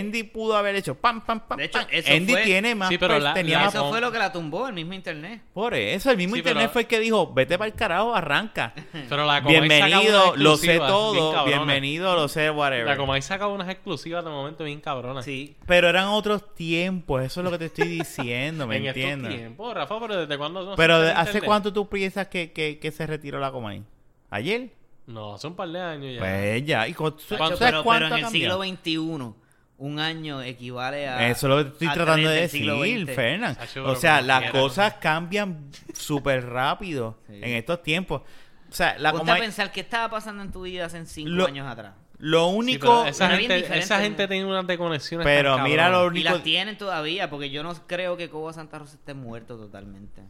Andy 0.00 0.24
pudo 0.24 0.56
haber 0.56 0.74
hecho 0.74 0.96
pam, 0.96 1.20
pam, 1.24 1.46
pam, 1.46 1.58
De 1.58 1.66
hecho, 1.66 1.78
pam. 1.78 1.86
eso 1.92 2.12
Andy 2.12 2.32
fue- 2.32 2.42
tiene 2.42 2.74
más 2.74 2.88
Sí, 2.88 2.98
pero 2.98 3.14
pers- 3.14 3.20
la- 3.22 3.34
tenía 3.34 3.58
la- 3.58 3.64
más- 3.66 3.74
Eso 3.74 3.82
com- 3.84 3.90
fue 3.92 4.00
lo 4.00 4.10
que 4.10 4.18
la 4.18 4.32
tumbó, 4.32 4.66
el 4.66 4.74
mismo 4.74 4.94
internet. 4.94 5.42
por 5.52 5.74
eso, 5.74 6.10
el 6.10 6.16
mismo 6.16 6.34
Sí, 6.34 6.40
internet 6.40 6.62
pero- 6.64 6.72
fue 6.72 6.82
el 6.82 6.88
que 6.88 6.98
dijo, 6.98 7.32
vete 7.32 7.56
para 7.56 7.68
el 7.68 7.74
carajo, 7.76 8.14
arranca. 8.16 8.72
Pero 9.08 9.24
la 9.26 9.40
Bienvenido, 9.40 10.34
lo 10.36 10.56
sé 10.56 10.66
bien 10.72 10.78
todo, 10.78 11.44
bienvenido, 11.44 12.16
lo 12.16 12.26
sé, 12.26 12.50
whatever. 12.50 12.86
La 12.86 12.96
Comay 12.96 13.22
sacaba 13.22 13.52
unas 13.52 13.68
exclusivas 13.68 14.24
de 14.24 14.30
momento 14.30 14.64
bien 14.64 14.80
cabronas. 14.80 15.24
Sí. 15.24 15.54
Pero 15.66 15.88
eran 15.88 16.08
otros 16.08 16.52
tiempos, 16.56 17.22
eso 17.22 17.40
es 17.40 17.44
lo 17.44 17.50
que 17.52 17.58
te 17.58 17.66
estoy 17.66 17.86
diciendo, 18.02 18.66
¿me 18.66 18.78
en 18.78 18.86
entiendes? 18.86 19.30
estos 19.30 19.38
tiempos, 19.40 19.74
Rafa, 19.74 20.00
pero 20.00 20.16
¿desde 20.16 20.36
cuándo 20.36 20.64
no 20.64 20.74
Pero 20.74 20.96
¿hace 20.96 21.10
internet? 21.10 21.42
cuánto 21.44 21.72
tú 21.72 21.88
piensas 21.88 22.26
que, 22.26 22.50
que, 22.52 22.80
que 22.80 22.90
se 22.90 23.06
retiró 23.06 23.38
la 23.38 23.52
Comay? 23.52 23.84
¿Ayer? 24.30 24.70
No, 25.06 25.34
hace 25.34 25.46
un 25.46 25.54
par 25.56 25.68
de 25.68 25.80
años 25.80 26.14
ya. 26.14 26.20
Pues 26.20 26.64
ya. 26.66 26.88
¿Y 26.88 26.94
cu- 26.94 27.06
Hacho, 27.08 27.18
¿Sabes 27.36 27.58
pero, 27.58 27.84
cuánto 27.84 28.04
pero 28.04 28.06
en 28.06 28.12
ha 28.12 28.26
el 28.26 28.32
siglo 28.32 28.58
cambiado? 28.58 28.76
XXI, 28.82 29.34
un 29.78 29.98
año 29.98 30.40
equivale 30.42 31.08
a. 31.08 31.28
Eso 31.28 31.46
es 31.46 31.50
lo 31.50 31.62
que 31.62 31.70
estoy 31.72 31.88
tratando 31.94 32.28
de 32.30 32.40
decir. 32.42 33.06
Fernan. 33.14 33.56
Hacho, 33.60 33.84
O 33.84 33.96
sea, 33.96 34.22
las 34.22 34.50
cosas 34.50 34.94
cambian 34.94 35.70
súper 35.92 36.46
rápido 36.46 37.18
Sí. 37.28 37.34
en 37.36 37.50
estos 37.54 37.82
tiempos. 37.82 38.22
O 38.70 38.72
sea, 38.76 38.96
la 38.98 39.12
Ponte 39.12 39.30
a 39.30 39.36
pensar 39.36 39.70
qué 39.70 39.80
estaba 39.82 40.08
pasando 40.10 40.42
en 40.42 40.50
tu 40.50 40.62
vida 40.62 40.86
hace 40.86 41.04
cinco 41.06 41.30
Lo- 41.30 41.46
años 41.46 41.66
atrás. 41.66 41.94
Lo 42.18 42.48
Sí, 42.48 42.54
único... 42.56 42.86
pero 43.02 43.06
esa, 43.10 43.28
gente, 43.36 43.78
esa 43.78 44.00
gente 44.00 44.26
tiene 44.28 44.46
unas 44.46 44.66
desconexiones 44.66 45.24
Pero 45.26 45.58
mira 45.58 45.90
lo 45.90 46.04
Y 46.04 46.08
único... 46.08 46.30
las 46.30 46.42
tienen 46.44 46.78
todavía, 46.78 47.28
porque 47.28 47.50
yo 47.50 47.62
no 47.62 47.74
creo 47.86 48.16
que 48.16 48.30
Cobo 48.30 48.52
Santa 48.52 48.78
Rosa 48.78 48.94
esté 48.96 49.14
muerto 49.14 49.56
totalmente. 49.56 50.22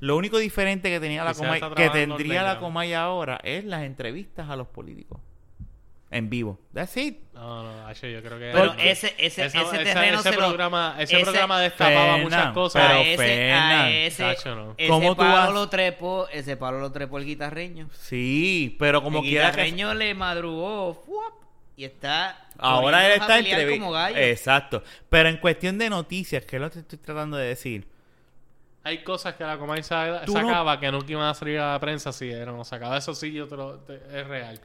Lo 0.00 0.16
único 0.16 0.38
diferente 0.38 0.90
que 0.90 0.98
tenía 1.00 1.22
la 1.24 1.34
Comay, 1.34 1.60
que 1.76 1.90
tendría 1.90 2.42
la. 2.42 2.58
Comay 2.58 2.92
ahora, 2.92 3.40
es 3.44 3.64
las 3.64 3.82
entrevistas 3.84 4.48
a 4.50 4.56
los 4.56 4.66
políticos. 4.68 5.20
En 6.10 6.28
vivo. 6.28 6.58
That's 6.74 6.94
it. 6.98 7.16
No, 7.32 7.62
no, 7.62 7.86
Hacho, 7.86 8.06
yo 8.06 8.20
creo 8.22 8.38
que... 8.38 8.50
Pero 8.52 8.74
ese, 8.74 9.14
ese, 9.16 9.46
esa- 9.46 9.62
ese 9.62 9.78
terreno 9.78 10.20
ese 10.20 10.28
se 10.28 10.36
lo- 10.36 10.46
programa, 10.48 10.94
ese, 10.98 11.14
ese- 11.16 11.22
programa 11.24 11.58
destapaba 11.58 12.00
Fernan, 12.04 12.22
muchas 12.22 12.52
cosas. 12.52 12.82
pero 12.86 12.98
a 12.98 13.02
ese, 13.02 13.16
Fernan, 13.16 13.70
a 13.70 13.90
ese, 13.90 14.22
no. 14.50 14.74
ese 14.76 14.88
¿Cómo 14.90 15.08
tú 15.14 15.22
palo 15.22 15.32
vas- 15.32 15.52
lo 15.54 15.68
trepó, 15.70 16.28
ese 16.28 16.58
palo 16.58 16.80
lo 16.80 16.92
trepó 16.92 17.16
el 17.16 17.24
guitarreño. 17.24 17.88
Sí, 17.94 18.76
pero 18.78 19.02
como 19.02 19.20
el 19.20 19.24
quiera 19.24 19.52
que... 19.52 19.62
guitarreño 19.62 19.94
le 19.94 20.14
madrugó 20.14 20.92
¡fuap! 20.92 21.32
y 21.78 21.84
está 21.84 22.46
Ahora 22.58 23.06
él 23.06 23.12
está 23.12 23.36
pelear 23.38 23.60
entre... 23.60 23.78
como 23.78 23.92
gallo. 23.92 24.16
Exacto. 24.18 24.82
Pero 25.08 25.30
en 25.30 25.38
cuestión 25.38 25.78
de 25.78 25.88
noticias, 25.88 26.44
que 26.44 26.56
es 26.56 26.62
lo 26.62 26.70
que 26.70 26.80
estoy 26.80 26.98
tratando 26.98 27.38
de 27.38 27.46
decir. 27.46 27.88
Hay 28.84 29.04
cosas 29.04 29.34
que 29.34 29.44
la 29.44 29.58
Comay 29.58 29.82
sa- 29.82 30.22
Tú 30.24 30.34
no- 30.34 30.40
sacaba 30.40 30.78
que 30.80 30.90
nunca 30.90 31.12
iban 31.12 31.26
a 31.28 31.34
salir 31.34 31.58
a 31.60 31.72
la 31.72 31.80
prensa 31.80 32.12
si 32.12 32.30
eran 32.30 32.56
o 32.56 32.64
sacaba. 32.64 32.96
Eso 32.96 33.14
sí, 33.14 33.32
yo 33.32 33.46
te 33.46 33.56
lo, 33.56 33.78
te- 33.80 33.94
es 34.12 34.26
real. 34.26 34.60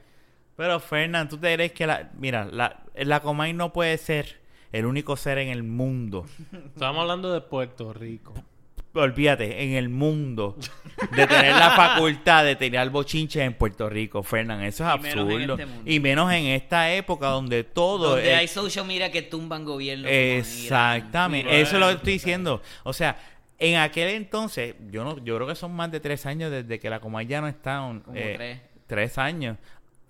Pero 0.56 0.80
Fernán, 0.80 1.28
tú 1.28 1.36
te 1.38 1.54
crees 1.54 1.72
que 1.72 1.86
la... 1.86 2.10
Mira, 2.18 2.44
la, 2.50 2.80
la 2.96 3.20
Comay 3.20 3.52
no 3.52 3.72
puede 3.72 3.96
ser 3.96 4.40
el 4.72 4.86
único 4.86 5.16
ser 5.16 5.38
en 5.38 5.48
el 5.50 5.62
mundo. 5.62 6.26
Estamos 6.74 7.00
hablando 7.02 7.32
de 7.32 7.40
Puerto 7.42 7.92
Rico. 7.92 8.34
Olvídate, 8.94 9.62
en 9.62 9.74
el 9.74 9.88
mundo. 9.90 10.56
De 11.14 11.26
tener 11.28 11.54
la 11.54 11.70
facultad 11.76 12.42
de 12.44 12.56
tener 12.56 12.90
bochinches 12.90 13.42
en 13.42 13.54
Puerto 13.54 13.88
Rico, 13.88 14.24
Fernán. 14.24 14.62
Eso 14.64 14.82
es 14.84 14.94
Y 14.96 14.98
menos 15.00 15.14
en 15.14 15.20
absurdo. 15.20 15.52
este 15.54 15.66
mundo. 15.66 15.90
y 15.90 16.00
menos 16.00 16.32
en 16.32 16.46
esta 16.46 16.92
época 16.92 17.28
donde 17.28 17.62
todo 17.62 18.10
donde 18.16 18.32
es- 18.32 18.38
hay 18.38 18.48
social 18.48 18.84
media 18.86 19.12
que 19.12 19.22
tumban 19.22 19.64
gobierno. 19.64 20.04
como 20.08 20.12
Irán, 20.16 20.38
Exactamente, 20.38 21.48
Twitter, 21.48 21.62
eso 21.62 21.74
es 21.76 21.80
lo 21.80 21.86
que 21.86 21.92
estoy 21.94 22.12
diciendo. 22.14 22.62
O 22.82 22.92
sea, 22.92 23.16
En 23.58 23.76
aquel 23.76 24.08
entonces, 24.10 24.74
yo 24.90 25.02
no, 25.04 25.22
yo 25.24 25.34
creo 25.36 25.46
que 25.48 25.54
son 25.56 25.74
más 25.74 25.90
de 25.90 25.98
tres 26.00 26.26
años 26.26 26.50
desde 26.50 26.78
que 26.78 26.88
la 26.90 27.00
Comay 27.00 27.26
ya 27.26 27.40
no 27.40 27.48
está. 27.48 27.82
un- 27.82 28.00
Como 28.00 28.16
eh, 28.16 28.34
tres. 28.36 28.60
tres 28.86 29.18
años. 29.18 29.56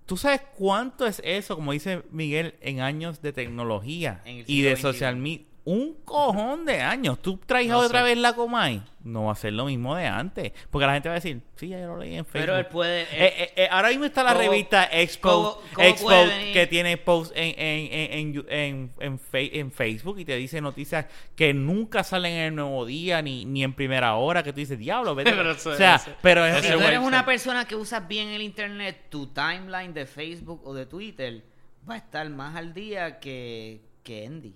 ¿Tú 0.06 0.16
sabes 0.16 0.40
cuánto 0.56 1.06
es 1.06 1.20
eso, 1.24 1.54
como 1.54 1.72
dice 1.72 2.02
Miguel, 2.10 2.54
en 2.60 2.80
años 2.80 3.20
de 3.22 3.32
tecnología 3.32 4.22
y 4.46 4.62
de 4.62 4.70
social 4.76 5.16
media? 5.16 5.44
Un 5.70 5.96
cojón 6.02 6.64
de 6.64 6.80
años. 6.80 7.20
¿Tú 7.20 7.36
traes 7.44 7.66
No 7.68 7.80
otra 7.80 7.98
sé. 7.98 8.04
vez 8.06 8.16
la 8.16 8.32
Comay? 8.32 8.82
No 9.04 9.24
va 9.24 9.32
a 9.32 9.34
ser 9.34 9.52
lo 9.52 9.66
mismo 9.66 9.94
de 9.94 10.06
antes. 10.06 10.52
Porque 10.70 10.86
la 10.86 10.94
gente 10.94 11.10
va 11.10 11.16
a 11.16 11.20
decir, 11.20 11.42
sí, 11.56 11.68
ya 11.68 11.78
yo 11.80 11.88
lo 11.88 11.98
leí 11.98 12.14
en 12.16 12.24
Facebook. 12.24 12.40
Pero 12.40 12.56
él 12.56 12.66
puede. 12.66 13.02
Eh, 13.02 13.06
eh, 13.12 13.52
eh, 13.54 13.68
ahora 13.70 13.90
mismo 13.90 14.06
está 14.06 14.22
la 14.22 14.32
¿Cómo- 14.32 14.40
revista 14.44 14.84
Expo, 14.90 15.28
cómo- 15.30 15.60
cómo 15.74 15.86
Expo 15.86 16.08
que 16.54 16.66
tiene 16.70 16.96
posts 16.96 17.34
en, 17.36 17.54
en, 17.58 17.92
en, 17.92 18.12
en, 18.12 18.44
en, 18.48 18.90
en 18.98 19.18
Fe- 19.18 19.58
en 19.58 19.70
Facebook 19.70 20.18
y 20.20 20.24
te 20.24 20.36
dice 20.36 20.60
noticias 20.62 21.04
que 21.36 21.52
nunca 21.52 22.02
salen 22.02 22.32
en 22.32 22.42
el 22.46 22.54
nuevo 22.54 22.86
día 22.86 23.20
ni, 23.20 23.44
ni 23.44 23.62
en 23.62 23.74
primera 23.74 24.14
hora. 24.14 24.42
Que 24.42 24.54
tú 24.54 24.60
dices, 24.60 24.78
diablo, 24.78 25.14
vete. 25.14 25.32
Pero 25.36 25.50
eso- 25.52 25.70
o 25.70 25.74
sea, 25.76 25.96
eso- 25.96 26.12
pero 26.22 26.46
es, 26.46 26.64
si 26.64 26.72
tú 26.72 26.80
eres 26.80 27.00
una 27.00 27.26
persona 27.26 27.66
que 27.66 27.76
usas 27.76 28.08
bien 28.08 28.28
el 28.28 28.40
internet, 28.40 29.06
tu 29.10 29.26
timeline 29.26 29.92
de 29.92 30.06
Facebook 30.06 30.62
o 30.64 30.72
de 30.72 30.86
Twitter 30.86 31.44
va 31.88 31.92
a 31.94 31.98
estar 31.98 32.26
más 32.30 32.56
al 32.56 32.72
día 32.72 33.18
que, 33.20 33.82
que 34.02 34.24
Andy. 34.26 34.54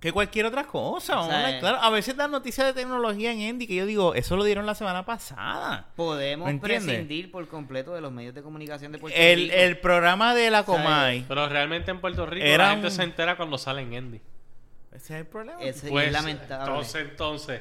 Que 0.00 0.12
cualquier 0.12 0.46
otra 0.46 0.64
cosa. 0.64 1.20
O 1.20 1.26
sea, 1.26 1.36
online, 1.38 1.56
eh. 1.58 1.60
claro, 1.60 1.76
a 1.82 1.90
veces 1.90 2.16
dan 2.16 2.30
noticias 2.30 2.66
de 2.66 2.72
tecnología 2.72 3.32
en 3.32 3.42
Andy 3.50 3.66
que 3.66 3.74
yo 3.74 3.84
digo, 3.86 4.14
eso 4.14 4.34
lo 4.36 4.44
dieron 4.44 4.64
la 4.64 4.74
semana 4.74 5.04
pasada. 5.04 5.88
Podemos 5.94 6.50
prescindir 6.60 7.30
por 7.30 7.46
completo 7.48 7.94
de 7.94 8.00
los 8.00 8.10
medios 8.10 8.34
de 8.34 8.42
comunicación 8.42 8.92
de 8.92 8.98
Puerto 8.98 9.18
El, 9.18 9.40
Rico. 9.42 9.54
el 9.56 9.78
programa 9.78 10.34
de 10.34 10.50
la 10.50 10.60
O 10.60 10.64
sea, 10.64 10.74
Comay. 10.74 11.24
Pero 11.28 11.48
realmente 11.48 11.90
en 11.90 12.00
Puerto 12.00 12.24
Rico 12.26 12.46
Era 12.46 12.64
la 12.64 12.70
gente 12.72 12.86
un- 12.86 12.92
se 12.92 13.02
entera 13.02 13.36
cuando 13.36 13.58
sale 13.58 13.82
en 13.82 13.94
Andy. 13.94 14.20
Ese 14.92 15.14
es 15.14 15.20
el 15.20 15.26
problema. 15.26 15.60
Ese 15.62 15.88
Pues, 15.90 16.06
es 16.06 16.12
lamentable. 16.12 16.64
entonces, 16.70 17.08
entonces, 17.10 17.60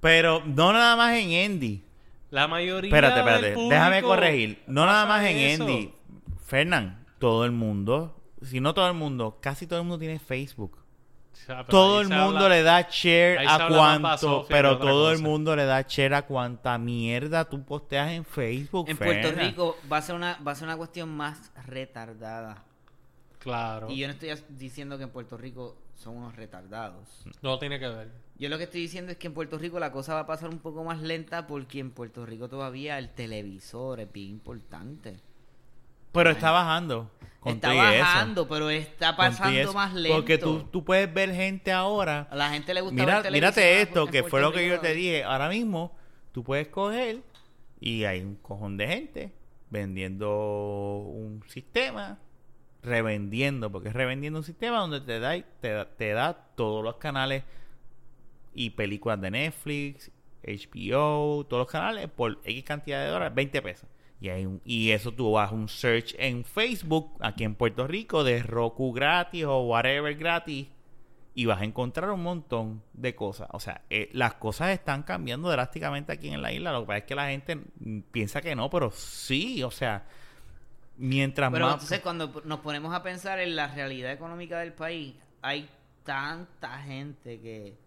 Pero 0.00 0.42
no 0.44 0.72
nada 0.72 0.96
más 0.96 1.14
en 1.14 1.52
Andy. 1.52 1.84
la 2.30 2.48
mayoría 2.48 2.88
Espérate, 2.88 3.18
del 3.20 3.28
espérate. 3.28 3.54
público 3.54 3.74
Déjame 3.74 4.02
corregir. 4.02 4.62
No 4.66 4.86
nada 4.86 5.06
más 5.06 5.24
en 5.24 5.36
eso. 5.36 5.62
Andy. 5.64 5.92
Fernán, 6.44 7.06
todo 7.20 7.44
el 7.44 7.52
mundo, 7.52 8.20
si 8.42 8.60
no 8.60 8.74
todo 8.74 8.88
el 8.88 8.94
mundo, 8.94 9.38
casi 9.40 9.66
todo 9.68 9.78
el 9.78 9.84
mundo 9.84 9.98
tiene 10.00 10.18
Facebook. 10.18 10.78
Sea, 11.46 11.64
Todo 11.66 12.00
el 12.00 12.08
mundo 12.08 12.38
habla- 12.38 12.48
le 12.48 12.62
da 12.62 12.86
share 12.90 13.38
a 13.48 13.68
cuanto, 13.68 14.46
pero 14.48 14.78
todo 14.78 15.10
el 15.10 15.20
mundo 15.20 15.56
le 15.56 15.64
da 15.64 15.82
share 15.82 16.14
a 16.14 16.22
cuanta 16.22 16.76
mierda 16.78 17.44
tú 17.48 17.62
posteas 17.64 18.10
en 18.12 18.24
Facebook. 18.24 18.88
En 18.88 18.96
Puerto. 18.96 19.32
Rico 19.32 19.76
va 19.90 19.96
a 19.98 20.02
ser 20.02 20.14
una 20.14 20.38
va 20.46 20.52
a 20.52 20.54
ser 20.54 20.68
una 20.68 20.76
cuestión 20.76 21.08
más 21.08 21.50
retardada. 21.66 22.64
Claro. 23.38 23.90
Y 23.90 23.96
yo 23.96 24.06
no 24.06 24.12
estoy 24.12 24.30
diciendo 24.50 24.98
que 24.98 25.04
en 25.04 25.10
Puerto 25.10 25.36
Rico 25.36 25.76
son 25.96 26.16
unos 26.18 26.36
retardados. 26.36 27.08
No 27.42 27.58
tiene 27.58 27.78
que 27.78 27.88
ver. 27.88 28.10
Yo 28.38 28.48
lo 28.48 28.56
que 28.58 28.64
estoy 28.64 28.80
diciendo 28.82 29.12
es 29.12 29.18
que 29.18 29.26
en 29.26 29.34
Puerto 29.34 29.58
Rico 29.58 29.78
la 29.78 29.92
cosa 29.92 30.14
va 30.14 30.20
a 30.20 30.26
pasar 30.26 30.48
un 30.50 30.58
poco 30.58 30.84
más 30.84 31.00
lenta 31.02 31.46
porque 31.46 31.78
en 31.78 31.90
Puerto 31.90 32.24
Rico 32.24 32.48
todavía 32.48 32.98
el 32.98 33.10
televisor 33.10 34.00
es 34.00 34.12
bien 34.12 34.28
importante. 34.30 35.16
Pero 36.12 36.30
está 36.30 36.50
bajando. 36.50 37.10
con 37.40 37.54
está 37.54 37.72
eso. 37.72 38.04
bajando, 38.04 38.48
pero 38.48 38.70
está 38.70 39.16
pasando 39.16 39.72
más 39.72 39.94
lento. 39.94 40.16
Porque 40.16 40.38
tú, 40.38 40.64
tú 40.70 40.84
puedes 40.84 41.12
ver 41.12 41.34
gente 41.34 41.72
ahora 41.72 42.28
A 42.30 42.36
la 42.36 42.50
gente 42.50 42.74
le 42.74 42.80
gusta 42.82 42.94
Mira, 42.94 43.22
ver 43.22 43.32
mírate 43.32 43.60
televisión 43.60 43.88
esto, 43.88 44.06
que 44.08 44.22
fue 44.24 44.40
lo 44.40 44.52
que 44.52 44.66
yo 44.68 44.80
te 44.80 44.94
dije. 44.94 45.24
Ahora 45.24 45.48
mismo, 45.48 45.96
tú 46.32 46.44
puedes 46.44 46.68
coger 46.68 47.22
y 47.80 48.04
hay 48.04 48.20
un 48.20 48.36
cojón 48.36 48.76
de 48.76 48.88
gente 48.88 49.32
vendiendo 49.70 50.98
un 50.98 51.42
sistema, 51.48 52.18
revendiendo, 52.82 53.70
porque 53.70 53.88
es 53.88 53.94
revendiendo 53.94 54.40
un 54.40 54.44
sistema 54.44 54.78
donde 54.80 55.00
te 55.00 55.20
da, 55.20 55.40
te 55.60 55.70
da, 55.70 55.84
te 55.86 56.12
da 56.12 56.34
todos 56.56 56.84
los 56.84 56.96
canales 56.96 57.44
y 58.52 58.70
películas 58.70 59.20
de 59.20 59.30
Netflix, 59.30 60.10
HBO, 60.42 61.46
todos 61.46 61.62
los 61.62 61.70
canales 61.70 62.08
por 62.08 62.40
X 62.44 62.64
cantidad 62.64 63.04
de 63.04 63.10
dólares, 63.10 63.34
20 63.34 63.62
pesos. 63.62 63.88
Y, 64.20 64.28
hay 64.28 64.44
un- 64.46 64.60
y 64.64 64.90
eso 64.90 65.12
tú 65.12 65.32
vas 65.32 65.50
a 65.50 65.54
un 65.54 65.68
search 65.68 66.14
en 66.18 66.44
Facebook, 66.44 67.16
aquí 67.20 67.44
en 67.44 67.54
Puerto 67.54 67.86
Rico, 67.86 68.22
de 68.22 68.42
Roku 68.42 68.92
gratis 68.92 69.44
o 69.44 69.60
whatever 69.62 70.14
gratis, 70.14 70.68
y 71.34 71.46
vas 71.46 71.60
a 71.60 71.64
encontrar 71.64 72.10
un 72.10 72.22
montón 72.22 72.82
de 72.92 73.14
cosas. 73.14 73.48
O 73.52 73.60
sea, 73.60 73.82
eh, 73.88 74.10
las 74.12 74.34
cosas 74.34 74.70
están 74.70 75.04
cambiando 75.04 75.48
drásticamente 75.48 76.12
aquí 76.12 76.28
en 76.28 76.42
la 76.42 76.52
isla. 76.52 76.72
Lo 76.72 76.80
que 76.82 76.86
pasa 76.88 76.98
es 76.98 77.04
que 77.04 77.14
la 77.14 77.28
gente 77.28 77.58
piensa 78.10 78.42
que 78.42 78.54
no, 78.54 78.68
pero 78.68 78.90
sí, 78.90 79.62
o 79.62 79.70
sea, 79.70 80.04
mientras 80.98 81.50
Pero 81.50 81.66
más... 81.66 81.74
entonces 81.74 82.00
cuando 82.00 82.42
nos 82.44 82.60
ponemos 82.60 82.94
a 82.94 83.02
pensar 83.02 83.38
en 83.40 83.56
la 83.56 83.68
realidad 83.68 84.12
económica 84.12 84.58
del 84.58 84.74
país, 84.74 85.14
hay 85.40 85.68
tanta 86.04 86.78
gente 86.82 87.40
que 87.40 87.78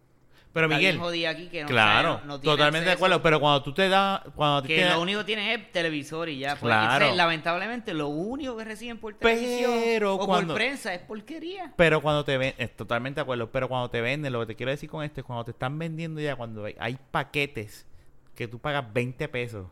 pero 0.53 0.67
está 0.67 0.77
Miguel, 0.77 0.91
bien 0.95 1.03
jodida 1.03 1.29
aquí 1.31 1.47
que 1.47 1.61
no 1.63 1.67
claro, 1.67 2.21
no 2.25 2.39
tiene 2.39 2.55
totalmente 2.55 2.85
de 2.85 2.91
acuerdo, 2.91 3.21
pero 3.23 3.39
cuando 3.39 3.63
tú 3.63 3.73
te 3.73 3.89
das... 3.89 4.21
Cuando 4.35 4.61
que 4.67 4.75
te 4.83 4.89
lo 4.89 5.01
único 5.01 5.19
que 5.21 5.25
tiene 5.25 5.53
es 5.55 5.71
televisor 5.71 6.29
y 6.29 6.37
ya. 6.37 6.49
Pues, 6.51 6.61
Claro. 6.61 6.93
entonces, 6.93 7.17
lamentablemente 7.17 7.93
lo 7.95 8.07
único 8.09 8.55
que 8.55 8.63
reciben 8.63 8.99
por 8.99 9.15
Pero 9.17 9.35
televisión 9.35 10.03
o 10.05 10.17
cuando- 10.25 10.53
por 10.53 10.55
prensa 10.61 10.93
es 10.93 11.01
porquería. 11.01 11.73
Pero 11.75 12.01
cuando 12.01 12.23
te 12.23 12.37
ven, 12.37 12.53
es 12.59 12.75
totalmente 12.75 13.15
de 13.15 13.21
acuerdo, 13.23 13.51
pero 13.51 13.67
cuando 13.67 13.89
te 13.89 13.99
venden, 14.01 14.31
lo 14.31 14.41
que 14.41 14.45
te 14.45 14.55
quiero 14.55 14.71
decir 14.71 14.89
con 14.89 15.03
esto 15.03 15.21
es 15.21 15.25
cuando 15.25 15.43
te 15.43 15.51
están 15.51 15.77
vendiendo 15.79 16.21
ya, 16.21 16.35
cuando 16.35 16.65
hay, 16.65 16.75
hay 16.79 16.97
paquetes 17.11 17.87
que 18.35 18.47
tú 18.47 18.59
pagas 18.59 18.85
20 18.93 19.27
pesos 19.29 19.67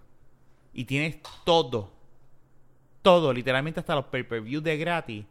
y 0.74 0.86
tienes 0.86 1.18
todo, 1.46 1.92
todo, 3.02 3.34
literalmente 3.34 3.80
hasta 3.80 3.96
los 3.96 4.06
pay-per-view 4.06 4.62
de 4.62 4.78
gratis, 4.78 5.26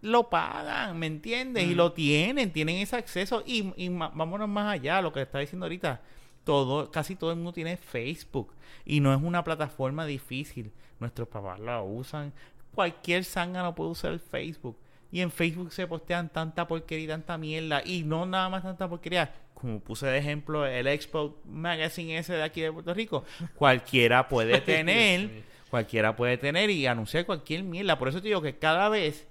lo 0.00 0.30
pagan, 0.30 0.98
¿me 0.98 1.06
entiendes? 1.06 1.64
Y 1.64 1.74
lo 1.74 1.92
tienen, 1.92 2.52
tienen 2.52 2.76
ese 2.76 2.96
acceso 2.96 3.42
y, 3.46 3.72
y 3.76 3.88
vámonos 3.88 4.48
más 4.48 4.74
allá, 4.74 5.00
lo 5.02 5.12
que 5.12 5.22
está 5.22 5.38
diciendo 5.38 5.66
ahorita. 5.66 6.00
Todo, 6.44 6.90
casi 6.90 7.14
todo 7.14 7.30
el 7.30 7.36
mundo 7.36 7.52
tiene 7.52 7.76
Facebook 7.76 8.52
y 8.84 9.00
no 9.00 9.14
es 9.14 9.22
una 9.22 9.44
plataforma 9.44 10.06
difícil. 10.06 10.72
Nuestros 10.98 11.28
papás 11.28 11.60
la 11.60 11.82
usan. 11.82 12.32
Cualquier 12.74 13.24
zángano 13.24 13.74
puede 13.74 13.90
usar 13.90 14.12
el 14.12 14.20
Facebook. 14.20 14.76
Y 15.10 15.20
en 15.20 15.30
Facebook 15.30 15.72
se 15.72 15.86
postean 15.86 16.30
tanta 16.30 16.66
porquería 16.66 17.04
y 17.04 17.08
tanta 17.08 17.36
mierda. 17.36 17.82
Y 17.84 18.02
no 18.02 18.24
nada 18.24 18.48
más 18.48 18.62
tanta 18.62 18.88
porquería. 18.88 19.32
Como 19.54 19.78
puse 19.80 20.06
de 20.06 20.18
ejemplo 20.18 20.66
el 20.66 20.86
Expo 20.86 21.36
Magazine 21.44 22.18
ese 22.18 22.32
de 22.34 22.42
aquí 22.42 22.60
de 22.60 22.72
Puerto 22.72 22.94
Rico. 22.94 23.24
Cualquiera 23.54 24.28
puede 24.28 24.60
tener. 24.62 25.44
cualquiera 25.70 26.16
puede 26.16 26.38
tener 26.38 26.70
y 26.70 26.86
anunciar 26.86 27.26
cualquier 27.26 27.62
mierda. 27.62 27.98
Por 27.98 28.08
eso 28.08 28.20
te 28.20 28.28
digo 28.28 28.42
que 28.42 28.58
cada 28.58 28.88
vez 28.88 29.28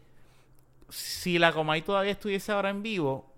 si 0.92 1.40
la 1.40 1.54
Comay 1.54 1.82
todavía 1.82 2.12
estuviese 2.12 2.52
ahora 2.52 2.70
en 2.70 2.84
vivo, 2.84 3.34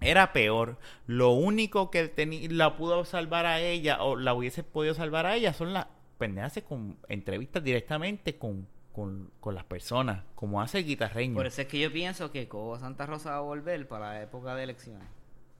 era 0.00 0.32
peor. 0.32 0.78
Lo 1.06 1.30
único 1.30 1.90
que 1.90 2.12
la 2.50 2.76
pudo 2.76 3.04
salvar 3.04 3.46
a 3.46 3.60
ella 3.60 4.02
o 4.02 4.16
la 4.16 4.34
hubiese 4.34 4.62
podido 4.62 4.94
salvar 4.94 5.26
a 5.26 5.34
ella 5.34 5.52
son 5.52 5.72
las 5.72 5.86
pendejas 6.18 6.62
con 6.68 6.98
entrevistas 7.08 7.62
directamente 7.62 8.36
con, 8.36 8.66
con, 8.92 9.30
con 9.40 9.54
las 9.54 9.64
personas, 9.64 10.22
como 10.34 10.60
hace 10.60 10.78
el 10.78 10.86
guitarreño. 10.86 11.34
Por 11.34 11.46
eso 11.46 11.62
es 11.62 11.68
que 11.68 11.78
yo 11.78 11.92
pienso 11.92 12.30
que 12.30 12.48
Cobo 12.48 12.78
Santa 12.78 13.06
Rosa 13.06 13.30
va 13.30 13.36
a 13.38 13.40
volver 13.40 13.88
para 13.88 14.14
la 14.14 14.22
época 14.22 14.54
de 14.54 14.64
elecciones. 14.64 15.08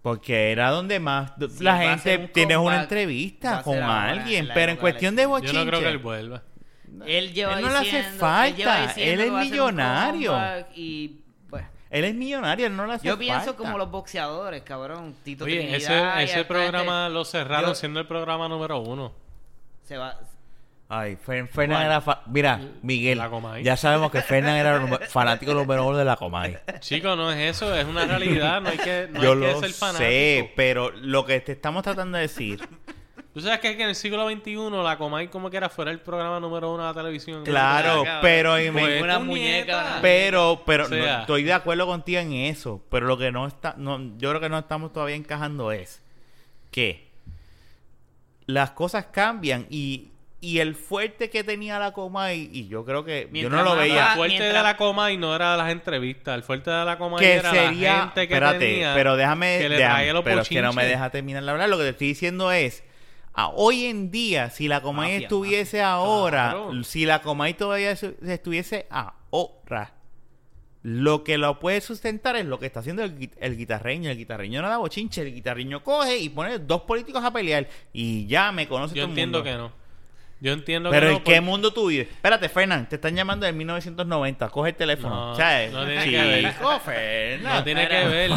Porque 0.02 0.52
era 0.52 0.70
donde 0.70 1.00
más 1.00 1.32
Sí, 1.36 1.64
la 1.64 1.78
gente 1.78 2.16
un 2.18 2.28
tiene 2.28 2.56
una 2.56 2.82
entrevista 2.82 3.62
con 3.62 3.78
alguien, 3.78 4.48
pero 4.54 4.70
en 4.70 4.76
de 4.76 4.80
cuestión 4.80 5.16
de 5.16 5.26
bochinche. 5.26 5.52
Yo 5.52 5.64
no 5.64 5.66
creo 5.68 5.80
que 5.80 5.88
él 5.88 5.98
vuelva. 5.98 6.42
Él 7.06 7.32
lleva 7.32 7.58
Él 7.58 7.62
no 7.64 7.68
le 7.70 7.74
hace 7.76 7.84
diciendo- 7.84 8.08
él 8.10 8.18
falta, 8.18 8.82
él 8.82 8.88
diciendo 8.88 9.22
es 9.24 9.32
millonario. 9.50 10.34
Y, 10.74 11.20
Él 11.88 12.04
es 12.04 12.14
millonario, 12.16 12.66
él 12.66 12.76
no 12.76 12.84
le 12.86 12.94
hace 12.94 13.06
yo 13.06 13.16
pienso 13.16 13.44
falta. 13.46 13.56
como 13.58 13.78
los 13.78 13.90
boxeadores, 13.90 14.62
cabrón. 14.62 15.14
Tito 15.22 15.44
Oye, 15.44 15.56
Trinidad 15.58 15.76
ese, 15.76 15.84
ese 15.86 15.96
hasta 15.96 16.22
este 16.22 16.44
programa 16.44 17.08
lo 17.08 17.24
cerraron 17.24 17.70
Yo- 17.70 17.74
siendo 17.76 18.00
el 18.00 18.06
programa 18.06 18.48
número 18.48 18.78
uno. 18.80 19.12
Se 19.84 19.96
va... 19.96 20.18
Ay, 20.88 21.16
Fer- 21.24 21.48
Fernan 21.48 21.82
era... 21.86 22.00
fa- 22.00 22.22
Mira, 22.26 22.60
Miguel, 22.82 23.20
ya 23.62 23.76
sabemos 23.76 24.10
que 24.12 24.20
Fernan 24.22 24.56
era 24.56 24.76
el 24.76 24.98
fanático 25.08 25.52
número 25.54 25.84
uno 25.86 25.96
de 25.96 26.04
la 26.04 26.16
Comay. 26.16 26.58
Chico, 26.80 27.14
no 27.16 27.30
es 27.32 27.56
eso, 27.56 27.74
es 27.74 27.84
una 27.86 28.04
realidad. 28.04 28.60
No 28.60 28.68
hay 28.68 28.78
que, 28.78 29.08
no 29.10 29.20
Yo 29.22 29.32
hay 29.32 29.38
que 29.40 29.52
lo 29.52 29.60
ser 29.60 29.70
fanático. 29.72 29.98
sé, 30.08 30.52
pero 30.56 30.90
lo 30.90 31.24
que 31.24 31.40
te 31.40 31.52
estamos 31.52 31.82
tratando 31.84 32.16
de 32.18 32.22
decir... 32.22 32.68
Tú 33.36 33.42
sabes 33.42 33.60
que, 33.60 33.76
que 33.76 33.82
en 33.82 33.90
el 33.90 33.94
siglo 33.94 34.26
XXI 34.30 34.56
la 34.82 34.96
Comay 34.96 35.28
como 35.28 35.50
que 35.50 35.58
era 35.58 35.68
fuera 35.68 35.90
el 35.90 36.00
programa 36.00 36.40
número 36.40 36.72
uno 36.72 36.84
de 36.84 36.88
la 36.88 36.94
televisión. 36.94 37.44
Claro, 37.44 38.02
cabrón. 38.02 38.18
pero... 38.22 38.56
en- 38.56 38.72
Pues, 38.72 39.02
Una 39.02 39.18
muñeca. 39.18 39.98
pero, 40.00 40.62
pero 40.64 40.84
O 40.86 40.88
sea. 40.88 41.16
no, 41.16 41.20
estoy 41.20 41.42
de 41.42 41.52
acuerdo 41.52 41.86
contigo 41.86 42.18
en 42.18 42.32
eso. 42.32 42.82
Pero 42.90 43.06
lo 43.06 43.18
que 43.18 43.30
no 43.30 43.46
está... 43.46 43.74
No, 43.76 44.00
yo 44.16 44.30
creo 44.30 44.40
que 44.40 44.48
no 44.48 44.58
estamos 44.58 44.90
todavía 44.94 45.16
encajando 45.16 45.70
es 45.70 46.00
que 46.70 47.10
las 48.46 48.70
cosas 48.70 49.06
cambian 49.12 49.66
y... 49.68 50.12
Y 50.38 50.60
el 50.60 50.74
fuerte 50.74 51.28
que 51.28 51.42
tenía 51.44 51.78
la 51.78 51.92
Comay, 51.92 52.50
y 52.52 52.68
yo 52.68 52.84
creo 52.84 53.04
que 53.04 53.28
yo 53.32 53.50
no 53.50 53.62
lo 53.62 53.74
veía. 53.74 54.08
El 54.12 54.16
fuerte 54.16 54.38
mientras- 54.38 54.54
de 54.54 54.62
la 54.62 54.76
Comay 54.76 55.16
no 55.16 55.34
era 55.34 55.56
las 55.56 55.70
entrevistas. 55.72 56.34
El 56.36 56.42
fuerte 56.42 56.70
de 56.70 56.84
la 56.84 56.98
Comay 56.98 57.18
que 57.20 57.32
era 57.34 57.50
sería 57.50 57.92
la 57.92 57.98
gente 58.00 58.28
que 58.28 58.34
espérate 58.34 58.58
tenía 58.58 58.94
pero 58.94 59.16
déjame, 59.16 59.58
que 59.58 59.68
le 59.70 59.76
déjame- 59.78 59.94
traía 59.94 60.12
los 60.12 60.24
pero 60.24 60.42
es 60.42 60.48
que 60.48 60.62
no 60.62 60.72
me 60.72 60.84
deja 60.86 61.10
terminar 61.10 61.42
la 61.42 61.52
verdad 61.52 61.68
lo 61.68 61.78
que 61.78 61.84
te 61.84 61.88
estoy 61.90 62.08
diciendo 62.08 62.52
es 62.52 62.84
a 63.38 63.48
hoy 63.48 63.84
en 63.84 64.10
día 64.10 64.48
si 64.50 64.66
la 64.66 64.80
Comay 64.80 65.12
Mafia, 65.12 65.26
estuviese 65.26 65.82
ahora 65.82 66.50
Claro. 66.52 66.82
si 66.84 67.04
la 67.04 67.20
Comay 67.22 67.52
todavía 67.54 67.90
estuviese 67.92 68.86
ahora 68.90 69.92
Lo 70.82 71.22
que 71.24 71.36
lo 71.36 71.58
puede 71.58 71.80
sustentar 71.80 72.36
es 72.36 72.46
lo 72.46 72.58
que 72.58 72.66
está 72.66 72.80
haciendo 72.80 73.02
el, 73.02 73.30
el 73.38 73.56
guitarreño. 73.56 74.08
El 74.10 74.16
guitarreño 74.16 74.62
no 74.62 74.68
da 74.68 74.76
bochinche. 74.78 75.22
El 75.22 75.34
guitarreño 75.34 75.82
coge 75.82 76.16
y 76.18 76.28
pone 76.28 76.60
dos 76.60 76.82
políticos 76.82 77.24
a 77.24 77.32
pelear. 77.32 77.68
Y 77.92 78.26
ya 78.26 78.52
me 78.52 78.68
conoce 78.68 78.94
Yo 78.94 79.02
todo 79.02 79.06
el 79.06 79.10
entiendo 79.10 79.38
mundo. 79.38 79.50
que 79.50 79.56
no. 79.58 79.86
Yo 80.38 80.52
entiendo 80.52 80.90
Pero 80.90 81.06
que 81.06 81.12
no. 81.12 81.18
¿en 81.18 81.24
qué 81.24 81.40
mundo 81.40 81.72
tú 81.72 81.86
vives? 81.88 82.08
Espérate, 82.08 82.48
Fernán, 82.48 82.88
te 82.88 82.96
están 82.96 83.16
llamando 83.16 83.46
en 83.46 83.56
1990. 83.56 84.48
Coge 84.50 84.68
el 84.70 84.76
teléfono. 84.76 85.30
No, 85.30 85.34
sea, 85.34 85.68
no 85.70 85.84
tiene 85.86 86.04
que 86.04 86.22
ver. 86.22 87.42
No 87.42 87.64
tiene 87.64 87.88
que 87.88 88.04
ver. 88.06 88.30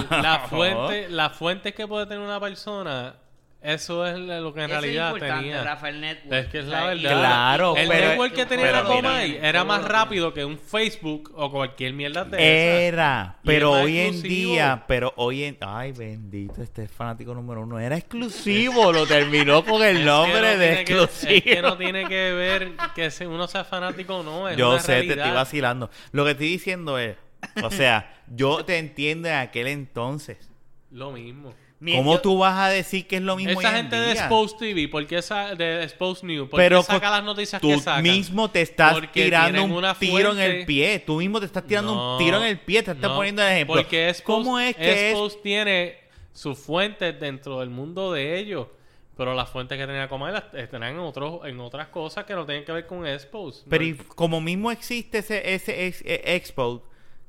Las 1.11 1.37
fuentes 1.37 1.75
que 1.75 1.87
puede 1.87 2.05
tener 2.07 2.23
una 2.23 2.39
persona, 2.39 3.15
eso 3.61 4.05
es 4.07 4.17
lo 4.17 4.53
que 4.53 4.61
en 4.61 4.69
Eso 4.69 4.75
es 4.75 4.81
realidad 4.81 5.07
importante, 5.09 5.43
tenía. 5.43 5.63
Rafa, 5.63 5.89
el 5.89 5.99
network. 5.99 6.33
Es 6.33 6.47
que 6.47 6.59
es 6.59 6.65
la 6.65 6.85
verdad. 6.85 7.11
Claro, 7.19 7.75
el 7.75 7.87
pero- 7.89 8.07
network 8.07 8.33
que 8.33 8.45
tenía 8.45 8.71
la 8.71 8.83
Comay 8.85 9.37
era 9.41 9.63
más 9.65 9.83
rápido 9.83 10.33
que 10.33 10.45
un 10.45 10.57
Facebook 10.57 11.33
o 11.35 11.51
cualquier 11.51 11.91
mierda 11.93 12.23
de. 12.23 12.87
Era, 12.87 13.37
pero 13.43 13.75
es 13.77 13.83
hoy 13.83 13.97
en 13.99 14.07
exclusivo. 14.13 14.51
día, 14.53 14.83
pero 14.87 15.13
hoy 15.17 15.43
en... 15.43 15.57
Ay, 15.59 15.91
bendito, 15.91 16.61
este 16.61 16.83
es 16.83 16.91
fanático 16.91 17.33
número 17.33 17.61
uno. 17.63 17.77
Era 17.79 17.97
exclusivo, 17.97 18.93
lo 18.93 19.05
terminó 19.05 19.65
con 19.65 19.83
el 19.83 19.97
Es 19.97 19.99
que 19.99 20.05
nombre 20.05 20.41
no 20.41 20.47
de 20.47 20.55
tiene 20.57 20.75
que- 20.85 20.93
exclusivo. 20.93 21.33
es 21.35 21.43
que 21.43 21.61
no 21.61 21.77
tiene 21.77 22.07
que 22.07 22.31
ver 22.31 22.71
que 22.95 23.27
uno 23.27 23.47
sea 23.47 23.65
fanático 23.65 24.17
o 24.19 24.23
no. 24.23 24.47
Es 24.47 24.55
Yo 24.55 24.69
una 24.71 24.79
sé, 24.79 25.01
te 25.03 25.13
estoy 25.13 25.31
vacilando. 25.31 25.89
Lo 26.13 26.23
que 26.23 26.31
estoy 26.31 26.47
diciendo 26.47 26.97
es, 26.97 27.17
o 27.61 27.69
sea, 27.71 28.13
yo 28.27 28.63
te 28.63 28.77
entiendo 28.77 29.27
en 29.27 29.35
aquel 29.35 29.67
entonces. 29.67 30.49
Lo 30.91 31.11
mismo. 31.11 31.53
¿Cómo 31.95 32.19
tú 32.19 32.37
vas 32.37 32.57
a 32.57 32.67
decir 32.69 33.07
que 33.07 33.15
es 33.17 33.21
lo 33.21 33.35
mismo 33.37 33.59
Esa 33.61 33.69
hoy 33.69 33.75
en 33.75 33.75
gente 33.83 33.95
de 33.95 34.11
día? 34.11 34.21
Expose 34.21 34.55
TV, 34.59 34.87
¿por 34.89 35.07
qué 35.07 35.17
esa, 35.19 35.55
de 35.55 35.83
Expose 35.83 36.25
News? 36.25 36.49
¿Por 36.49 36.57
Pero 36.57 36.79
qué 36.81 36.87
saca 36.87 37.09
las 37.09 37.23
noticias 37.23 37.61
tú 37.61 37.69
que 37.69 37.77
sacan? 37.79 38.03
mismo 38.03 38.49
te 38.49 38.61
estás 38.61 38.93
Porque 38.93 39.23
tirando 39.25 39.63
un 39.63 39.71
una 39.71 39.93
tiro 39.95 40.33
en 40.33 40.39
el 40.39 40.65
pie. 40.65 40.99
Tú 40.99 41.17
mismo 41.17 41.39
te 41.39 41.45
estás 41.45 41.65
tirando 41.65 41.95
No, 41.95 42.13
un 42.13 42.17
tiro 42.17 42.37
en 42.37 42.43
el 42.49 42.59
pie. 42.59 42.83
Te 42.83 42.91
estás 42.91 43.09
no, 43.09 43.15
poniendo 43.15 43.41
el 43.43 43.53
ejemplo. 43.53 43.75
Porque 43.77 44.09
Expose, 44.09 44.25
¿Cómo 44.25 44.59
es 44.59 44.75
que 44.75 44.91
es? 44.91 45.11
Expose 45.13 45.37
tiene 45.41 45.97
sus 46.33 46.57
fuentes 46.59 47.17
dentro 47.19 47.59
del 47.61 47.69
mundo 47.69 48.11
de 48.13 48.37
ellos. 48.37 48.67
Pero 49.15 49.33
las 49.33 49.49
fuentes 49.49 49.77
que 49.77 49.85
tenía 49.85 50.07
Comay 50.07 50.31
las 50.31 50.45
eh, 50.53 50.67
tenían 50.67 50.93
en, 50.93 50.99
otros, 50.99 51.41
en 51.45 51.59
otras 51.59 51.87
cosas 51.89 52.23
que 52.25 52.33
no 52.33 52.45
tienen 52.45 52.63
que 52.63 52.71
ver 52.71 52.87
con 52.87 53.05
Expose. 53.05 53.63
Pero 53.69 53.83
y 53.83 53.93
como 53.95 54.39
mismo 54.39 54.71
existe 54.71 55.17
ese, 55.17 55.53
ese 55.53 55.87
ex- 55.87 56.01
eh, 56.05 56.21
expo, 56.35 56.83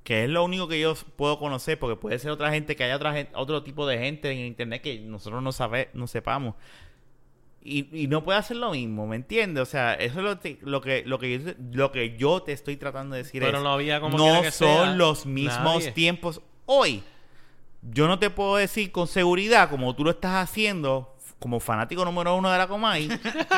que 0.05 0.24
es 0.24 0.30
lo 0.30 0.42
único 0.44 0.66
que 0.68 0.80
yo 0.80 0.94
puedo 1.16 1.38
conocer, 1.38 1.78
porque 1.78 1.96
puede 1.96 2.18
ser 2.18 2.30
otra 2.30 2.51
gente, 2.51 2.74
que 2.76 2.84
haya 2.84 2.96
otra 2.96 3.12
gente, 3.12 3.32
otro 3.34 3.62
tipo 3.62 3.86
de 3.86 3.98
gente 3.98 4.30
en 4.30 4.38
internet 4.38 4.82
que 4.82 4.98
nosotros 5.01 5.42
no 5.42 5.53
sabe, 5.53 5.90
no 5.92 6.07
sepamos. 6.07 6.55
Y, 7.62 7.88
y 8.05 8.07
no 8.07 8.24
puede 8.24 8.38
hacer 8.38 8.57
lo 8.57 8.70
mismo, 8.70 9.07
¿me 9.07 9.16
entiendes? 9.16 9.62
O 9.62 9.66
sea, 9.66 9.92
eso 9.92 10.20
es 10.20 10.24
lo, 10.24 10.38
te- 10.38 10.59
lo 10.62 10.80
que 10.80 11.03
lo 11.05 11.18
que 11.18 11.38
yo, 11.38 11.51
lo 11.72 11.92
que 11.92 12.16
yo 12.16 12.42
te 12.42 12.53
estoy 12.53 12.78
tratando 12.78 13.14
de 13.14 13.22
decir 13.24 13.42
Pero 13.42 13.59
es, 13.59 13.62
no 13.62 13.70
había 13.70 14.01
como 14.01 14.16
no 14.16 14.40
que 14.40 14.51
son 14.51 14.84
sea, 14.86 14.94
los 14.94 15.26
mismos 15.26 15.80
nadie. 15.80 15.92
tiempos 15.92 16.40
hoy. 16.64 17.03
Yo 17.82 18.09
no 18.09 18.18
te 18.18 18.30
puedo 18.30 18.57
decir 18.57 18.90
con 18.92 19.07
seguridad, 19.07 19.68
como 19.68 19.94
tú 19.94 20.05
lo 20.05 20.11
estás 20.11 20.48
haciendo, 20.48 21.14
como 21.38 21.61
fanático 21.61 22.03
número 22.07 22.34
uno 22.34 22.51
de 22.51 22.57
la 22.59 22.66
Comay, 22.66 23.09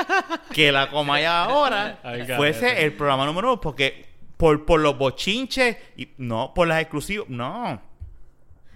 que 0.53 0.72
la 0.72 0.90
Comay 0.90 1.24
ahora 1.24 2.01
fuese 2.36 2.84
el 2.84 2.93
programa 2.95 3.24
número 3.26 3.53
uno, 3.53 3.61
porque 3.61 4.11
por, 4.43 4.64
por 4.64 4.80
los 4.80 4.99
bochinches, 4.99 5.76
y 5.97 6.09
no, 6.18 6.53
por 6.53 6.66
las 6.66 6.80
exclusivas, 6.80 7.28
no. 7.28 7.80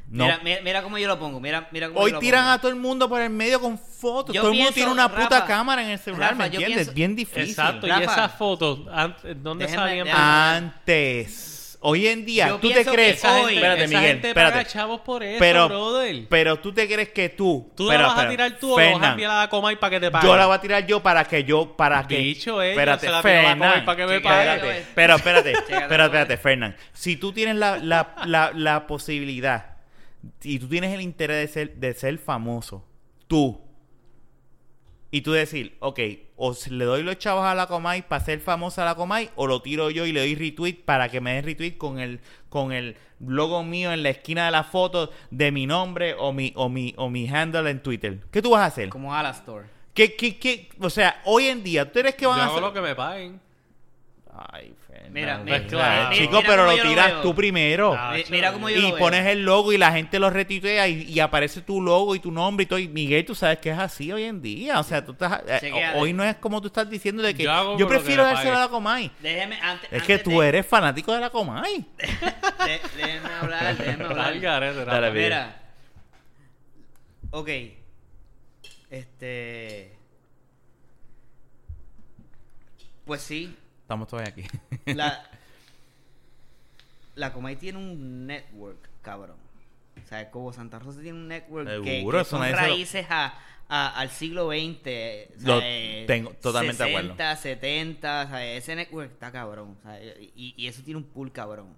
No. 0.09 0.25
Mira, 0.25 0.39
mira, 0.45 0.61
mira 0.62 0.83
cómo 0.85 0.97
yo 0.97 1.09
lo 1.09 1.19
pongo. 1.19 1.41
Mira, 1.41 1.67
mira 1.73 1.89
cómo 1.89 1.99
Hoy 1.99 2.11
yo 2.12 2.14
lo 2.14 2.21
tiran 2.21 2.43
pongo. 2.45 2.53
a 2.53 2.59
todo 2.61 2.71
el 2.71 2.77
mundo 2.77 3.09
por 3.09 3.21
el 3.21 3.31
medio 3.31 3.61
con 3.61 3.77
fotos. 3.77 4.33
Yo 4.33 4.43
todo 4.43 4.53
el 4.53 4.59
mundo 4.59 4.71
tiene 4.73 4.93
una 4.93 5.09
puta 5.09 5.41
Rafa, 5.41 5.47
cámara 5.47 5.83
en 5.83 5.91
el 5.91 5.99
celular, 5.99 6.31
Rafa, 6.31 6.43
¿me 6.43 6.47
entiendes? 6.47 6.77
pienso- 6.87 6.93
Bien 6.95 7.17
difícil. 7.17 7.49
Exacto, 7.51 7.89
y 7.89 7.91
esas 7.91 8.33
fotos, 8.37 8.85
¿dónde 9.43 9.67
Déjame- 9.67 9.75
salían? 9.75 10.09
Antes. 10.09 11.56
Hoy 11.89 12.09
en 12.09 12.24
día, 12.24 12.49
Yo 12.49 12.55
¿tú 12.59 12.66
te 12.68 12.74
pienso 12.74 12.91
que 12.91 12.97
crees? 12.97 13.16
esa 13.18 13.37
gente- 13.39 13.55
espérate, 13.55 13.84
esa 13.84 13.95
Miguel, 13.97 14.11
gente 14.12 14.28
espérate. 14.28 14.53
paga 14.59 14.68
chavos 14.68 15.01
por 15.03 15.22
eso, 15.22 15.39
pero, 15.39 15.68
brother. 15.68 16.26
pero 16.28 16.59
tú 16.59 16.72
te 16.72 16.89
crees 16.89 17.11
que 17.11 17.28
tú. 17.28 17.70
¿Tú 17.76 17.87
pero, 17.89 18.03
la 18.03 18.09
vas 18.09 18.18
a 18.18 18.28
tirar 18.28 18.59
tú 18.59 18.74
o 18.74 18.78
la 18.80 18.84
vas 18.87 18.91
a 18.91 18.93
Fernan, 18.95 19.11
enviar 19.12 19.30
a 19.30 19.39
la 19.43 19.49
Comay 19.49 19.76
para 19.76 19.91
que 19.91 20.01
te 20.01 20.11
pague? 20.11 20.26
Yo 20.26 20.37
la 20.37 20.47
voy 20.47 20.57
a 20.57 20.61
tirar 20.61 20.84
yo 20.87 21.01
para 21.01 21.24
que 21.24 21.45
yo, 21.45 21.76
para 21.76 22.05
que... 22.09 22.18
Ella 22.18 22.64
espérate, 22.70 23.07
se 23.07 23.12
la 23.12 23.22
tiró 23.22 23.34
a 23.39 23.43
la 23.43 23.43
Fernan, 23.49 23.59
Comay 23.59 23.84
para 23.84 23.97
que 23.97 24.07
me 24.07 24.16
Chécate. 24.16 24.24
pague. 24.61 24.78
Espérate, 24.78 24.93
pero 24.95 25.14
espérate, 25.16 25.53
Chécate, 25.55 25.74
espérate, 25.74 26.05
espérate, 26.07 26.37
Fernán. 26.39 26.76
Si 26.93 27.16
tú 27.16 27.32
tienes 27.32 27.55
la, 27.57 27.78
la, 27.78 28.14
la, 28.26 28.51
la 28.53 28.87
posibilidad 28.89 29.76
y 30.43 30.59
tú 30.59 30.68
tienes 30.68 30.93
el 30.93 31.01
interés 31.03 31.37
de 31.37 31.49
ser, 31.53 31.74
de 31.76 31.95
ser 31.95 32.18
famoso, 32.18 32.84
tú, 33.28 33.61
y 35.17 35.23
tú 35.23 35.33
decir, 35.33 35.77
ok, 35.81 35.99
o 36.37 36.55
le 36.69 36.85
doy 36.85 37.03
los 37.03 37.19
chavos 37.19 37.45
a 37.47 37.55
la 37.55 37.67
Comay 37.67 38.03
para 38.03 38.23
ser 38.23 38.39
famosa 38.41 38.83
a 38.83 38.85
la 38.85 38.95
Comay, 38.95 39.31
o 39.35 39.47
lo 39.47 39.62
tiro 39.62 39.89
yo 39.91 40.05
y 40.05 40.12
le 40.12 40.21
doy 40.21 40.35
retweet 40.35 40.85
para 40.85 41.09
que 41.09 41.23
me 41.23 41.33
dé 41.35 41.41
retweet 41.43 41.79
con 41.79 41.99
el, 41.99 42.21
con 42.51 42.73
el 42.73 42.97
logo 43.19 43.62
mío 43.64 43.93
en 43.93 44.03
la 44.03 44.11
esquina 44.11 44.45
de 44.45 44.51
la 44.51 44.62
foto 44.64 45.11
de 45.31 45.51
mi 45.53 45.67
nombre 45.67 46.14
o 46.19 46.35
mi, 46.35 46.53
o 46.55 46.69
mi, 46.69 46.93
o 46.99 47.09
mi 47.09 47.27
handle 47.29 47.71
en 47.71 47.83
Twitter. 47.83 48.21
¿Qué 48.31 48.43
tú 48.43 48.51
vas 48.51 48.61
a 48.61 48.67
hacer? 48.67 48.91
Como 48.91 49.14
Alastor. 49.14 49.67
¿Qué, 49.95 50.14
qué, 50.14 50.39
qué? 50.39 50.69
O 50.81 50.91
sea, 50.91 51.23
hoy 51.25 51.47
en 51.47 51.62
día, 51.62 51.91
¿tú 51.91 51.99
eres 51.99 52.14
que 52.14 52.27
van 52.27 52.37
Yo 52.37 52.43
a 52.43 52.45
hago 52.45 52.57
hacer? 52.57 52.62
lo 52.69 52.73
que 52.75 52.81
me 52.83 52.95
paguen. 52.95 53.41
Ay, 54.53 54.75
Fernando. 54.97 55.12
Mira, 55.12 55.38
mira, 55.38 55.59
Pues 55.59 55.72
mira, 55.72 56.11
chico, 56.12 56.36
mira 56.36 56.49
pero 56.49 56.64
lo 56.66 56.82
tiras 56.82 57.22
tú 57.22 57.34
primero. 57.34 57.94
Ah, 57.97 58.14
mira 58.30 58.53
cómo 58.53 58.68
yo 58.70 58.76
y 58.76 58.82
lo 58.82 58.88
veo. 58.88 58.99
pones 58.99 59.26
el 59.26 59.44
logo 59.44 59.72
y 59.72 59.78
la 59.78 59.92
gente 59.92 60.18
lo 60.18 60.30
retuitea 60.30 60.88
y, 60.88 61.03
y 61.05 61.20
aparece 61.20 61.61
tu 61.62 61.80
logo 61.80 62.14
y 62.14 62.20
tu 62.20 62.30
nombre 62.30 62.64
y 62.64 62.66
todo. 62.66 62.78
Y 62.78 62.88
Miguel, 62.88 63.24
tú 63.24 63.34
sabes 63.34 63.59
que 63.59 63.70
es 63.70 63.78
así 63.78 64.11
hoy 64.12 64.24
en 64.24 64.42
día. 64.42 64.78
O 64.80 64.82
sea, 64.82 65.05
tú 65.05 65.12
estás, 65.12 65.42
eh, 65.47 65.92
hoy 65.94 66.12
no 66.12 66.22
es 66.24 66.36
como 66.36 66.61
tú 66.61 66.66
estás 66.68 66.88
diciendo 66.88 67.22
de 67.22 67.34
que 67.34 67.44
Yo 67.44 67.76
que 67.76 67.86
prefiero 67.86 68.24
dárselo 68.24 68.57
a 68.57 68.61
la 68.61 68.68
Comay. 68.68 69.11
Déjeme 69.20 69.59
antes. 69.61 69.88
Es 69.92 70.03
que 70.03 70.14
antes 70.14 70.24
tú 70.24 70.40
de- 70.40 70.49
eres 70.49 70.66
fanático 70.66 71.12
de 71.12 71.20
la 71.20 71.30
Comay. 71.30 71.84
de- 71.97 72.80
déjeme 72.97 73.28
hablar, 73.40 73.76
déjeme 73.76 74.05
hablar. 74.05 75.12
Mira. 75.12 75.62
Ok. 77.30 77.49
Este. 78.90 79.92
Pues 83.05 83.20
sí. 83.22 83.57
Estamos 83.87 84.09
todavía 84.09 84.32
aquí. 84.32 84.45
La. 84.87 85.22
La 87.14 87.32
Comay 87.32 87.57
tiene 87.57 87.78
un 87.78 88.26
network, 88.26 88.91
cabrón. 89.01 89.37
O 90.05 90.07
sea, 90.09 90.30
como 90.30 90.53
Santa 90.53 90.78
Rosa 90.78 91.01
tiene 91.01 91.18
un 91.18 91.28
network 91.28 91.66
que, 91.82 91.99
Seguro, 91.99 92.18
que 92.18 92.24
son 92.26 92.47
lo- 92.51 92.55
raíces 92.55 93.07
a, 93.09 93.39
a- 93.68 93.99
al 93.99 94.11
siglo 94.11 94.49
XX. 94.51 95.43
Lo 95.47 95.59
eh, 95.62 96.05
tengo 96.07 96.30
totalmente 96.43 96.82
de 96.82 96.89
acuerdo. 96.91 97.09
60, 97.16 97.37
70, 97.37 98.22
o 98.22 98.28
sea, 98.28 98.53
ese 98.53 98.76
network 98.76 99.12
está 99.12 99.32
cabrón. 99.32 99.78
y, 100.37 100.55
y 100.59 100.66
eso 100.66 100.82
tiene 100.82 100.99
un 100.99 101.05
pool 101.05 101.32
cabrón. 101.32 101.68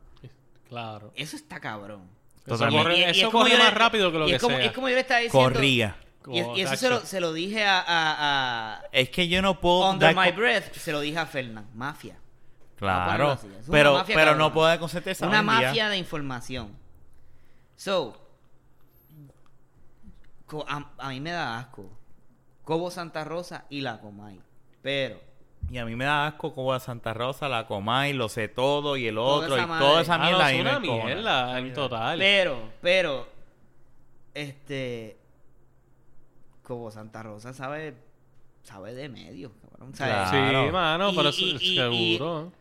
Claro. 0.69 1.13
Eso 1.15 1.37
está 1.37 1.61
cabrón. 1.61 2.03
Eso 2.45 2.57
Totalmente. 2.57 2.83
corre, 2.83 2.97
Y- 2.97 3.01
y 3.01 3.05
es 3.05 3.17
eso 3.19 3.31
como 3.31 3.45
corre 3.45 3.59
más 3.59 3.75
rápido 3.75 4.11
que 4.11 4.19
lo 4.19 4.27
y 4.27 4.31
que 4.31 4.37
es 4.37 4.43
como, 4.43 4.57
sea. 4.57 4.67
Es 4.67 4.73
como 4.73 4.89
yo 4.89 4.95
le 4.97 5.01
estaba 5.03 5.21
diciendo. 5.21 5.51
Corría. 5.53 5.97
Y, 6.27 6.41
y 6.41 6.61
eso 6.63 6.77
se 6.77 6.91
lo, 6.91 7.01
se 7.01 7.21
lo 7.21 7.33
dije 7.33 7.65
a, 7.65 7.79
a, 7.81 8.75
a 8.81 8.83
Es 8.93 9.09
que 9.09 9.29
yo 9.29 9.41
no 9.41 9.61
puedo 9.61 9.89
Under 9.91 10.15
My 10.15 10.31
Breath, 10.33 10.75
se 10.75 10.93
lo 10.93 11.01
dije 11.01 11.19
a 11.19 11.27
Fernán. 11.27 11.67
Mafia. 11.75 12.17
Claro. 12.77 13.31
así, 13.33 13.49
Pero, 13.71 13.95
mafia, 13.95 14.15
pero 14.15 14.31
cabrón. 14.33 14.39
no 14.39 14.53
puedo 14.53 14.67
dar 14.69 14.79
con 14.79 14.89
certeza. 14.89 15.27
Una 15.27 15.37
día. 15.43 15.43
mafia 15.43 15.89
de 15.89 15.97
información. 15.97 16.77
So, 17.77 18.17
a, 20.67 20.87
a 20.99 21.09
mí 21.11 21.21
me 21.21 21.31
da 21.31 21.59
asco. 21.59 21.91
Cobo 22.65 22.91
Santa 22.91 23.25
Rosa 23.25 23.65
y 23.71 23.81
la 23.81 23.99
Comay. 24.01 24.41
Pero, 24.83 25.21
Y 25.71 25.79
a 25.79 25.85
mí 25.87 25.97
me 25.97 26.05
da 26.05 26.27
asco 26.27 26.55
como 26.55 26.73
a 26.73 26.81
Santa 26.81 27.15
Rosa, 27.15 27.49
la 27.49 27.67
Comay, 27.67 28.13
lo 28.13 28.29
sé 28.29 28.49
todo 28.49 28.97
y 28.97 29.07
el 29.07 29.15
Toda 29.17 29.47
otro 29.47 29.59
y 29.59 29.67
madre. 29.67 29.87
toda 29.87 30.03
esa 30.03 30.15
Ah, 30.15 30.19
no, 30.19 30.25
mierda. 30.27 30.53
es 30.53 30.61
una 30.61 30.79
mierda 30.81 31.59
en 31.59 31.73
total. 31.75 32.19
pero, 32.19 32.71
pero, 32.83 33.29
este, 34.35 35.19
Cobo 36.69 36.91
Santa 36.93 37.23
Rosa 37.25 37.53
sabe, 37.55 37.97
sabe 38.63 38.95
de 38.95 39.09
medio, 39.09 39.51
cabrón. 39.61 39.95
sabe- 39.95 40.13
Claro. 40.13 40.67
Sí, 40.67 40.71
mano, 40.73 41.11
Y- 41.11 41.17
pero 41.17 41.29
y- 41.31 41.33
eso- 41.33 41.65
y- 41.65 41.77
seguro. 41.77 42.53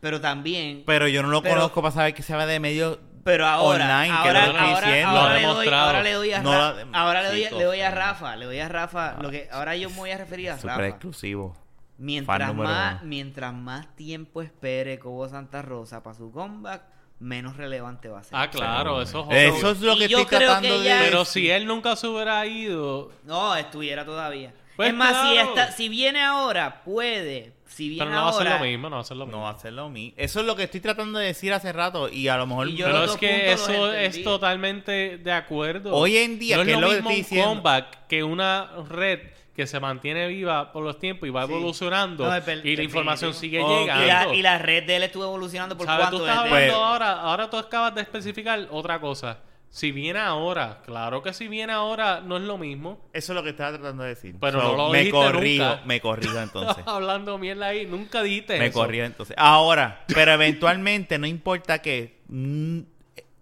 Pero 0.00 0.20
también, 0.20 0.82
Pero 0.86 1.06
yo 1.08 1.22
no 1.22 1.28
lo 1.28 1.42
Pero- 1.42 1.54
conozco 1.56 1.82
para 1.82 1.92
saber 1.94 2.14
que 2.14 2.22
va 2.34 2.46
de 2.46 2.58
medio 2.60 2.98
Pero 3.24 3.46
ahora, 3.46 3.84
online, 3.84 4.06
que 4.08 4.28
ahora, 4.28 4.32
lo 4.32 4.52
estoy 4.52 4.60
ahora, 4.70 4.86
diciendo. 4.88 5.08
ahora 5.10 5.22
Lo 5.22 5.28
ha 5.28 5.34
le 5.34 5.42
doy, 5.42 5.50
demostrado. 5.52 5.86
ahora 5.86 6.02
le 6.02 6.12
doy 6.12 6.32
a 6.32 6.42
No 6.42 6.52
Ra- 6.52 6.72
la- 6.72 6.98
ahora 6.98 7.22
le 7.22 7.28
doy, 7.28 7.44
Chico, 7.44 7.58
le 7.58 7.64
doy 7.64 7.80
a. 7.82 7.90
Rafa, 7.92 8.36
le 8.36 8.44
doy 8.46 8.58
a 8.58 8.68
Rafa, 8.68 9.16
lo 9.22 9.30
que 9.30 9.48
ahora 9.52 9.76
yo 9.76 9.90
me 9.90 9.96
voy 9.96 10.10
a 10.10 10.18
referir 10.18 10.50
a 10.50 10.56
super 10.56 10.70
Rafa. 10.70 10.86
exclusivo. 10.88 11.56
Mientras 11.98 12.52
más, 12.54 12.94
uno. 12.94 13.08
mientras 13.08 13.54
más 13.54 13.94
tiempo 13.94 14.42
espere 14.42 14.98
Cobo 14.98 15.28
Santa 15.28 15.62
Rosa 15.62 16.02
para 16.02 16.16
su 16.16 16.32
comeback, 16.32 16.82
menos 17.22 17.56
relevante 17.56 18.08
va 18.08 18.20
a 18.20 18.24
ser. 18.24 18.36
Ah, 18.36 18.50
claro, 18.50 19.00
eso 19.00 19.20
es 19.20 19.24
otro. 19.26 19.36
Eso 19.36 19.70
es 19.70 19.80
lo 19.80 19.96
que 19.96 20.08
yo 20.08 20.18
estoy 20.20 20.38
tratando 20.38 20.82
que 20.82 20.88
de 20.88 20.98
Pero 21.04 21.24
si 21.24 21.50
él 21.50 21.66
nunca 21.66 21.96
se 21.96 22.06
hubiera 22.08 22.44
ido, 22.46 23.10
No, 23.24 23.54
estuviera 23.56 24.04
todavía. 24.04 24.52
Pues 24.76 24.88
es 24.88 24.94
más, 24.94 25.28
si, 25.28 25.36
esta, 25.36 25.70
si 25.72 25.88
viene 25.88 26.22
ahora, 26.22 26.82
puede 26.82 27.52
si 27.66 27.96
Pero 27.98 28.10
no 28.10 28.24
va 28.24 28.28
a 28.28 28.32
ser 28.32 28.48
ahora, 28.48 28.58
lo 28.58 28.64
mismo, 28.66 28.90
no 28.90 28.96
va 28.96 29.02
a 29.02 29.04
ser 29.04 29.16
lo 29.16 29.26
mismo. 29.26 29.38
No 29.38 29.44
va 29.44 29.50
a 29.50 29.58
ser 29.58 29.72
lo 29.72 29.88
mismo. 29.88 30.14
Eso 30.16 30.40
es 30.40 30.46
lo 30.46 30.56
que 30.56 30.64
estoy 30.64 30.80
tratando 30.80 31.18
de 31.18 31.26
decir 31.26 31.52
hace 31.52 31.72
rato 31.72 32.08
y 32.08 32.28
a 32.28 32.36
lo 32.36 32.46
mejor... 32.46 32.68
Y 32.68 32.76
yo 32.76 32.86
Pero 32.86 33.04
es 33.04 33.16
que 33.16 33.52
eso 33.52 33.92
es 33.92 34.22
totalmente 34.22 35.18
de 35.18 35.32
acuerdo. 35.32 35.94
Hoy 35.94 36.16
en 36.18 36.38
día, 36.38 36.58
no 36.58 36.64
que 36.64 36.72
es 36.72 36.76
lo 36.76 36.82
lo 36.82 36.88
que 36.88 36.94
mismo 36.96 37.10
estoy 37.10 37.20
un 37.20 37.24
diciendo. 37.24 37.48
comeback 37.48 38.06
que 38.08 38.24
una 38.24 38.70
red 38.88 39.20
que 39.54 39.66
se 39.66 39.78
mantiene 39.80 40.28
viva 40.28 40.72
por 40.72 40.82
los 40.82 40.98
tiempos 40.98 41.28
y 41.28 41.30
va 41.30 41.46
Sí. 41.46 41.52
evolucionando 41.52 42.24
No, 42.26 42.34
es 42.34 42.42
per- 42.42 42.64
y 42.66 42.74
la 42.76 42.82
información 42.82 43.34
sigue 43.34 43.60
Ok. 43.60 43.70
y, 43.70 43.80
llegando. 43.82 44.06
la, 44.06 44.34
y 44.34 44.42
la 44.42 44.58
red 44.58 44.84
de 44.86 44.96
él 44.96 45.02
estuvo 45.02 45.24
evolucionando 45.24 45.76
por 45.76 45.86
¿Sabes? 45.86 46.06
Tú 46.08 46.18
cuánto 46.18 46.26
estás 46.26 46.38
hablando 46.44 46.56
Pues- 46.72 46.72
ahora, 46.72 47.12
ahora 47.20 47.50
tú 47.50 47.56
acabas 47.58 47.94
de 47.94 48.00
especificar 48.00 48.66
otra 48.70 48.98
cosa. 49.00 49.38
Si 49.68 49.90
viene 49.90 50.18
ahora, 50.18 50.82
claro 50.84 51.22
que 51.22 51.32
si 51.32 51.48
viene 51.48 51.72
ahora 51.72 52.20
no 52.20 52.36
es 52.36 52.42
lo 52.42 52.58
mismo. 52.58 53.00
Eso 53.14 53.32
es 53.32 53.36
lo 53.36 53.42
que 53.42 53.50
estaba 53.50 53.72
tratando 53.72 54.02
de 54.02 54.10
decir. 54.10 54.36
Pero 54.38 54.62
no 54.62 54.76
lo 54.76 54.88
me 54.90 54.98
dijiste 54.98 55.18
corrijo, 55.18 55.64
nunca. 55.64 55.82
me 55.86 56.00
corrijo 56.02 56.38
entonces. 56.42 56.84
Hablando 56.86 57.38
mierda 57.38 57.68
ahí, 57.68 57.86
nunca 57.86 58.22
dijiste 58.22 58.58
me 58.58 58.66
eso. 58.66 58.78
corrijo 58.78 59.04
entonces. 59.04 59.34
Ahora, 59.38 60.04
pero 60.14 60.32
eventualmente 60.32 61.18
no 61.18 61.26
importa 61.26 61.80
que... 61.80 62.20
mm, 62.28 62.80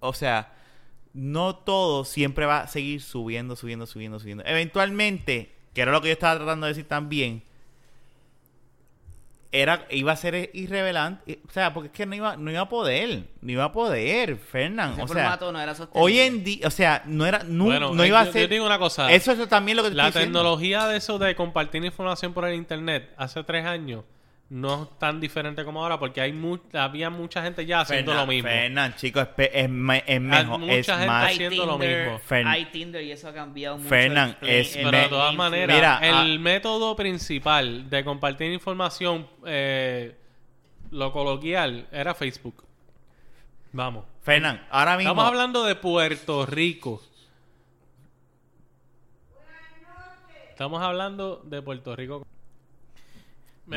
o 0.00 0.12
sea, 0.14 0.52
no 1.12 1.56
todo 1.56 2.04
siempre 2.04 2.46
va 2.46 2.60
a 2.60 2.66
seguir 2.68 3.02
subiendo, 3.02 3.56
subiendo, 3.56 3.86
subiendo, 3.86 4.20
subiendo. 4.20 4.44
Eventualmente, 4.46 5.52
que 5.74 5.80
era 5.82 5.92
lo 5.92 6.00
que 6.00 6.08
yo 6.08 6.12
estaba 6.12 6.36
tratando 6.36 6.66
de 6.66 6.72
decir 6.72 6.88
también, 6.88 7.42
era 9.52 9.84
iba 9.90 10.12
a 10.12 10.16
ser 10.16 10.50
irrelevante, 10.54 11.40
o 11.48 11.52
sea, 11.52 11.74
porque 11.74 11.88
es 11.88 11.92
que 11.92 12.06
no 12.06 12.14
iba 12.14 12.36
no 12.36 12.50
iba 12.50 12.60
a 12.60 12.68
poder, 12.68 13.24
no 13.40 13.50
iba 13.50 13.64
a 13.64 13.72
poder, 13.72 14.36
Fernán, 14.36 14.92
ese 14.92 15.02
o 15.02 15.08
sea, 15.08 15.16
formato 15.16 15.52
no 15.52 15.60
era 15.60 15.74
sostenible. 15.74 16.04
hoy 16.04 16.20
en 16.20 16.44
día, 16.44 16.66
o 16.68 16.70
sea, 16.70 17.02
no 17.06 17.26
era 17.26 17.42
no, 17.42 17.64
Bueno, 17.64 17.92
no 17.92 18.04
eh, 18.04 18.08
iba 18.08 18.20
a 18.20 18.26
ser 18.26 18.42
Yo 18.42 18.48
digo 18.48 18.66
una 18.66 18.78
cosa. 18.78 19.10
Eso 19.10 19.32
es 19.32 19.48
también 19.48 19.76
lo 19.76 19.82
que 19.82 19.90
te 19.90 19.96
La 19.96 20.08
estoy 20.08 20.20
diciendo. 20.20 20.38
tecnología 20.38 20.86
de 20.86 20.98
eso 20.98 21.18
de 21.18 21.34
compartir 21.34 21.84
información 21.84 22.32
por 22.32 22.44
el 22.44 22.54
internet 22.54 23.12
hace 23.16 23.42
tres 23.42 23.66
años 23.66 24.04
no 24.50 24.82
es 24.82 24.98
tan 24.98 25.20
diferente 25.20 25.64
como 25.64 25.80
ahora 25.82 25.98
porque 25.98 26.20
hay 26.20 26.32
mu- 26.32 26.58
había 26.72 27.08
mucha 27.08 27.40
gente 27.42 27.64
ya 27.64 27.80
haciendo 27.82 28.10
Fernan, 28.10 28.26
lo 28.26 28.32
mismo. 28.32 28.48
Fernan, 28.48 28.96
chicos, 28.96 29.28
es, 29.36 29.48
es, 29.52 29.64
es 29.64 29.70
mejor, 30.20 30.58
mucha 30.58 30.76
es 30.78 30.86
gente 30.86 31.06
más 31.06 31.24
hay 31.26 31.34
haciendo 31.34 31.66
lo 31.66 31.72
Tinder, 31.78 32.02
mismo. 32.04 32.20
Fern- 32.28 32.46
hay 32.48 32.64
Tinder 32.66 33.02
y 33.04 33.12
eso 33.12 33.28
ha 33.28 33.32
cambiado 33.32 33.76
mucho. 33.78 33.88
Fernan, 33.88 34.36
es 34.42 34.76
Pero 34.76 34.90
de 34.90 35.08
todas 35.08 35.34
maneras, 35.36 35.76
Mira, 35.76 35.98
el 36.02 36.14
ah- 36.36 36.38
método 36.40 36.96
principal 36.96 37.88
de 37.88 38.04
compartir 38.04 38.50
información, 38.52 39.28
eh, 39.46 40.16
lo 40.90 41.12
coloquial, 41.12 41.86
era 41.92 42.12
Facebook. 42.14 42.64
Vamos. 43.72 44.04
Fernán, 44.22 44.66
ahora 44.70 44.96
mismo 44.96 45.12
Estamos 45.12 45.28
hablando 45.28 45.64
de 45.64 45.76
Puerto 45.76 46.44
Rico. 46.44 47.00
Estamos 50.50 50.82
hablando 50.82 51.40
de 51.44 51.62
Puerto 51.62 51.94
Rico. 51.94 52.26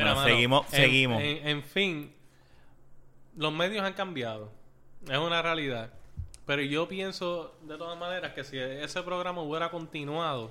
Bueno, 0.02 0.24
seguimos- 0.24 0.66
en, 0.66 0.70
seguimos. 0.70 1.22
En, 1.22 1.48
en 1.48 1.62
fin, 1.62 2.12
los 3.36 3.52
medios 3.52 3.84
han 3.84 3.94
cambiado. 3.94 4.50
Es 5.08 5.18
una 5.18 5.40
realidad. 5.42 5.92
Pero 6.46 6.62
yo 6.62 6.86
pienso, 6.88 7.56
de 7.62 7.76
todas 7.78 7.98
maneras, 7.98 8.32
que 8.34 8.44
si 8.44 8.58
ese 8.58 9.02
programa 9.02 9.40
hubiera 9.42 9.70
continuado, 9.70 10.50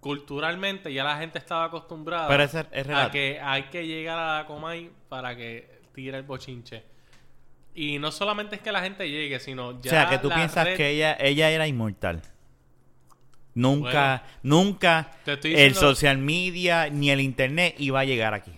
culturalmente 0.00 0.92
ya 0.92 1.02
la 1.04 1.16
gente 1.18 1.38
estaba 1.38 1.64
acostumbrada 1.64 2.28
Pero 2.28 2.42
ese 2.42 2.66
es 2.72 2.88
a 2.88 3.10
que 3.10 3.40
hay 3.42 3.64
que 3.64 3.86
llegar 3.86 4.18
a 4.18 4.38
la 4.38 4.46
Comay 4.46 4.90
para 5.08 5.34
que 5.36 5.80
tire 5.94 6.18
el 6.18 6.24
bochinche. 6.24 6.82
Y 7.74 7.98
no 7.98 8.12
solamente 8.12 8.56
es 8.56 8.62
que 8.62 8.70
la 8.70 8.82
gente 8.82 9.08
llegue, 9.10 9.40
sino 9.40 9.72
ya 9.80 9.88
o 9.90 9.90
sea, 9.90 10.08
que 10.08 10.18
tú 10.18 10.28
piensas 10.28 10.64
red- 10.64 10.76
que 10.76 10.90
ella 10.90 11.16
ella 11.18 11.50
era 11.50 11.66
inmortal. 11.66 12.22
Nunca, 13.54 14.22
nunca 14.42 15.12
estoy 15.26 15.54
el 15.54 15.74
social 15.74 16.18
media 16.18 16.88
ni 16.90 17.10
el 17.10 17.20
internet 17.20 17.76
iba 17.78 18.00
a 18.00 18.04
llegar 18.04 18.34
aquí. 18.34 18.52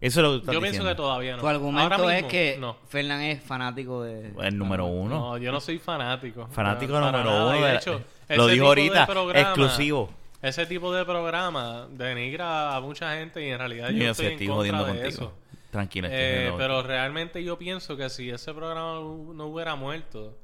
Eso 0.00 0.20
es 0.20 0.24
lo 0.24 0.30
que 0.30 0.34
tú 0.36 0.40
estás 0.40 0.54
Yo 0.54 0.60
pienso 0.62 0.82
que 0.84 0.94
todavía 0.94 1.36
no. 1.36 1.42
Tu 1.42 1.48
argumento 1.48 1.94
Ahora 1.94 2.06
es 2.16 2.22
mismo, 2.22 2.28
que 2.30 2.56
no. 2.58 2.76
Fernán 2.88 3.20
es 3.20 3.42
fanático 3.42 4.02
de... 4.02 4.32
El 4.40 4.56
número 4.56 4.86
uno. 4.86 5.14
No, 5.18 5.38
yo 5.38 5.52
no 5.52 5.60
soy 5.60 5.78
fanático. 5.78 6.48
Fanático 6.52 6.94
Para 6.94 7.06
número 7.12 7.24
nada. 7.30 7.44
uno. 7.46 7.54
De 7.54 7.60
la- 7.60 7.74
hecho, 7.74 8.02
lo 8.30 8.46
dijo 8.46 8.66
ahorita, 8.66 9.06
programa- 9.06 9.40
exclusivo. 9.46 10.10
Ese 10.40 10.64
tipo 10.64 10.90
de 10.94 11.04
programa 11.04 11.86
denigra 11.90 12.74
a 12.74 12.80
mucha 12.80 13.12
gente 13.18 13.46
y 13.46 13.50
en 13.50 13.58
realidad 13.58 13.90
yo, 13.90 13.98
Yo 14.04 14.10
estoy 14.12 14.24
sé, 14.24 14.28
en 14.28 14.32
estoy 14.32 14.46
contra 14.46 14.56
jodiendo 14.56 14.84
de 14.86 14.90
contigo. 15.02 15.08
eso. 15.08 15.32
Tranquilo, 15.70 16.06
estoy 16.06 16.18
Eh, 16.22 16.32
jodiendo 16.34 16.56
pero 16.56 16.82
realmente 16.82 17.44
yo 17.44 17.58
pienso 17.58 17.94
que 17.98 18.08
si 18.08 18.30
ese 18.30 18.54
programa 18.54 18.94
no 19.34 19.44
hubiera 19.48 19.74
muerto, 19.74 20.34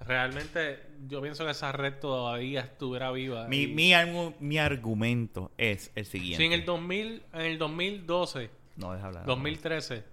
realmente 0.00 0.82
yo 1.08 1.20
pienso 1.22 1.44
que 1.44 1.50
esa 1.52 1.72
red 1.72 1.94
todavía 2.00 2.60
estuviera 2.62 3.10
viva. 3.12 3.46
mi, 3.48 3.62
Y- 3.62 3.66
mi, 3.68 3.90
argu- 3.92 4.34
mi 4.40 4.58
argumento 4.58 5.50
es 5.58 5.90
el 5.94 6.06
siguiente. 6.06 6.38
si 6.38 6.44
en 6.46 6.52
el 6.52 6.64
2000, 6.64 7.22
en 7.32 7.40
el 7.42 7.58
2012 7.58 8.50
No, 8.76 8.92
deja 8.92 9.06
hablar. 9.08 9.26
2013. 9.26 10.04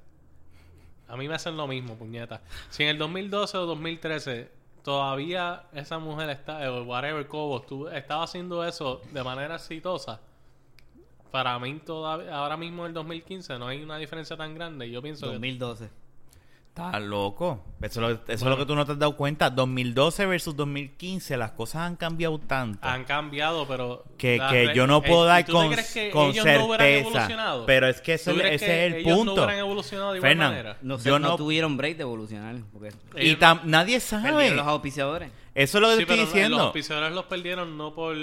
A 1.08 1.16
mí 1.16 1.28
me 1.30 1.36
hacen 1.36 1.56
lo 1.56 1.68
mismo, 1.68 1.96
puñeta. 1.96 2.42
Si 2.70 2.84
en 2.84 2.90
el 2.90 2.98
2012 2.98 3.58
o 3.58 3.66
2013 3.66 4.50
todavía 4.84 5.64
esa 5.74 6.00
mujer 6.00 6.30
está, 6.30 6.70
o 6.72 6.84
whatever, 6.84 7.26
Cobo, 7.28 7.66
estu- 7.66 7.92
estaba 7.94 8.24
haciendo 8.24 8.66
eso 8.66 9.02
de 9.14 9.24
manera 9.24 9.56
exitosa, 9.56 10.20
para 11.32 11.58
mí 11.60 11.80
todavía, 11.86 12.36
ahora 12.36 12.58
mismo 12.58 12.84
en 12.84 12.88
el 12.90 12.94
2015 12.94 13.58
no 13.58 13.68
hay 13.68 13.82
una 13.84 13.98
diferencia 13.98 14.36
tan 14.36 14.54
grande. 14.56 14.90
Yo 14.90 15.02
pienso 15.02 15.28
que 15.32 15.40
2012. 16.78 16.98
Estás 16.98 17.02
loco. 17.02 17.64
Eso, 17.82 17.86
es 17.86 17.98
lo, 17.98 18.10
eso 18.12 18.22
es 18.28 18.42
lo 18.44 18.58
que 18.58 18.66
tú 18.66 18.76
no 18.76 18.86
te 18.86 18.94
has 18.94 19.00
dado 19.00 19.16
cuenta. 19.16 19.50
2012 19.50 20.26
versus 20.26 20.56
2015, 20.56 21.38
las 21.38 21.52
cosas 21.52 21.82
han 21.84 21.96
cambiado 21.96 22.40
tanto. 22.40 22.88
han 22.88 23.04
cambiado, 23.04 23.68
pero... 23.68 24.04
que, 24.18 24.40
que 24.50 24.72
yo 24.74 24.88
no 24.88 25.02
puedo 25.02 25.26
eh, 25.26 25.28
dar 25.28 25.42
¿y 25.42 25.44
tú 25.44 25.52
te 25.52 25.58
con, 25.58 25.72
crees 25.72 25.94
que 25.94 26.10
con 26.12 26.28
no 26.36 26.44
certeza. 26.44 26.88
evolucionado? 27.00 27.66
pero 27.68 27.88
es 27.88 28.02
que 28.02 28.14
ese, 28.16 28.32
¿Tú 28.32 28.38
crees 28.40 28.56
ese 28.62 28.66
que 28.66 28.86
es 28.88 28.94
el 28.94 29.00
ellos 29.00 29.10
no 29.12 29.16
punto. 29.18 29.34
hubieran 29.44 29.60
evolucionado 29.60 30.12
de 30.14 30.18
igual 30.18 30.30
Fernan, 30.32 30.50
manera? 30.52 30.78
No, 30.82 30.98
sé, 30.98 31.10
Yo 31.10 31.20
no, 31.20 31.28
no- 31.30 31.36
tuvieron 31.36 31.78
break 31.78 31.98
de 31.98 32.02
evolucionar. 32.04 32.56
Porque 32.74 32.90
Y 33.24 33.36
tam- 33.36 33.62
nadie 33.66 34.00
perdieron 34.00 34.34
los 34.58 34.66
sabe. 34.66 34.72
auspiciadores. 34.72 35.30
Eso 35.58 35.78
es 35.80 35.82
lo 35.82 35.88
que 35.90 35.96
Sí, 35.96 35.98
te 35.98 36.04
estoy 36.04 36.16
pero 36.16 36.22
los 36.26 36.34
diciendo. 36.34 36.60
auspiciadores 36.62 37.12
los 37.14 37.26
perdieron 37.26 37.78
no 37.78 37.94
por, 37.96 38.16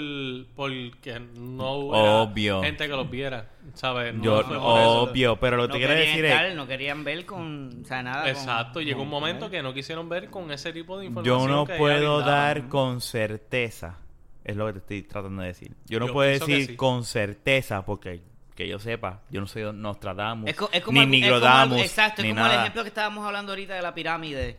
por 0.55 0.71
que 1.01 1.19
no 1.37 1.73
hubiera 1.73 2.11
Obvio. 2.21 2.63
gente 2.63 2.85
que 2.87 2.93
los 2.93 3.09
viera, 3.09 3.49
¿sabes? 3.73 4.13
No 4.13 4.23
Yo, 4.23 4.35
fue 4.43 4.57
por 4.57 4.79
eso. 4.79 5.01
obvio, 5.01 5.35
pero 5.39 5.57
lo 5.57 5.63
que 5.63 5.67
no 5.67 5.73
te 5.73 5.79
quiero 5.79 5.93
decir 5.95 6.23
estar, 6.25 6.45
es. 6.45 6.55
no 6.55 6.65
querían 6.65 7.03
ver 7.03 7.25
con... 7.25 7.81
O 7.83 7.85
sea, 7.85 8.01
nada 8.03 8.21
con- 8.21 8.29
Exacto, 8.29 8.81
llegó 8.81 9.01
un 9.01 9.09
momento 9.09 9.49
que 9.49 9.61
no 9.61 9.73
quisieron 9.73 10.07
ver 10.07 10.29
con 10.29 10.49
ese 10.51 10.71
tipo 10.71 10.97
de 10.97 11.07
información. 11.07 11.39
Yo 11.41 11.47
no 11.47 11.65
que 11.65 11.73
puedo 11.75 12.21
dar 12.21 12.69
con 12.69 13.01
certeza. 13.01 13.97
Es 14.45 14.55
lo 14.55 14.67
que 14.67 14.73
te 14.73 14.79
estoy 14.79 15.03
tratando 15.03 15.41
de 15.41 15.49
decir. 15.49 15.75
Yo 15.87 15.99
no 15.99 16.07
Yo 16.07 16.13
puedo 16.13 16.29
decir 16.29 16.67
sí. 16.67 16.75
con 16.77 17.03
certeza 17.03 17.83
porque 17.85 18.21
que 18.55 18.65
yo 18.69 18.79
sepa, 18.79 19.23
yo 19.29 19.41
no 19.41 19.47
soy 19.47 19.63
Nostradamus, 19.73 20.49
Es, 20.49 20.55
co- 20.55 20.69
es 20.71 20.81
como 20.81 21.03
ni 21.03 21.21
el- 21.21 21.33
es 21.33 21.39
como 21.41 21.75
el- 21.75 21.81
exacto, 21.81 22.21
es 22.21 22.27
ni 22.29 22.33
como 22.33 22.45
el 22.45 22.53
ejemplo 22.59 22.83
que 22.83 22.87
estábamos 22.87 23.25
hablando 23.25 23.51
ahorita 23.51 23.73
de 23.73 23.81
la 23.81 23.93
pirámide 23.93 24.57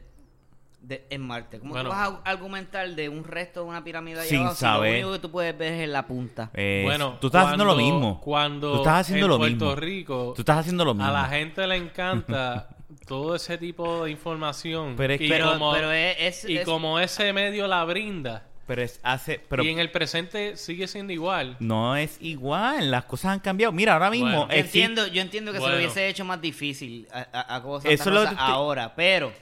de, 0.87 1.07
en 1.11 1.20
Marte. 1.22 1.59
¿Cómo 1.59 1.72
Bueno. 1.72 1.91
tú 1.91 1.97
vas 1.97 2.09
a 2.24 2.30
argumentar 2.30 2.89
de 2.95 3.09
un 3.09 3.24
resto 3.24 3.62
de 3.62 3.66
una 3.68 3.82
pirámide 3.82 4.20
allá 4.20 4.28
Sin 4.28 4.39
abajo 4.41 4.55
si 4.55 4.61
saber. 4.61 4.93
lo 4.93 4.97
único 5.09 5.12
que 5.14 5.18
tú 5.18 5.30
puedes 5.32 5.59
ver 5.59 5.72
es 5.72 5.89
la 5.89 6.07
punta? 6.07 6.51
Eh, 6.55 6.82
Bueno, 6.84 7.18
tú 7.20 7.26
estás 7.26 7.45
haciendo 7.47 7.64
lo 7.64 7.74
mismo. 7.76 8.20
Cuando 8.20 8.70
Tú 8.72 8.76
estás 8.78 9.01
haciendo 9.01 9.26
en 9.26 9.30
lo 9.30 9.39
Puerto 9.39 9.64
mismo. 9.64 9.74
Rico 9.76 10.32
Tú 10.37 10.43
estás 10.43 10.59
haciendo 10.59 10.84
lo 10.84 10.95
mismo. 10.95 11.09
a 11.09 11.12
la 11.12 11.24
gente 11.24 11.66
le 11.66 11.76
encanta 11.76 12.68
todo 13.07 13.34
ese 13.34 13.59
tipo 13.59 14.05
de 14.05 14.12
información. 14.12 14.95
Pero 14.97 15.14
es 15.14 15.20
y 15.20 15.24
que- 15.24 15.30
Pero, 15.30 15.53
como, 15.55 15.72
pero 15.72 15.91
es, 15.91 16.16
es- 16.20 16.49
y 16.49 16.59
es- 16.59 16.64
como 16.64 17.01
ese 17.01 17.32
medio 17.32 17.66
la 17.66 17.84
brinda. 17.84 18.45
Pero 18.68 18.82
es 18.82 18.99
hace, 19.05 19.41
pero 19.49 19.62
y 19.64 19.68
en 19.68 19.78
el 19.78 19.93
presente 19.93 20.57
sigue 20.57 20.89
siendo 20.89 21.12
igual. 21.12 21.57
no 21.61 21.95
es 21.97 22.18
igual. 22.20 22.91
Las 22.91 23.05
cosas 23.05 23.30
han 23.32 23.39
cambiado. 23.41 23.72
Mira, 23.72 23.93
ahora 23.93 24.11
mismo 24.11 24.26
Bueno. 24.28 24.49
yo 24.51 24.57
entiendo, 24.57 25.07
yo 25.07 25.20
entiendo 25.22 25.53
que 25.53 25.61
se 25.61 25.68
lo 25.68 25.76
hubiese 25.76 26.09
hecho 26.09 26.24
más 26.24 26.41
difícil 26.41 27.07
a, 27.12 27.26
a, 27.32 27.57
a 27.57 27.62
cosas 27.62 27.91
Eso 27.93 28.11
lo 28.11 28.20
ahora, 28.39 28.93
pero, 28.97 29.32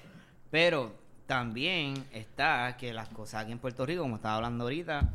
pero 0.51 0.95
también 1.27 2.05
está 2.13 2.77
que 2.77 2.93
las 2.93 3.09
cosas 3.09 3.43
aquí 3.43 3.53
en 3.53 3.59
Puerto 3.59 3.87
Rico, 3.87 4.03
como 4.03 4.17
estaba 4.17 4.37
hablando 4.37 4.65
ahorita, 4.65 5.11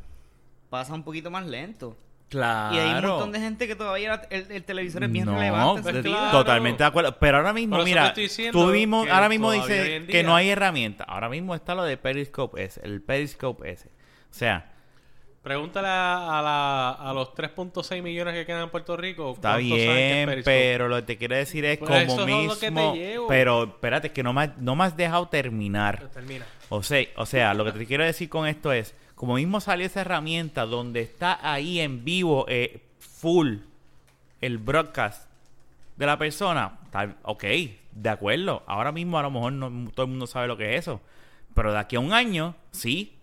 pasa 0.70 0.93
un 0.93 1.03
poquito 1.03 1.30
más 1.32 1.45
lento. 1.45 1.95
Claro. 2.30 2.76
Y 2.76 2.80
hay 2.80 2.93
un 2.93 3.10
montón 3.10 3.32
de 3.32 3.39
gente 3.39 3.68
que 3.68 3.76
todavía 3.76 4.22
el, 4.30 4.51
el 4.51 4.64
televisor 4.64 5.03
es 5.03 5.12
bien 5.12 5.26
no, 5.26 5.34
relevante. 5.34 5.82
pues 5.82 6.03
claro. 6.03 6.32
totalmente 6.32 6.84
de 6.84 6.88
acuerdo. 6.88 7.18
Pero 7.18 7.38
ahora 7.38 7.53
mismo, 7.53 7.78
Por 7.78 7.86
mira, 7.86 8.14
tú 8.51 8.68
mismo, 8.68 9.05
ahora 9.10 9.30
mismo 9.30 9.51
dices 9.51 10.05
que 10.07 10.24
no 10.24 10.36
hay 10.36 10.49
herramienta. 10.49 11.03
Ahora 11.05 11.28
mismo 11.28 11.55
está 11.55 11.74
lo 11.74 11.84
de 11.84 11.97
Periscope 11.97 12.64
S, 12.64 12.80
el 12.84 13.01
Periscope 13.01 13.72
S. 13.72 13.88
O 13.88 14.34
sea, 14.34 14.72
Pregúntale 15.42 15.88
a, 15.88 16.40
a 16.40 16.42
la- 16.42 16.90
a 16.92 17.14
los 17.14 17.34
3.6 17.34 18.02
millones 18.04 18.34
que 18.34 18.46
quedan 18.46 18.64
en 18.64 18.70
Puerto 18.70 18.98
Rico. 18.98 19.32
está 19.36 19.54
¿cuántos 19.54 19.70
saben 19.70 19.86
qué 19.86 20.20
es 20.22 20.28
bien, 20.28 20.42
pero 20.44 20.90
lo 20.90 20.96
que 20.98 21.02
te 21.04 21.18
quiero 21.18 21.36
decir 21.36 21.64
es 21.66 21.78
Pues 21.78 21.90
como 22.08 22.22
es 22.22 22.26
mismo. 22.28 22.54
lo 22.54 22.60
que 22.60 22.72
te 22.72 22.92
llevo. 22.98 23.28
Pero 23.28 23.64
espérate, 23.64 24.08
es 24.08 24.14
que 24.14 24.22
no 24.24 24.34
me, 24.34 24.52
no 24.58 24.76
me 24.76 24.84
has 24.84 24.98
dejado 24.98 25.28
terminar. 25.30 26.10
Termina. 26.14 26.46
O 26.68 26.84
sea, 26.84 27.06
o 27.16 27.26
sea, 27.26 27.54
lo 27.54 27.64
que 27.66 27.72
te 27.72 27.86
quiero 27.86 28.04
decir 28.04 28.28
con 28.30 28.48
esto 28.48 28.72
es, 28.74 28.94
como 29.16 29.36
mismo 29.36 29.60
salió 29.62 29.86
esa 29.86 30.02
herramienta 30.02 30.66
donde 30.66 31.02
está 31.02 31.40
ahí 31.42 31.80
en 31.80 32.04
vivo, 32.04 32.46
eh, 32.50 32.82
full, 33.00 33.58
el 34.42 34.58
broadcast 34.58 35.30
de 35.96 36.06
la 36.06 36.18
persona, 36.18 36.80
tal, 36.92 37.16
ok, 37.24 37.44
de 37.92 38.10
acuerdo. 38.10 38.64
Ahora 38.68 38.92
mismo 38.92 39.18
a 39.20 39.24
lo 39.24 39.32
mejor 39.32 39.54
no 39.54 39.90
todo 39.92 40.06
el 40.06 40.10
mundo 40.12 40.28
sabe 40.28 40.48
lo 40.48 40.58
que 40.58 40.76
es 40.76 40.82
eso. 40.82 41.02
Pero 41.56 41.72
de 41.74 41.80
aquí 41.80 41.96
a 41.96 42.00
un 42.02 42.14
año, 42.14 42.56
sí. 42.72 43.16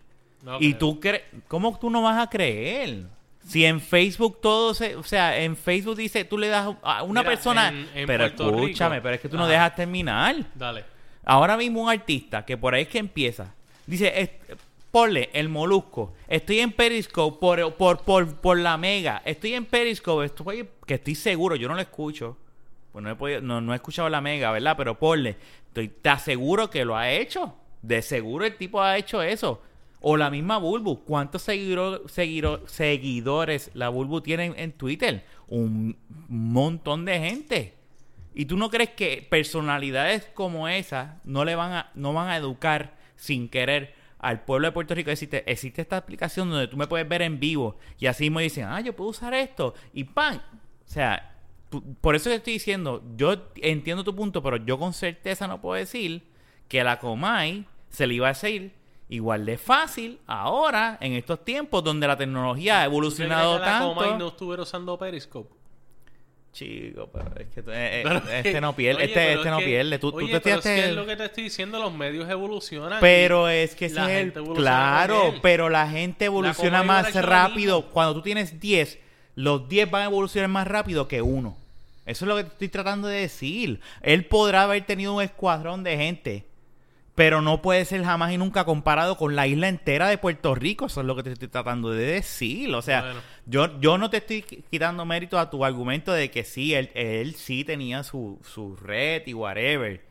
No 0.47 0.57
y 0.61 0.69
creo. 0.75 0.79
tú 0.79 1.01
crees, 1.01 1.23
¿cómo 1.49 1.77
tú 1.79 1.91
no 1.91 2.03
vas 2.03 2.23
a 2.25 2.31
creer? 2.31 3.05
Si 3.47 3.65
en 3.65 3.81
Facebook 3.81 4.41
todo 4.41 4.75
se, 4.75 4.97
o 4.97 5.03
sea, 5.03 5.39
en 5.41 5.57
Facebook 5.57 5.97
dice, 5.97 6.25
tú 6.25 6.39
le 6.39 6.49
das 6.49 6.75
a 6.83 7.03
una 7.03 7.21
Mira, 7.23 7.31
persona, 7.33 7.69
en- 7.69 7.89
en 7.95 8.07
pero 8.07 8.25
Puerto 8.25 8.51
Rico- 8.51 8.59
escúchame, 8.65 9.01
pero 9.01 9.15
es 9.17 9.21
que 9.21 9.29
tú 9.29 9.37
no 9.37 9.47
dejas 9.47 9.75
terminar. 9.75 10.37
Dale. 10.55 10.85
Ahora 11.25 11.57
mismo 11.57 11.83
un 11.83 11.91
artista 11.91 12.45
que 12.45 12.57
por 12.57 12.75
ahí 12.75 12.83
es 12.83 12.89
que 12.89 12.99
empieza, 12.99 13.53
dice, 13.87 14.13
es- 14.21 14.31
ponle 14.93 15.31
el 15.33 15.49
molusco, 15.49 16.15
estoy 16.29 16.61
en 16.61 16.73
Periscope 16.73 17.39
por, 17.39 17.75
por, 17.75 18.01
por, 18.03 18.35
por 18.37 18.59
la 18.59 18.77
mega, 18.79 19.21
estoy 19.25 19.55
en 19.55 19.65
Periscope, 19.67 20.25
estoy, 20.27 20.69
que 20.87 20.95
estoy 20.95 21.15
seguro, 21.17 21.55
yo 21.57 21.69
no 21.69 21.75
lo 21.75 21.81
escucho, 21.81 22.37
pues 22.93 23.03
no 23.05 23.11
he, 23.11 23.15
podido- 23.17 23.41
no, 23.43 23.61
no 23.61 23.73
he 23.73 23.77
escuchado 23.77 24.09
la 24.09 24.21
mega, 24.21 24.51
¿verdad? 24.53 24.75
Pero 24.77 24.99
ponle, 24.99 25.37
estoy, 25.69 25.89
te 25.89 26.09
aseguro 26.09 26.71
que 26.71 26.85
lo 26.85 26.97
ha 26.97 27.11
hecho, 27.11 27.53
de 27.83 28.01
seguro 28.01 28.45
el 28.47 28.57
tipo 28.57 28.81
ha 28.81 28.97
hecho 28.97 29.23
eso. 29.23 29.61
O 30.09 30.17
la 30.17 30.31
misma 30.31 30.59
Bulbu, 30.59 31.03
¿cuántos 31.03 31.49
seguidor- 31.49 32.05
seguidor- 32.05 32.65
seguidores 32.69 33.73
la 33.75 33.89
Bulbu 33.89 34.21
tiene 34.21 34.55
en, 34.57 34.71
Twitter? 34.71 35.27
Un 35.49 35.97
montón 36.29 37.05
de 37.05 37.19
gente. 37.19 37.75
¿Y 38.33 38.45
tú 38.45 38.57
no 38.57 38.71
crees 38.71 38.91
que 38.91 39.27
personalidades 39.29 40.27
como 40.33 40.69
esa 40.69 41.21
no 41.25 41.45
le 41.45 41.57
van 41.57 41.73
a, 41.73 41.91
no 41.97 42.13
van 42.13 42.29
a 42.29 42.37
educar 42.37 42.95
sin 43.17 43.49
querer 43.49 43.97
al 44.21 44.45
pueblo 44.45 44.69
de 44.69 44.73
Puerto 44.73 44.95
Rico? 44.95 45.11
Existe, 45.11 45.43
existe 45.51 45.83
esta 45.83 45.97
aplicación 45.97 46.51
donde 46.51 46.69
tú 46.69 46.77
me 46.77 46.87
puedes 46.87 47.09
ver 47.09 47.23
en 47.23 47.41
vivo 47.41 47.77
y 47.99 48.07
así 48.07 48.31
me 48.31 48.45
dicen, 48.45 48.67
ah, 48.69 48.81
yo 48.81 48.95
puedo 48.95 49.11
usar 49.11 49.35
esto 49.35 49.75
y 49.93 50.05
¡pam! 50.05 50.37
O 50.37 50.89
sea, 50.89 51.35
por 52.01 52.15
eso 52.15 52.31
te 52.31 52.37
estoy 52.37 52.53
diciendo, 52.53 53.03
yo 53.17 53.51
entiendo 53.57 54.05
tu 54.05 54.15
punto, 54.15 54.41
pero 54.41 54.59
yo 54.59 54.79
con 54.79 54.93
certeza 54.93 55.49
no 55.49 55.61
puedo 55.61 55.75
decir 55.75 56.29
que 56.69 56.85
la 56.85 57.01
Comay 57.01 57.67
se 57.89 58.07
le 58.07 58.15
iba 58.15 58.29
a 58.29 58.31
hacer 58.31 58.71
igual 59.09 59.47
de 59.47 59.57
fácil 59.59 60.19
ahora, 60.27 60.99
en 61.01 61.13
estos 61.13 61.45
tiempos 61.45 61.83
donde 61.85 62.07
la 62.07 62.17
tecnología 62.17 62.81
ha 62.81 62.85
evolucionado 62.85 63.57
¿Tú 63.57 63.63
crees 63.63 63.65
que 63.65 63.71
la 63.73 63.79
tanto. 63.79 63.95
Comay 63.95 64.19
no 64.19 64.29
estuviera 64.29 64.63
usando 64.63 64.99
Periscope? 64.99 65.55
Chico, 66.53 67.11
pero 67.13 67.31
es 67.39 67.49
que 67.49 67.61
eh, 67.61 67.65
eh, 67.67 68.01
Pero 68.03 68.19
este 68.31 68.53
que- 68.53 68.61
no 68.63 68.75
pierde, 68.75 69.03
oye, 69.03 69.13
este, 69.13 69.33
este 69.35 69.41
es 69.45 69.51
no 69.53 69.59
que- 69.59 69.65
pierde. 69.67 69.99
Tú, 69.99 70.13
te 70.13 70.41
pero 70.41 70.57
es 70.57 70.63
que 70.63 70.85
es 70.87 70.95
lo 70.95 71.05
que 71.05 71.15
te 71.17 71.25
estoy 71.27 71.45
diciendo, 71.45 71.79
los 71.79 71.93
medios 71.93 72.29
evolucionan. 72.31 72.99
Pero 73.01 73.51
y 73.53 73.57
es 73.57 73.75
que 73.75 73.91
la 73.91 74.11
es 74.11 74.23
el... 74.23 74.33
Claro, 74.33 75.35
pero 75.43 75.69
la 75.69 75.87
gente 75.87 76.25
evoluciona 76.25 76.83
más 76.83 77.15
rápido. 77.15 77.91
Cuando 77.91 78.15
tú 78.15 78.23
tienes 78.23 78.59
10, 78.59 78.99
los 79.35 79.69
10 79.69 79.91
van 79.91 80.03
a 80.03 80.07
evolucionar 80.07 80.49
más 80.49 80.67
rápido 80.67 81.07
que 81.09 81.21
uno. 81.21 81.59
Eso 82.07 82.25
es 82.25 82.29
lo 82.29 82.37
que 82.37 82.45
te 82.45 82.51
estoy 82.53 82.69
tratando 82.71 83.07
de 83.09 83.21
decir. 83.21 83.81
Él 84.01 84.25
podrá 84.25 84.63
haber 84.63 84.87
tenido 84.87 85.13
un 85.15 85.23
escuadrón 85.23 85.85
de 85.85 85.97
gente, 85.99 86.47
pero 87.17 87.43
no 87.43 87.63
puede 87.63 87.85
ser 87.87 88.05
jamás 88.05 88.31
y 88.33 88.39
nunca 88.39 88.65
comparado 88.65 89.17
con 89.17 89.35
la 89.35 89.47
isla 89.49 89.69
entera 89.69 90.09
de 90.09 90.19
Puerto 90.19 90.55
Rico. 90.55 90.87
Eso 90.87 91.01
es 91.01 91.07
lo 91.07 91.17
que 91.17 91.25
te 91.25 91.33
estoy 91.33 91.49
tratando 91.49 91.91
de 91.91 92.05
decir. 92.05 92.73
O 92.75 92.83
sea, 92.83 93.01
Bueno. 93.03 93.21
yo, 93.47 93.81
yo 93.81 93.99
no 93.99 94.09
te 94.11 94.19
estoy 94.19 94.43
qui- 94.43 94.63
quitando 94.71 95.05
mérito 95.05 95.39
a 95.39 95.51
tu 95.51 95.65
argumento 95.65 96.13
de 96.13 96.31
que 96.31 96.45
sí, 96.45 96.75
él, 96.75 96.91
él 96.95 97.35
sí 97.35 97.65
tenía 97.65 98.05
su, 98.05 98.39
su 98.45 98.77
red 98.77 99.23
y 99.27 99.33
whatever. 99.35 100.05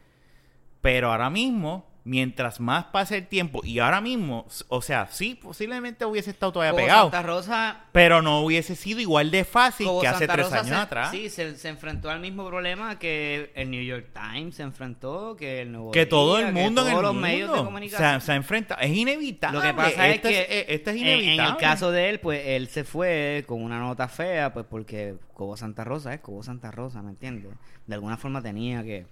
Pero 0.82 1.12
ahora 1.12 1.30
mismo, 1.30 1.86
mientras 2.06 2.60
más 2.60 2.86
pase 2.86 3.18
el 3.18 3.28
tiempo, 3.28 3.62
y 3.64 3.80
ahora 3.80 3.99
mismo, 3.99 4.45
o 4.68 4.82
sea, 4.84 5.08
sí, 5.10 5.34
posiblemente 5.41 6.06
hubiese 6.06 6.30
estado 6.30 6.51
todavía 6.51 6.72
Como 6.72 6.84
pegado, 6.84 7.03
Santa 7.12 7.24
Rosa 7.24 7.82
pero 7.91 8.22
no 8.22 8.41
hubiese 8.41 8.76
sido 8.76 8.99
igual 8.99 9.32
de 9.32 9.43
fácil 9.43 9.88
Como 9.88 10.01
que 10.01 10.08
hace 10.08 10.20
Santa 10.20 10.34
tres 10.34 10.45
Rosa 10.45 10.58
años 10.60 10.70
se, 10.70 10.76
atrás. 10.76 11.10
Sí, 11.12 11.30
se, 11.32 11.58
se 11.58 11.68
enfrentó 11.68 12.12
al 12.12 12.20
mismo 12.20 12.45
problema 12.47 12.99
que 12.99 13.51
el 13.56 13.72
New 13.72 13.84
York 13.84 14.10
Times 14.14 14.56
se 14.56 14.62
enfrentó, 14.64 15.36
que 15.36 15.62
el 15.64 15.72
Nuevo 15.72 15.89
que 15.91 16.06
todo 16.06 16.38
el 16.38 16.45
que 16.45 16.51
mundo 16.51 16.82
en 16.82 16.88
todos 16.88 16.89
el 16.99 17.01
los 17.01 17.14
mundo 17.14 17.28
medios 17.28 17.51
de 17.51 17.64
comunicación. 17.64 18.08
sea, 18.10 18.20
se 18.20 18.34
enfrenta. 18.36 18.76
Es 18.76 18.95
inevitable. 18.95 19.58
Lo 19.58 19.64
que 19.66 19.74
pasa 19.74 20.08
es 20.08 20.22
que 20.22 20.41
eh, 20.41 20.66
esto 20.70 20.91
es 20.91 20.97
en- 20.97 21.08
en, 21.08 21.20
inevitable. 21.24 21.51
el 21.53 21.58
caso 21.58 21.91
de 21.91 22.10
él, 22.10 22.20
pues 22.20 22.41
él 22.45 22.68
se 22.68 22.84
fue 22.84 23.43
con 23.47 23.64
una 23.64 23.80
nota 23.80 24.08
fea, 24.08 24.53
pues 24.53 24.68
porque 24.70 25.16
Cobo 25.34 25.58
Santa 25.58 25.84
Rosa 25.84 26.14
es 26.14 26.20
Cobo 26.22 26.43
Santa 26.43 26.70
Rosa, 26.70 27.01
¿me 27.01 27.10
entiendes? 27.10 27.51
De 27.88 27.95
alguna 27.95 28.18
forma 28.18 28.43
tenía 28.43 28.84
que 28.84 29.08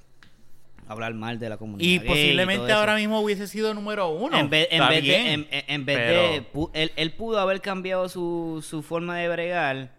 hablar 0.88 1.14
mal 1.14 1.40
de 1.40 1.50
la 1.50 1.58
comunidad. 1.58 1.88
y 1.90 1.98
gay 2.00 2.08
posiblemente 2.08 2.72
ahora 2.72 2.96
mismo 2.96 3.20
hubiese 3.22 3.48
sido 3.48 3.74
número 3.74 4.10
uno. 4.10 4.38
en 4.38 4.50
vez, 4.50 4.68
en 4.72 4.88
vez 4.88 5.02
bien, 5.02 5.48
de, 5.50 5.66
en, 5.68 5.86
vez 5.86 5.98
pero- 5.98 6.22
de 6.74 6.82
él, 6.84 6.92
él 6.96 7.14
pudo 7.14 7.40
haber 7.40 7.62
cambiado 7.62 8.08
su, 8.10 8.64
su 8.68 8.82
forma 8.84 9.18
de 9.18 9.30
bregar 9.30 9.96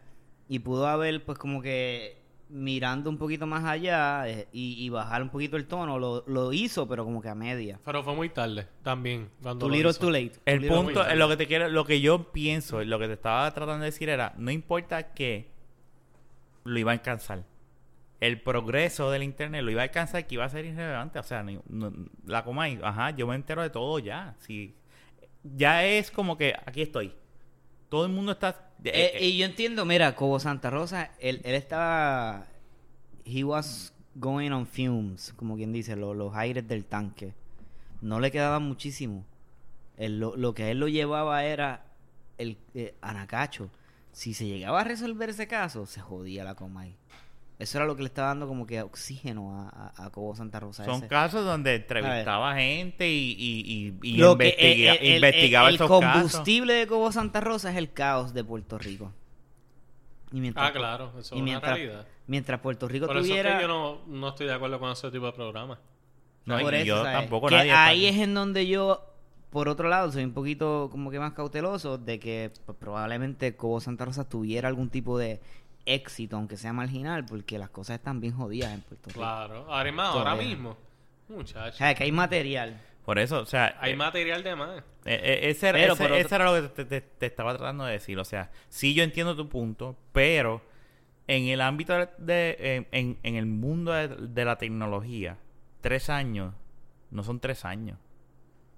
y 0.48 0.58
pudo 0.60 0.86
haber 0.86 1.24
pues 1.24 1.38
como 1.38 1.62
que 1.62 2.22
mirando 2.50 3.08
un 3.10 3.16
poquito 3.18 3.46
más 3.46 3.64
allá 3.64 4.28
eh, 4.28 4.46
y, 4.52 4.84
y 4.84 4.88
bajar 4.90 5.22
un 5.22 5.30
poquito 5.30 5.56
el 5.56 5.66
tono 5.66 5.98
lo, 5.98 6.22
lo 6.28 6.52
hizo 6.52 6.86
pero 6.86 7.02
como 7.04 7.20
que 7.22 7.28
a 7.30 7.34
media 7.34 7.80
Pero 7.84 8.04
fue 8.04 8.14
muy 8.14 8.28
tarde 8.28 8.68
también. 8.82 9.30
Cuando 9.42 9.66
too 9.66 9.72
little 9.72 9.90
hizo. 9.90 9.98
too 10.00 10.10
late 10.10 10.28
Too 10.28 10.40
El 10.44 10.66
punto, 10.68 11.14
lo 11.14 11.28
que 11.28 11.36
te 11.38 11.46
quiero, 11.46 11.68
lo 11.68 11.84
que 11.84 12.00
yo 12.00 12.30
pienso, 12.30 12.84
lo 12.84 12.98
que 12.98 13.06
te 13.06 13.14
estaba 13.14 13.50
tratando 13.52 13.80
de 13.84 13.90
decir 13.90 14.08
era, 14.10 14.34
no 14.36 14.50
importa 14.50 15.14
que 15.14 15.50
lo 16.64 16.78
iba 16.78 16.92
a 16.92 16.94
alcanzar. 16.94 17.44
El 18.26 18.40
progreso 18.40 19.10
del 19.10 19.22
internet 19.22 19.62
lo 19.62 19.70
iba 19.70 19.82
a 19.82 19.84
alcanzar 19.84 20.26
que 20.26 20.34
iba 20.36 20.44
a 20.44 20.48
ser 20.48 20.64
irrelevante. 20.64 21.18
O 21.18 21.22
sea, 21.22 21.42
no- 21.42 21.92
la 22.24 22.42
coma 22.44 22.64
ahí, 22.64 22.78
ajá, 22.82 23.10
yo 23.10 23.26
me 23.26 23.34
entero 23.34 23.62
de 23.62 23.70
todo 23.70 23.98
ya. 23.98 24.34
Sí. 24.38 24.74
Ya 25.42 25.84
es 25.84 26.10
como 26.10 26.36
que 26.38 26.54
aquí 26.64 26.80
estoy. 26.82 27.12
Todo 27.90 28.06
el 28.06 28.12
mundo 28.12 28.32
está. 28.32 28.70
eh, 28.82 28.90
Eh, 28.92 29.12
eh, 29.18 29.26
y 29.28 29.38
yo 29.38 29.44
entiendo 29.46 29.84
mira 29.84 30.14
Cobo 30.16 30.38
Santa 30.40 30.68
Rosa 30.70 31.10
él, 31.20 31.40
él 31.44 31.54
estaba 31.54 32.46
he 33.24 33.44
was 33.44 33.94
going 34.14 34.50
on 34.50 34.66
fumes 34.66 35.32
como 35.36 35.56
quien 35.56 35.72
dice 35.72 35.96
lo- 35.96 36.12
los 36.14 36.34
aires 36.34 36.66
del 36.68 36.84
tanque 36.84 37.32
no 38.02 38.20
le 38.20 38.30
quedaba 38.30 38.58
muchísimo 38.58 39.24
Él 39.96 40.18
lo, 40.20 40.36
lo 40.36 40.52
que 40.54 40.64
a 40.64 40.70
él 40.70 40.80
lo 40.80 40.88
llevaba 40.88 41.44
era 41.44 41.84
el 42.36 42.58
anacacho 43.00 43.70
si 44.12 44.34
se 44.34 44.44
llegaba 44.46 44.80
a 44.82 44.84
resolver 44.84 45.30
ese 45.30 45.46
caso 45.46 45.86
se 45.86 46.00
jodía 46.00 46.44
la 46.44 46.54
Comay 46.54 46.94
eso 47.58 47.78
era 47.78 47.86
lo 47.86 47.94
que 47.96 48.02
le 48.02 48.08
estaba 48.08 48.28
dando 48.28 48.48
como 48.48 48.66
que 48.66 48.82
oxígeno 48.82 49.52
a, 49.68 49.92
a, 49.96 50.06
a 50.06 50.10
Cobo 50.10 50.34
Santa 50.34 50.58
Rosa 50.60 50.84
son 50.84 50.96
ese. 50.96 51.08
casos 51.08 51.44
donde 51.44 51.76
entrevistaba 51.76 52.54
gente 52.56 53.08
y, 53.08 53.30
y, 53.38 53.96
y, 54.02 54.14
y 54.14 54.16
Lo 54.16 54.36
que- 54.36 54.48
investiga- 54.48 54.92
el- 54.94 54.98
el- 54.98 55.06
el- 55.06 55.14
investigaba 55.16 55.68
el 55.68 55.74
esos 55.76 55.88
casos. 55.88 56.12
combustible 56.12 56.72
de 56.74 56.86
Cobo 56.86 57.12
Santa 57.12 57.40
Rosa 57.40 57.70
es 57.70 57.76
el 57.76 57.92
caos 57.92 58.34
de 58.34 58.42
Puerto 58.44 58.78
Rico 58.78 59.12
y 60.32 60.40
mientras 60.40 60.68
Ah, 60.68 60.72
claro. 60.72 61.10
Eso 61.10 61.18
es 61.20 61.32
y 61.32 61.34
una 61.36 61.44
mientras, 61.44 61.76
realidad. 61.76 62.06
mientras 62.26 62.60
Puerto 62.60 62.88
Rico 62.88 63.06
Por 63.06 63.16
eso 63.16 63.24
es 63.24 63.30
tuviera 63.30 63.56
que 63.56 63.62
yo 63.62 63.68
no, 63.68 64.00
no 64.08 64.28
estoy 64.30 64.46
de 64.46 64.52
acuerdo 64.54 64.80
con 64.80 64.90
ese 64.90 65.10
tipo 65.10 65.26
de 65.26 65.32
programa. 65.32 65.78
No, 66.46 66.58
por 66.58 66.74
y 66.74 66.78
eso, 66.78 66.86
yo 66.86 66.96
¿sabes? 67.04 67.12
tampoco 67.20 67.46
Que 67.48 67.54
nadie 67.54 67.70
está 67.70 67.84
ahí 67.86 68.06
es 68.06 68.16
en 68.18 68.34
donde 68.34 68.66
yo 68.66 69.10
por 69.50 69.68
otro 69.68 69.88
lado 69.88 70.10
soy 70.10 70.24
un 70.24 70.32
poquito 70.34 70.88
como 70.90 71.12
que 71.12 71.20
más 71.20 71.32
cauteloso 71.34 71.96
de 71.98 72.18
que 72.18 72.50
pues, 72.66 72.76
probablemente 72.76 73.54
Cobo 73.54 73.80
Santa 73.80 74.04
Rosa 74.04 74.28
tuviera 74.28 74.68
algún 74.68 74.90
tipo 74.90 75.16
de 75.16 75.40
éxito 75.86 76.36
aunque 76.36 76.56
sea 76.56 76.72
marginal 76.72 77.24
porque 77.26 77.58
las 77.58 77.68
cosas 77.70 77.96
están 77.98 78.20
bien 78.20 78.34
jodidas 78.34 78.72
en 78.72 78.80
Puerto 78.82 79.08
Rico 79.08 79.20
Claro. 79.20 79.66
Además, 79.72 80.14
ahora 80.14 80.34
mismo. 80.34 80.76
o 81.28 81.32
Muchachos. 81.34 81.76
sea 81.76 81.94
que 81.94 82.04
hay 82.04 82.12
material 82.12 82.80
Por 83.04 83.18
eso, 83.18 83.40
o 83.40 83.46
sea, 83.46 83.76
Hay 83.80 83.92
eh, 83.92 83.96
material 83.96 84.42
de 84.42 84.56
más. 84.56 84.78
Eh, 85.04 85.20
eh, 85.22 85.40
ese, 85.50 85.68
era, 85.68 85.78
Pero 85.78 85.92
ese- 85.92 86.02
por 86.02 86.12
otro- 86.12 86.24
ese 86.26 86.34
era 86.34 86.44
lo 86.46 86.54
que 86.62 86.68
te, 86.68 86.84
te- 86.86 87.00
te 87.02 87.26
estaba 87.26 87.54
tratando 87.54 87.84
de 87.84 87.92
decir. 87.92 88.18
O 88.18 88.24
sea, 88.24 88.50
sí 88.70 88.94
yo 88.94 89.02
entiendo 89.04 89.36
tu 89.36 89.46
punto, 89.48 89.94
pero 90.12 90.62
en 91.26 91.44
el 91.48 91.60
ámbito 91.60 91.92
de... 91.94 92.08
de- 92.18 92.56
en, 92.76 92.88
en- 92.92 93.18
en 93.22 93.34
el 93.36 93.44
mundo 93.46 93.92
de, 93.92 94.08
de 94.08 94.44
la 94.46 94.56
tecnología, 94.56 95.36
tres 95.82 96.08
años 96.08 96.54
no 97.10 97.22
son 97.22 97.40
tres 97.40 97.64
años. 97.66 97.98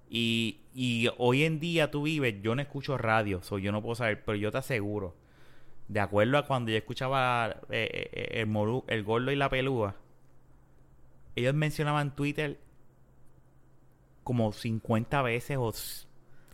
Y, 0.09 0.59
y 0.73 1.09
hoy 1.17 1.43
en 1.43 1.59
día 1.59 1.91
tú 1.91 2.03
vives, 2.03 2.35
yo 2.41 2.55
no 2.55 2.61
escucho 2.61 2.97
radio, 2.97 3.41
so 3.41 3.57
yo 3.59 3.71
no 3.71 3.81
puedo 3.81 3.95
saber, 3.95 4.23
pero 4.23 4.35
yo 4.37 4.51
te 4.51 4.57
aseguro, 4.57 5.15
de 5.87 5.99
acuerdo 5.99 6.37
a 6.37 6.45
cuando 6.45 6.71
yo 6.71 6.77
escuchaba 6.77 7.57
eh, 7.69 8.09
eh, 8.13 8.29
el, 8.41 8.47
moru- 8.47 8.83
el 8.87 9.03
gordo 9.03 9.31
y 9.31 9.35
la 9.35 9.49
pelúa, 9.49 9.95
ellos 11.35 11.53
mencionaban 11.53 12.15
Twitter 12.15 12.59
como 14.23 14.51
50 14.51 15.21
veces 15.21 15.57
o 15.59 15.71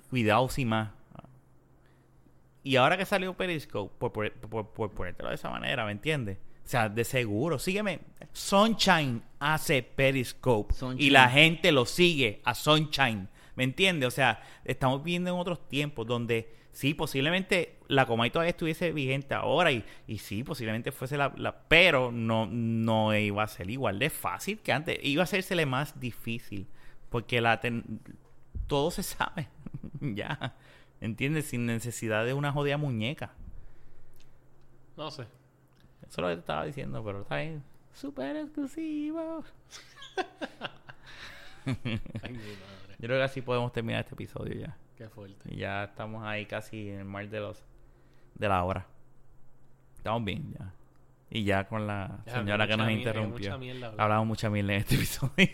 cuidado 0.09 0.47
si 0.49 0.65
más. 0.65 0.91
Y 2.63 2.75
ahora 2.77 2.97
que 2.97 3.05
salió 3.05 3.33
Periscope, 3.33 3.93
por, 3.97 4.11
por, 4.11 4.31
por, 4.33 4.69
por 4.69 4.91
ponértelo 4.91 5.29
de 5.29 5.35
esa 5.35 5.49
manera, 5.49 5.85
¿me 5.85 5.91
entiendes? 5.91 6.37
O 6.63 6.67
sea, 6.67 6.87
de 6.87 7.03
seguro, 7.03 7.59
sígueme. 7.59 7.99
Sunshine 8.31 9.21
hace 9.39 9.83
Periscope 9.83 10.73
y 10.97 11.09
la 11.09 11.29
gente 11.29 11.71
lo 11.73 11.85
sigue 11.85 12.41
a 12.45 12.53
Sunshine, 12.55 13.27
¿me 13.55 13.65
entiendes? 13.65 14.07
O 14.07 14.11
sea, 14.11 14.41
estamos 14.63 15.03
viviendo 15.03 15.31
en 15.31 15.37
otros 15.37 15.67
tiempos 15.67 16.07
donde 16.07 16.55
sí, 16.73 16.93
posiblemente 16.93 17.77
la 17.87 18.05
Comay 18.05 18.29
todavía 18.29 18.49
estuviese 18.49 18.91
vigente 18.91 19.33
ahora 19.33 19.71
y, 19.71 19.85
y 20.07 20.17
sí, 20.17 20.43
posiblemente 20.43 20.91
fuese 20.91 21.15
la, 21.17 21.33
la- 21.37 21.55
pero 21.69 22.11
no, 22.11 22.45
no 22.47 23.15
iba 23.17 23.43
a 23.43 23.47
ser 23.47 23.69
igual 23.69 23.97
de 23.99 24.09
fácil 24.09 24.59
que 24.59 24.73
antes, 24.73 24.99
iba 25.03 25.21
a 25.21 25.23
hacérsele 25.23 25.65
más 25.65 25.97
difícil 25.99 26.67
porque 27.09 27.39
la 27.39 27.59
ten- 27.61 28.01
todo 28.67 28.91
se 28.91 29.03
sabe 29.03 29.47
ya, 30.01 30.55
¿entiendes? 30.99 31.45
Sin 31.45 31.65
necesidad 31.65 32.25
de 32.25 32.33
una 32.33 32.51
jodida 32.51 32.77
muñeca. 32.77 33.31
No 34.97 35.09
sé. 35.11 35.23
Eso 35.23 35.29
es 36.09 36.17
lo 36.17 36.27
que 36.27 36.33
te 36.35 36.39
estaba 36.41 36.65
diciendo, 36.65 37.03
pero 37.03 37.21
está 37.21 37.37
bien. 37.37 37.63
Súper 37.93 38.35
exclusivo. 38.35 39.43
Ay, 41.65 41.75
mi 41.75 42.37
madre. 42.37 42.95
Yo 42.99 43.07
creo 43.07 43.17
que 43.19 43.23
así 43.23 43.41
podemos 43.41 43.71
terminar 43.71 44.01
este 44.01 44.13
episodio 44.15 44.53
ya. 44.59 44.77
Qué 45.03 45.09
fuerte. 45.09 45.53
Y 45.53 45.57
ya 45.57 45.83
estamos 45.83 46.23
ahí 46.23 46.45
casi 46.45 46.89
en 46.89 46.99
el 46.99 47.05
mar 47.05 47.27
de 47.27 47.41
los 47.41 47.61
de 48.35 48.47
la 48.47 48.63
hora. 48.63 48.87
Estamos 49.97 50.23
bien 50.23 50.53
ya. 50.57 50.73
Y 51.29 51.43
ya 51.43 51.67
con 51.67 51.87
la 51.87 52.21
Ya, 52.25 52.35
señora 52.35 52.65
que 52.65 52.77
nos 52.77 52.87
mierda, 52.87 53.09
interrumpió. 53.09 53.59
mucha 53.59 53.91
hablamos. 53.97 54.27
Mucha 54.27 54.49
mierda 54.49 54.73
en 54.75 54.79
este 54.79 54.95
episodio. 54.95 55.33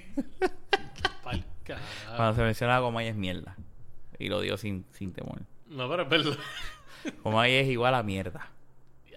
Cuando 2.16 2.36
se 2.36 2.44
menciona 2.44 2.80
Comay 2.80 3.08
es 3.08 3.16
mierda. 3.16 3.56
Y 4.20 4.30
lo 4.30 4.40
digo 4.42 4.56
sin, 4.56 4.86
sin 4.92 5.14
temor. 5.14 5.42
No, 5.66 5.90
pero 5.90 6.04
es 6.04 6.10
verdad. 6.10 6.38
Comay 7.24 7.56
es 7.56 7.68
igual 7.70 7.96
a 7.96 8.04
mierda. 8.04 8.52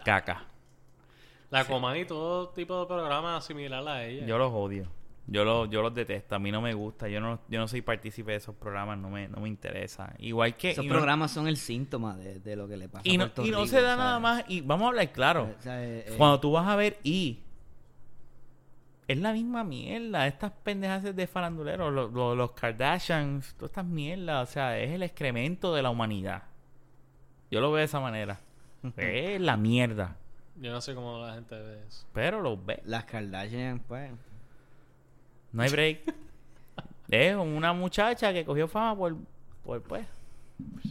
Caca. 0.02 0.46
La 1.50 1.66
Comay 1.66 2.00
y 2.00 2.04
todo 2.06 2.48
tipo 2.48 2.80
de 2.80 2.86
programas 2.86 3.44
similar 3.44 3.86
a 3.86 4.06
ella. 4.06 4.24
Yo 4.24 4.38
los 4.38 4.50
odio. 4.50 4.88
Yo 5.26 5.44
los, 5.44 5.70
yo 5.70 5.82
los 5.82 5.94
detesto. 5.94 6.34
A 6.34 6.38
mí 6.38 6.50
no 6.50 6.60
me 6.60 6.74
gusta. 6.74 7.08
Yo 7.08 7.20
no, 7.20 7.40
yo 7.48 7.60
no 7.60 7.68
soy 7.68 7.80
partícipe 7.80 8.32
de 8.32 8.38
esos 8.38 8.54
programas. 8.56 8.98
No 8.98 9.08
me, 9.08 9.28
no 9.28 9.38
me 9.40 9.48
interesa. 9.48 10.12
Igual 10.18 10.56
que... 10.56 10.72
Esos 10.72 10.84
no- 10.84 10.92
programas 10.94 11.30
son 11.30 11.46
el 11.48 11.56
síntoma 11.56 12.16
de, 12.16 12.40
de 12.40 12.56
lo 12.56 12.66
que 12.68 12.76
le 12.76 12.88
pasa 12.88 13.02
Y 13.08 13.14
a 13.14 13.18
no, 13.18 13.24
Puerto 13.26 13.46
y 13.46 13.50
no 13.50 13.58
Rico, 13.58 13.68
se 13.68 13.76
da 13.82 13.90
¿sabes? 13.90 13.98
nada 13.98 14.18
más. 14.18 14.44
Y 14.48 14.60
vamos 14.62 14.86
a 14.86 14.88
hablar 14.88 15.12
claro. 15.12 15.54
O 15.58 15.62
sea, 15.62 15.82
eh, 15.82 16.04
eh, 16.08 16.14
Cuando 16.18 16.40
tú 16.40 16.50
vas 16.52 16.66
a 16.66 16.74
ver 16.76 16.98
y 17.04 17.40
es 19.08 19.18
la 19.18 19.32
misma 19.32 19.62
mierda. 19.64 20.26
Estas 20.26 20.52
pendejas 20.62 21.14
de 21.14 21.26
faranduleros, 21.26 21.92
los, 21.92 22.12
los, 22.12 22.36
los 22.36 22.52
Kardashians, 22.52 23.54
todas 23.54 23.70
estas 23.70 23.84
mierdas. 23.86 24.48
O 24.48 24.52
sea, 24.52 24.78
es 24.78 24.90
el 24.90 25.02
excremento 25.02 25.74
de 25.74 25.82
la 25.82 25.90
humanidad. 25.90 26.44
Yo 27.50 27.60
lo 27.60 27.70
veo 27.70 27.78
de 27.78 27.84
esa 27.84 28.00
manera. 28.00 28.40
es 28.96 29.40
la 29.40 29.56
mierda. 29.56 30.16
Yo 30.56 30.70
no 30.72 30.80
sé 30.80 30.94
cómo 30.94 31.18
la 31.24 31.34
gente 31.34 31.54
ve 31.58 31.82
eso. 31.86 32.06
Pero 32.12 32.40
los 32.40 32.64
ve. 32.64 32.82
Las 32.84 33.04
Kardashian, 33.04 33.80
pues. 33.80 34.10
No 35.52 35.62
hay 35.62 35.70
break. 35.70 36.00
es 37.10 37.36
una 37.36 37.72
muchacha 37.72 38.32
que 38.32 38.44
cogió 38.44 38.68
fama 38.68 38.96
por, 38.96 39.16
por 39.64 39.82
pues. 39.82 40.06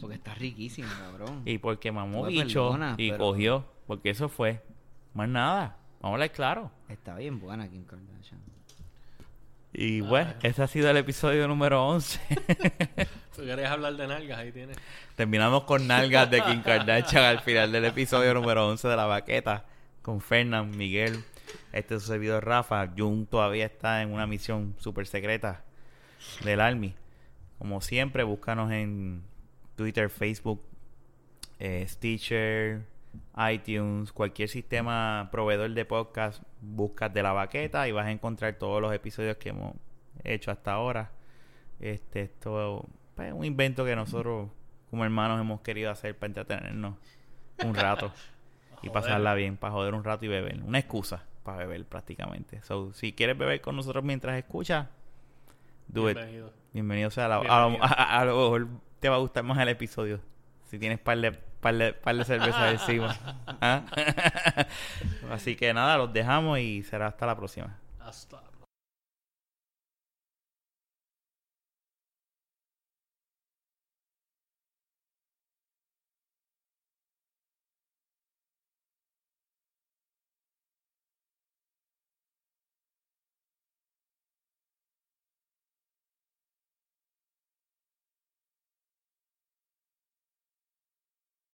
Porque 0.00 0.16
está 0.16 0.34
riquísimo, 0.34 0.88
cabrón. 0.98 1.42
Y 1.44 1.58
porque 1.58 1.90
mamó 1.92 2.24
bicho 2.26 2.76
y 2.98 3.10
pero- 3.10 3.18
cogió. 3.24 3.64
Porque 3.86 4.10
eso 4.10 4.28
fue. 4.28 4.60
Más 5.14 5.28
nada. 5.28 5.76
Vamos 6.00 6.12
a 6.12 6.14
hablar 6.14 6.32
claro. 6.32 6.70
Está 6.88 7.14
bien 7.16 7.38
buena 7.40 7.68
Kim 7.68 7.84
Kardashian. 7.84 8.40
Y 9.72 10.00
bueno, 10.02 10.34
ese 10.42 10.62
ha 10.62 10.66
sido 10.66 10.90
el 10.90 10.96
episodio 10.98 11.48
número 11.48 11.86
11. 11.86 12.20
Tú 13.36 13.42
querías 13.42 13.70
hablar 13.70 13.96
de 13.96 14.06
nalgas, 14.06 14.38
ahí 14.38 14.52
tienes. 14.52 14.76
Terminamos 15.16 15.64
con 15.64 15.86
nalgas 15.86 16.30
de 16.30 16.42
Kim 16.42 16.62
Kardashian 16.64 17.24
al 17.24 17.40
final 17.40 17.72
del 17.72 17.86
episodio 17.86 18.34
número 18.34 18.68
11 18.68 18.86
de 18.88 18.96
La 18.96 19.06
Baqueta. 19.06 19.64
Con 20.02 20.20
Fernán, 20.20 20.76
Miguel. 20.76 21.24
Este 21.72 21.94
es 21.94 22.02
su 22.02 22.08
servidor 22.08 22.44
Rafa. 22.44 22.88
Jun 22.96 23.26
todavía 23.26 23.66
está 23.66 24.02
en 24.02 24.12
una 24.12 24.26
misión 24.26 24.74
súper 24.78 25.06
secreta 25.06 25.64
del 26.44 26.60
Army. 26.60 26.94
Como 27.58 27.80
siempre, 27.80 28.24
búscanos 28.24 28.70
en 28.72 29.22
Twitter, 29.76 30.10
Facebook, 30.10 30.62
eh, 31.58 31.86
Stitcher, 31.88 32.84
iTunes, 33.50 34.12
cualquier 34.12 34.48
sistema 34.48 35.28
proveedor 35.30 35.70
de 35.70 35.84
podcast. 35.84 36.42
Buscas 36.60 37.12
de 37.12 37.22
La 37.22 37.32
Baqueta 37.32 37.88
y 37.88 37.92
vas 37.92 38.06
a 38.06 38.10
encontrar 38.10 38.54
todos 38.54 38.80
los 38.80 38.92
episodios 38.92 39.36
que 39.36 39.50
hemos 39.50 39.74
hecho 40.24 40.50
hasta 40.50 40.72
ahora. 40.72 41.10
Este, 41.80 42.22
esto 42.22 42.86
pues, 43.14 43.28
es 43.28 43.34
un 43.34 43.44
invento 43.44 43.84
que 43.84 43.96
nosotros 43.96 44.50
como 44.90 45.04
hermanos 45.04 45.40
hemos 45.40 45.62
querido 45.62 45.90
hacer 45.90 46.16
para 46.16 46.28
entretenernos 46.28 46.96
un 47.64 47.74
rato 47.74 48.12
y 48.82 48.88
Joder. 48.88 48.92
pasarla 48.92 49.34
bien, 49.34 49.56
para 49.56 49.72
joder 49.72 49.94
un 49.94 50.04
rato 50.04 50.24
y 50.26 50.28
beber. 50.28 50.62
Una 50.62 50.78
excusa 50.78 51.24
para 51.42 51.58
beber 51.58 51.84
prácticamente. 51.86 52.62
So, 52.62 52.92
si 52.92 53.12
quieres 53.12 53.36
beber 53.36 53.60
con 53.60 53.76
nosotros 53.76 54.04
mientras 54.04 54.36
escuchas, 54.38 54.86
do 55.88 56.08
it. 56.10 56.16
Bienvenido. 56.16 56.52
Bienvenido 56.72 57.10
sea. 57.10 57.26
A, 57.26 57.28
lo- 57.28 57.34
a 57.34 57.60
lo- 57.62 57.68
Bienvenido. 57.70 57.84
a- 57.84 58.18
a 58.20 58.24
lo 58.24 58.32
mejor 58.36 58.66
te 59.00 59.08
va 59.08 59.16
a 59.16 59.18
gustar 59.18 59.44
más 59.44 59.58
el 59.58 59.68
episodio. 59.68 60.20
Si 60.64 60.78
tienes 60.78 60.98
par 60.98 61.18
de, 61.18 61.32
par 61.32 61.74
de, 61.74 61.92
par 61.92 62.16
de 62.16 62.24
cerveza 62.24 62.70
encima. 62.70 63.16
¿Ah? 63.60 63.82
Así 65.30 65.56
que 65.56 65.72
nada, 65.74 65.96
los 65.98 66.12
dejamos 66.12 66.58
y 66.58 66.82
será 66.82 67.08
hasta 67.08 67.26
la 67.26 67.36
próxima. 67.36 67.78
Hasta 68.00 68.42